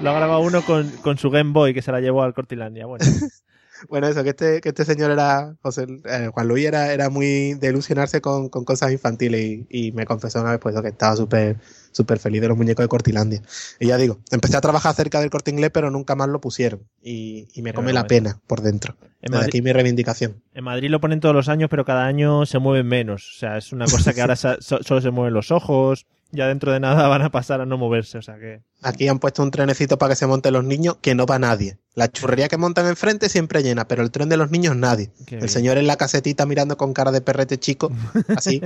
[0.00, 2.86] Lo ha grabado uno con, con su Game Boy que se la llevó al Cortilandia.
[2.86, 3.04] Bueno,
[3.88, 7.54] Bueno, eso, que este, que este señor era, José, eh, Juan Luis era, era muy
[7.54, 11.16] de ilusionarse con, con cosas infantiles y, y me confesó una vez pues que estaba
[11.16, 11.56] súper
[11.90, 13.42] súper feliz de los muñecos de Cortilandia.
[13.80, 16.82] Y ya digo, empecé a trabajar cerca del Corte Inglés, pero nunca más lo pusieron.
[17.02, 18.94] Y, y me come la pena por dentro.
[19.20, 20.42] En Madrid- aquí mi reivindicación.
[20.54, 23.32] en Madrid lo ponen todos los años, pero cada año se mueven menos.
[23.34, 26.06] O sea, es una cosa que ahora solo se mueven los ojos.
[26.30, 28.18] Ya dentro de nada van a pasar a no moverse.
[28.18, 28.60] O sea que.
[28.82, 31.78] Aquí han puesto un trenecito para que se monten los niños, que no va nadie.
[31.94, 35.10] La churrería que montan enfrente siempre llena, pero el tren de los niños nadie.
[35.26, 35.48] Qué el bien.
[35.48, 37.90] señor en la casetita mirando con cara de perrete chico,
[38.36, 38.60] así,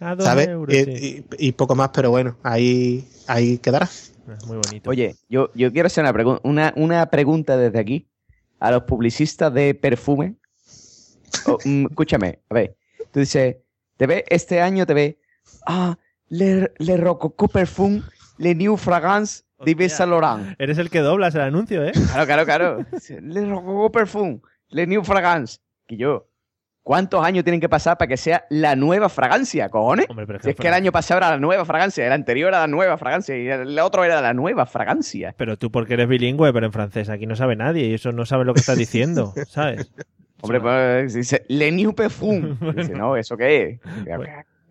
[0.00, 0.48] A ¿sabes?
[0.48, 1.24] euros, y, sí.
[1.40, 3.88] y- y poco más, pero bueno, ahí, ahí quedará.
[4.46, 4.90] Muy bonito.
[4.90, 8.06] Oye, yo, yo quiero hacer una, pregun- una, una pregunta desde aquí
[8.60, 10.34] a los publicistas de perfume.
[11.46, 12.76] Oh, mm, escúchame, a ver.
[13.12, 13.56] Tú dices,
[13.96, 15.18] te ve este año, te ve.
[15.66, 15.96] Ah,
[16.34, 18.02] le, le Rococo Perfume,
[18.38, 20.54] le New Fragrance de Yves Saint Laurent.
[20.58, 21.92] Eres el que doblas el anuncio, ¿eh?
[21.92, 22.86] Claro, claro, claro.
[23.22, 25.58] Le Rococo Perfume, le New Fragrance.
[25.86, 26.26] Que yo,
[26.82, 30.06] ¿cuántos años tienen que pasar para que sea la nueva fragancia, cojones?
[30.08, 32.60] Hombre, pero Si es que el año pasado era la nueva fragancia, el anterior era
[32.60, 35.34] la nueva fragancia y el otro era la nueva fragancia.
[35.36, 38.26] Pero tú porque eres bilingüe, pero en francés aquí no sabe nadie y eso no
[38.26, 39.90] sabe lo que estás diciendo, ¿sabes?
[40.40, 42.58] Hombre, pues dice, Le New Perfume.
[42.76, 43.80] Dice, no, ¿eso qué es?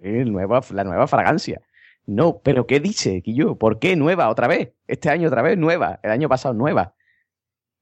[0.03, 1.61] Eh, nueva, la nueva fragancia.
[2.05, 3.55] No, pero ¿qué dice, Quillo?
[3.55, 4.73] ¿Por qué nueva otra vez?
[4.87, 6.93] Este año otra vez nueva, el año pasado nueva.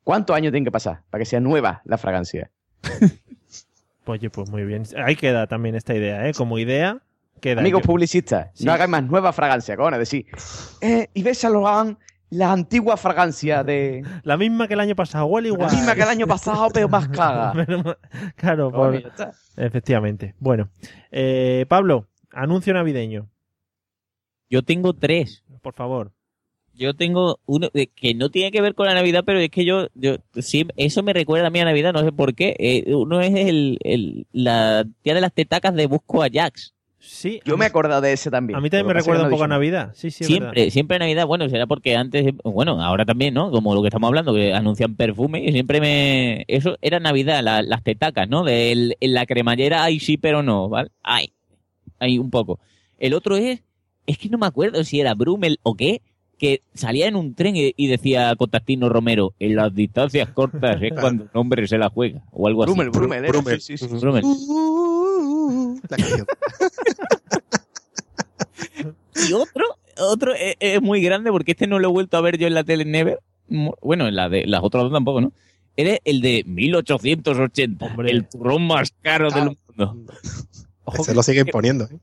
[0.03, 2.51] ¿Cuántos años tienen que pasar para que sea nueva la fragancia?
[4.05, 4.83] Oye, pues muy bien.
[5.03, 6.33] Ahí queda también esta idea, ¿eh?
[6.33, 6.99] Como idea,
[7.39, 7.61] queda.
[7.61, 8.65] Amigos Yo- publicistas, Sí.
[8.65, 9.99] no hagan más nueva fragancia, cojones.
[9.99, 10.25] Decir,
[10.81, 11.97] eh, Yves Saint Laurent,
[12.29, 14.03] la antigua fragancia de...
[14.23, 15.71] La misma que el año pasado, huele La igual.
[15.71, 17.55] misma que el año pasado, pero más más-
[18.35, 19.01] claro, por-
[19.57, 20.33] efectivamente.
[20.39, 20.69] Bueno,
[21.11, 23.27] eh, Pablo, anuncio navideño,
[24.49, 25.43] Yo tengo tres.
[25.61, 26.11] por favor.
[26.73, 29.87] Yo tengo uno que no tiene que ver con la Navidad, pero es que yo,
[29.93, 32.55] yo sí, eso me recuerda a mí a Navidad, no sé por qué.
[32.57, 36.73] Eh, uno es el, el, la tía de las tetacas de Busco a Jax.
[36.97, 38.57] Sí, Yo me he acordado de ese también.
[38.57, 39.91] a mí también me recuerda un poco a Navidad.
[39.95, 40.71] Sí, sí, siempre, verdad.
[40.71, 43.51] siempre Navidad, bueno, será porque antes, bueno, ahora también, ¿no?
[43.51, 46.45] Como lo que estamos hablando, que anuncian perfume, y siempre me...
[46.47, 48.43] Eso era Navidad, la- las tetacas, ¿no?
[48.43, 50.89] De el- en la cremallera, ay, sí, pero no, ¿vale?
[51.01, 51.33] Ay,
[52.01, 52.59] ay, un poco.
[52.99, 53.61] El otro es,
[54.05, 56.01] es que no me acuerdo si era Brummel o qué,
[56.37, 60.91] que salía en un tren y, y decía Contastino Romero, en las distancias cortas es
[60.99, 62.71] cuando un hombre se la juega, o algo así.
[62.73, 63.61] Brummel, Brummel, era, Brummel.
[63.61, 63.95] sí, sí, sí.
[63.95, 64.23] Brummel.
[65.87, 66.27] La canción.
[69.29, 69.65] Y otro,
[69.99, 72.53] otro es, es muy grande porque este no lo he vuelto a ver yo en
[72.55, 73.19] la tele Never.
[73.81, 75.33] Bueno, en la de las otras dos tampoco, ¿no?
[75.75, 78.11] Era el de 1880, Hombre.
[78.11, 79.97] el turrón más caro del mundo.
[80.83, 81.85] Ojo Se que- lo siguen que- poniendo.
[81.85, 81.97] ¿eh?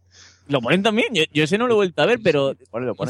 [0.48, 2.54] Lo ponen también, yo, yo ese no lo he vuelto a ver, pero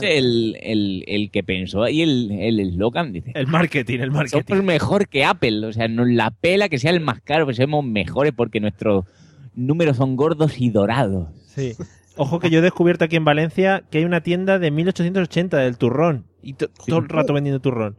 [0.03, 4.43] el, el, el que pensó ahí el el eslogan dice, El marketing, el marketing.
[4.49, 7.55] somos mejor que Apple, o sea, nos la pela que sea el más caro, que
[7.55, 9.05] seamos mejores porque nuestros
[9.55, 11.29] números son gordos y dorados.
[11.55, 11.75] Sí.
[12.17, 15.79] Ojo que yo he descubierto aquí en Valencia que hay una tienda de 1880 del
[15.79, 16.25] turrón.
[16.43, 17.97] Y to- todo el rato vendiendo turrón.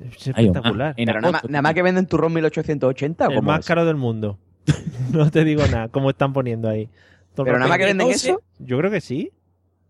[0.00, 0.94] Es Ay, espectacular.
[0.96, 3.66] en Pero nada, más- agosto, nada más que venden turrón 1880 o el más es?
[3.66, 4.40] caro del mundo.
[5.12, 6.88] no te digo nada, como están poniendo ahí.
[7.34, 8.30] Todo Pero nada más que venden No sé.
[8.30, 8.42] eso.
[8.58, 9.30] Yo creo que sí.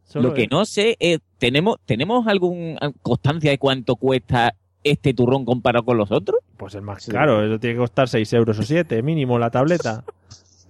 [0.05, 4.55] Solo Lo que es- no sé es, ¿tenemos, ¿tenemos alguna constancia de cuánto cuesta
[4.85, 6.41] este turrón comparado con los otros?
[6.57, 7.11] Pues el más Sí.
[7.13, 10.05] caro, eso tiene que costar 6 euros o 7 mínimo la tableta.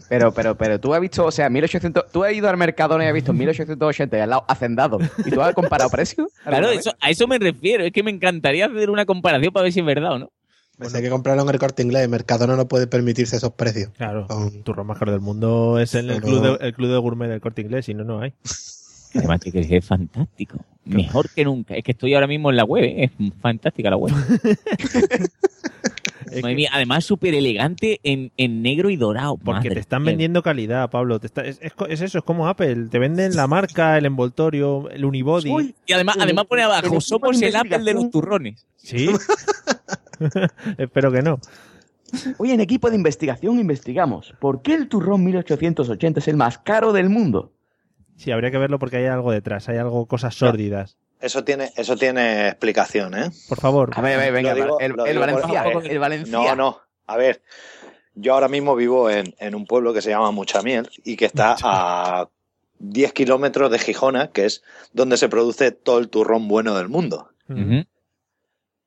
[0.09, 3.07] Pero, pero, pero tú has visto, o sea, 1800, tú has ido al Mercadona y
[3.07, 4.99] has visto 1880 y al lado hacendado.
[5.25, 6.29] ¿Y tú has comparado precios?
[6.45, 6.69] Claro,
[7.01, 7.83] a eso me refiero.
[7.83, 10.31] Es que me encantaría hacer una comparación para ver si es verdad o no.
[10.83, 12.09] Pues hay que comprarlo en el corte inglés.
[12.09, 13.91] Mercadona no puede permitirse esos precios.
[13.97, 16.75] Claro, Con- el turrón más caro del mundo es en el Pero- club, de, el
[16.75, 18.33] club de gourmet del corte inglés, si no, no hay.
[19.19, 20.59] Además, que es, es fantástico.
[20.85, 21.75] Mejor que nunca.
[21.77, 22.85] Es que estoy ahora mismo en la web.
[22.85, 23.05] ¿eh?
[23.05, 23.11] Es
[23.41, 24.13] fantástica la web.
[26.31, 29.37] Es Madre que- mía, además, súper elegante en, en negro y dorado.
[29.37, 31.19] porque Madre te están vendiendo calidad, Pablo.
[31.21, 32.87] Te está- es, es co- es eso, es como Apple.
[32.91, 35.51] Te venden la marca, el envoltorio, el unibody.
[35.51, 38.67] Uy, Y además, El- además pone abajo, somos el Apple de los turrones.
[38.77, 39.09] Sí.
[40.79, 41.39] Espero que no.
[42.39, 46.93] Hoy en equipo de investigación investigamos por qué el turrón 1880 es el más caro
[46.93, 47.53] del mundo.
[48.23, 50.97] Sí, habría que verlo porque hay algo detrás, hay algo, cosas sórdidas.
[51.21, 53.31] Eso tiene, eso tiene explicación, ¿eh?
[53.49, 53.91] Por favor.
[53.95, 56.33] A ver, a ver, venga, digo- el, por- Valencia, el Valencia.
[56.33, 56.79] No, no.
[57.07, 57.43] A ver,
[58.15, 61.57] yo ahora mismo vivo en, en un pueblo que se llama Muchamiel y que está
[61.65, 62.29] a
[62.79, 64.63] 10 kilómetros de Gijona, que es
[64.93, 67.29] donde se produce todo el turrón bueno del mundo.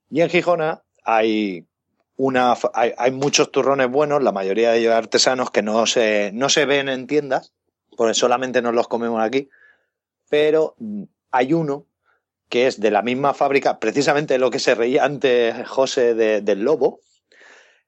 [0.09, 1.65] Y en Gijona hay
[2.17, 6.65] una hay muchos turrones buenos, la mayoría de ellos artesanos que no se, no se
[6.65, 7.53] ven en tiendas,
[7.95, 9.49] porque solamente nos los comemos aquí.
[10.29, 10.75] Pero
[11.31, 11.85] hay uno
[12.49, 16.61] que es de la misma fábrica, precisamente lo que se reía antes José de- del
[16.61, 16.99] lobo.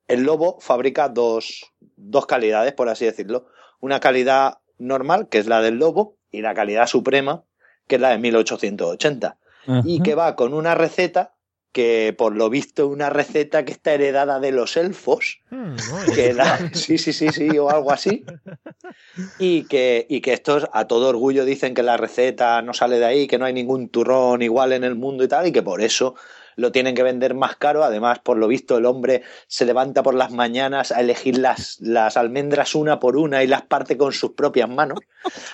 [0.08, 3.48] El lobo fabrica dos, dos calidades, por así decirlo.
[3.80, 7.44] Una calidad normal, que es la del lobo, y la calidad suprema,
[7.88, 9.38] que es la de 1880
[9.86, 11.36] y que va con una receta
[11.78, 16.34] que por lo visto una receta que está heredada de los elfos, Mm, muy que
[16.34, 18.26] la- sí, sí, sí, sí, o algo así,
[19.38, 23.06] y que, y que estos a todo orgullo dicen que la receta no sale de
[23.06, 25.82] ahí, que no hay ningún turrón igual en el mundo y tal, y que por
[25.82, 26.16] eso
[26.56, 27.84] lo tienen que vender más caro.
[27.84, 32.18] Además, por lo visto, el hombre se levanta por las mañanas a elegir las, las
[32.18, 34.98] almendras una por una y las parte con sus propias manos.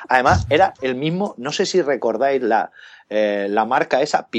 [0.07, 2.71] Además, era el mismo, no sé si recordáis la,
[3.09, 4.29] eh, la marca esa,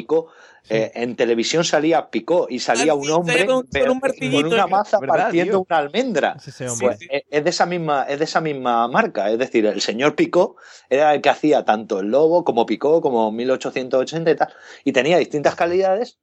[0.71, 4.71] Eh, en televisión salía Picó y salía Ah, un hombre con- un con una y-
[4.71, 5.67] maza ¿verdad, partiendo tío?
[5.69, 6.37] una almendra.
[6.39, 6.63] Es.
[6.81, 10.15] Pues, eh, es de esa misma es de esa misma marca es decir el señor
[10.15, 10.57] Picó
[10.89, 14.49] era el que hacía tanto el Lobo como Picó como 1880 y tal
[14.85, 16.19] y tenía distintas calidades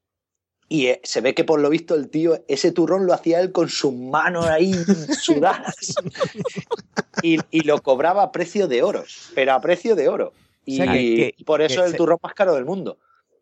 [0.68, 3.52] y eh, se ve que por lo visto el tío ese turrón lo hacía él
[3.52, 4.74] con sus manos ahí
[5.22, 5.94] sudadas
[7.22, 9.04] y, y lo cobraba a precio de oro
[9.36, 10.34] pero a precio de oro
[10.66, 12.66] y O sea, que- que- por eso que es el se- turrón más caro del
[12.66, 12.98] mundo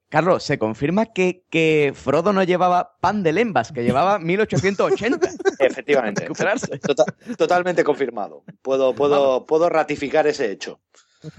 [0.09, 5.29] Carlos, se confirma que, que Frodo no llevaba pan de lembas, que llevaba 1880.
[5.59, 6.79] efectivamente Recuperarse.
[6.79, 7.05] Tota-
[7.37, 10.79] totalmente confirmado puedo puedo puedo ratificar ese hecho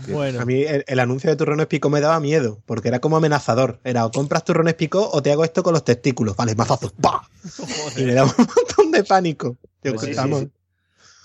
[0.09, 3.17] Bueno, A mí el, el anuncio de turrones pico me daba miedo, porque era como
[3.17, 3.81] amenazador.
[3.83, 6.37] Era o compras turrones pico o te hago esto con los testículos.
[6.37, 6.93] Vale, mazazo.
[7.01, 7.23] ¡Pah!
[7.97, 9.57] Y me daba un montón de pánico.
[9.83, 10.51] Yo, Pues sí, sí, vamos, sí.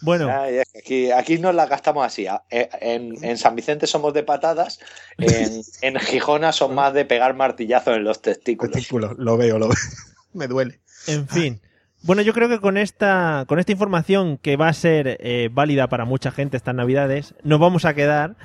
[0.02, 2.28] Bueno, Ay, aquí, aquí nos la gastamos así.
[2.28, 4.80] A- eh, En, en San Vicente somos de patadas,
[5.18, 8.74] en, en Gijona son más de pegar martillazos en los testículos.
[8.74, 9.18] testículos.
[9.18, 9.78] Lo veo, lo veo.
[10.34, 10.80] me duele.
[11.08, 11.62] en fin.
[12.04, 15.88] Bueno, yo creo que con esta, con esta información que va a ser eh, válida
[15.88, 18.36] para mucha gente estas navidades, nos vamos a quedar,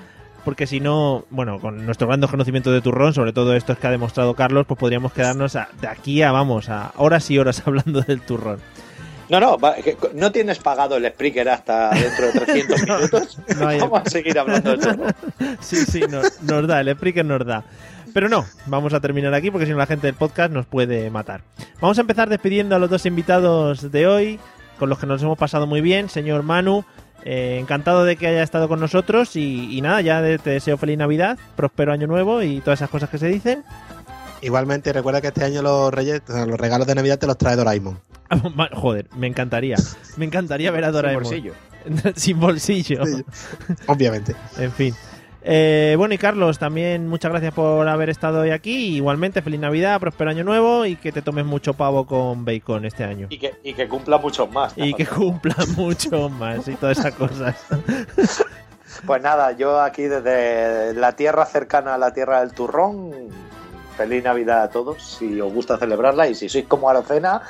[0.47, 3.91] porque si no, bueno, con nuestro gran conocimiento de turrón, sobre todo estos que ha
[3.91, 8.01] demostrado Carlos, pues podríamos quedarnos a- de aquí a, vamos, a horas y horas hablando
[8.01, 8.61] del turrón.
[9.31, 9.57] No, no,
[10.15, 13.39] no tienes pagado el Spreaker hasta dentro de 300 minutos.
[13.59, 15.15] No Vamos a seguir hablando turrón.
[15.61, 17.65] Sí, sí, nos, nos da, el Spreaker nos da.
[18.13, 21.11] Pero no, vamos a terminar aquí porque si no la gente del podcast nos puede
[21.11, 21.43] matar.
[21.81, 24.41] Vamos a empezar despidiendo a los dos invitados de hoy,
[24.81, 26.09] con los que nos hemos pasado muy bien.
[26.09, 26.85] Señor Manu,
[27.25, 30.77] eh, encantado de que haya estado con nosotros y, y nada, ya de- te deseo
[30.77, 33.63] feliz Navidad, próspero año nuevo y todas esas cosas que se dicen.
[34.43, 37.37] Igualmente, recuerda que este año los reyes, o sea, los regalos de Navidad te los
[37.37, 38.01] trae Doraemon.
[38.73, 39.77] Joder, me encantaría.
[40.17, 41.23] Me encantaría ver a Sin Doraemon.
[41.23, 41.55] bolsillo.
[42.17, 43.05] Sin bolsillo.
[43.07, 43.25] Sí.
[43.87, 44.35] Obviamente.
[44.59, 44.95] En fin.
[45.43, 48.97] Eh, bueno, y Carlos, también muchas gracias por haber estado hoy aquí.
[48.97, 53.05] Igualmente, feliz Navidad, próspero año nuevo y que te tomes mucho pavo con bacon este
[53.05, 53.27] año.
[53.31, 54.75] Y que, y que cumpla muchos más.
[54.77, 57.57] Y que cumpla mucho más y todas esas cosas.
[59.07, 63.11] Pues nada, yo aquí desde la tierra cercana a la tierra del turrón,
[63.97, 67.43] feliz Navidad a todos, si os gusta celebrarla y si sois como Arocena,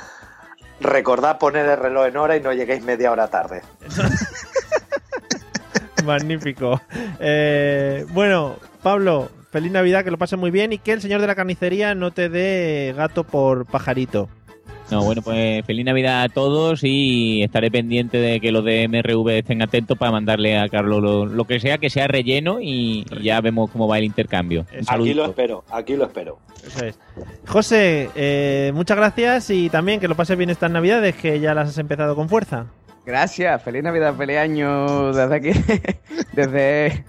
[0.79, 3.61] recordad poner el reloj en hora y no lleguéis media hora tarde.
[6.05, 6.81] Magnífico.
[7.19, 11.27] Eh, bueno, Pablo, feliz Navidad, que lo pases muy bien y que el señor de
[11.27, 14.29] la carnicería no te dé gato por pajarito.
[14.91, 19.29] No, bueno, pues feliz Navidad a todos y estaré pendiente de que los de MRV
[19.39, 23.23] estén atentos para mandarle a Carlos lo, lo que sea, que sea relleno y, y
[23.23, 24.65] ya vemos cómo va el intercambio.
[24.87, 26.39] Aquí lo espero, aquí lo espero.
[26.67, 26.99] Eso es.
[27.47, 31.69] José, eh, muchas gracias y también que lo pases bien estas Navidades, que ya las
[31.69, 32.65] has empezado con fuerza.
[33.05, 35.51] Gracias, feliz Navidad, feliz año desde aquí,
[36.33, 37.05] desde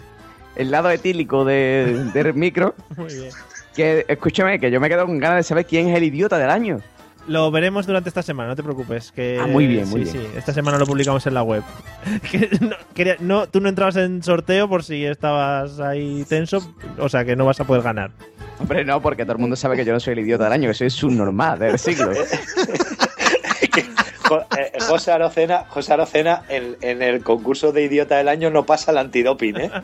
[0.55, 2.75] el lado etílico de- del micro.
[2.97, 3.31] Muy bien.
[3.75, 6.51] Que escúchame, que yo me quedo con ganas de saber quién es el idiota del
[6.51, 6.81] año.
[7.29, 9.13] Lo veremos durante esta semana, no te preocupes.
[9.13, 10.27] Que, Ah, muy bien, muy sí, bien.
[10.33, 11.63] Sí, esta semana lo publicamos en la web.
[12.31, 17.09] Que no, quería- no, tú no entrabas en sorteo por si estabas ahí tenso, o
[17.09, 18.11] sea que no vas a poder ganar.
[18.59, 20.69] Hombre, no, porque todo el mundo sabe que yo no soy el idiota del año,
[20.69, 22.11] que soy subnormal del siglo.
[24.29, 28.65] Jo- eh, José Arocena, José Arocena en, en el concurso de idiota del año no
[28.65, 29.71] pasa el antidoping, ¿eh?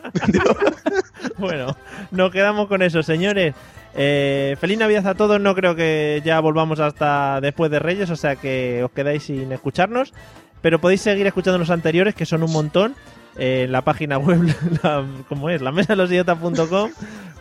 [1.39, 1.77] Bueno,
[2.11, 3.55] nos quedamos con eso, señores.
[3.95, 5.41] Eh, feliz Navidad a todos.
[5.41, 9.51] No creo que ya volvamos hasta después de Reyes, o sea que os quedáis sin
[9.53, 10.13] escucharnos.
[10.61, 12.95] Pero podéis seguir escuchando los anteriores, que son un montón,
[13.37, 14.43] eh, en la página web,
[14.83, 16.25] la, como es, la mesa de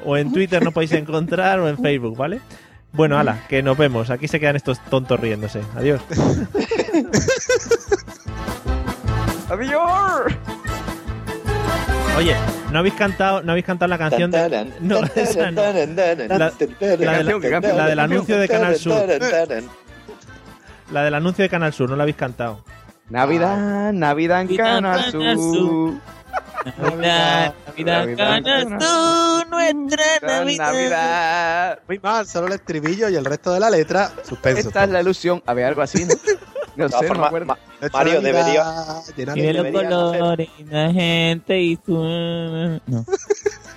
[0.06, 2.40] o en Twitter nos podéis encontrar, o en Facebook, ¿vale?
[2.94, 4.10] Bueno, ala, que nos vemos.
[4.10, 5.62] Aquí se quedan estos tontos riéndose.
[5.76, 6.02] Adiós.
[9.50, 10.57] ¡Adiós!
[12.18, 12.36] Oye,
[12.72, 15.62] no habéis cantado, no habéis cantado la canción de, no, esa no.
[15.62, 19.06] La, la de la- la del anuncio de Canal Sur.
[20.92, 22.64] La del anuncio de Canal Sur, no la habéis cantado.
[23.10, 25.94] Navidad, Navidad en Canal Sur.
[26.82, 30.58] Navidad, Navidad, Canal Sur, nuestra Navidad.
[30.74, 31.80] Navidad.
[31.88, 34.68] Muy mal, solo el estribillo y el resto de la letra, suspenso.
[34.70, 35.42] Esta es la ilusión.
[35.46, 36.16] A ver, algo así, ¿no?
[36.78, 37.46] No De todas sé, no formas, acuerdo.
[37.48, 37.58] Ma-
[37.92, 38.64] Mario debería,
[39.36, 41.94] Y de los colores, y la gente y su...
[42.88, 43.06] No.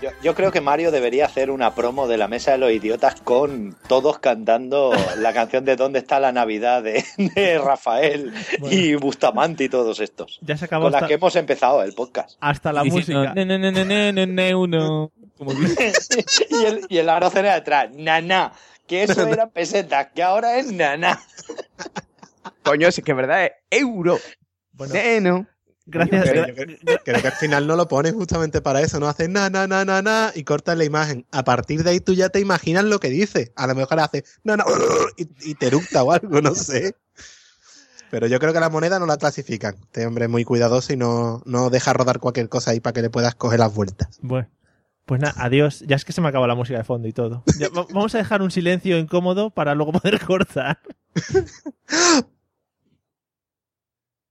[0.02, 3.20] yo, yo creo que Mario debería hacer una promo de la mesa de los idiotas
[3.22, 6.82] con todos cantando la canción de ¿Dónde está la Navidad?
[6.82, 8.32] de, de Rafael
[8.70, 10.38] y Bustamante y todos estos.
[10.42, 12.36] Ya se acabó Con las hasta, que hemos empezado el podcast.
[12.40, 13.34] hasta la Diciendo, música.
[13.34, 15.10] "Ne, ne, ne, ne, ne, ne, ne, uno".
[15.38, 15.52] Como
[16.50, 18.52] y el, y el arocena detrás, nana,
[18.86, 21.18] que eso eran pesetas, que ahora es nana.
[22.62, 24.18] Coño, si es que es verdad es euro.
[24.72, 25.46] Bueno, Neno.
[25.86, 26.30] gracias.
[26.30, 29.50] Creo, que- creo que al final no lo pones justamente para eso, no haces na,
[29.50, 31.26] na, na, na, na y cortas la imagen.
[31.32, 33.52] A partir de ahí tú ya te imaginas lo que dice.
[33.56, 34.64] A lo mejor hace na, na,
[35.16, 36.94] y, y te eructa o algo, no sé.
[38.10, 39.76] Pero yo creo que la moneda no la clasifican.
[39.82, 43.02] Este hombre es muy cuidadoso y no, no deja rodar cualquier cosa ahí para que
[43.02, 44.18] le puedas coger las vueltas.
[44.20, 44.48] Bueno,
[45.04, 45.84] pues nada, adiós.
[45.86, 47.44] Ya es que se me acaba la música de fondo y todo.
[47.92, 50.78] Vamos a dejar un silencio incómodo para luego poder cortar.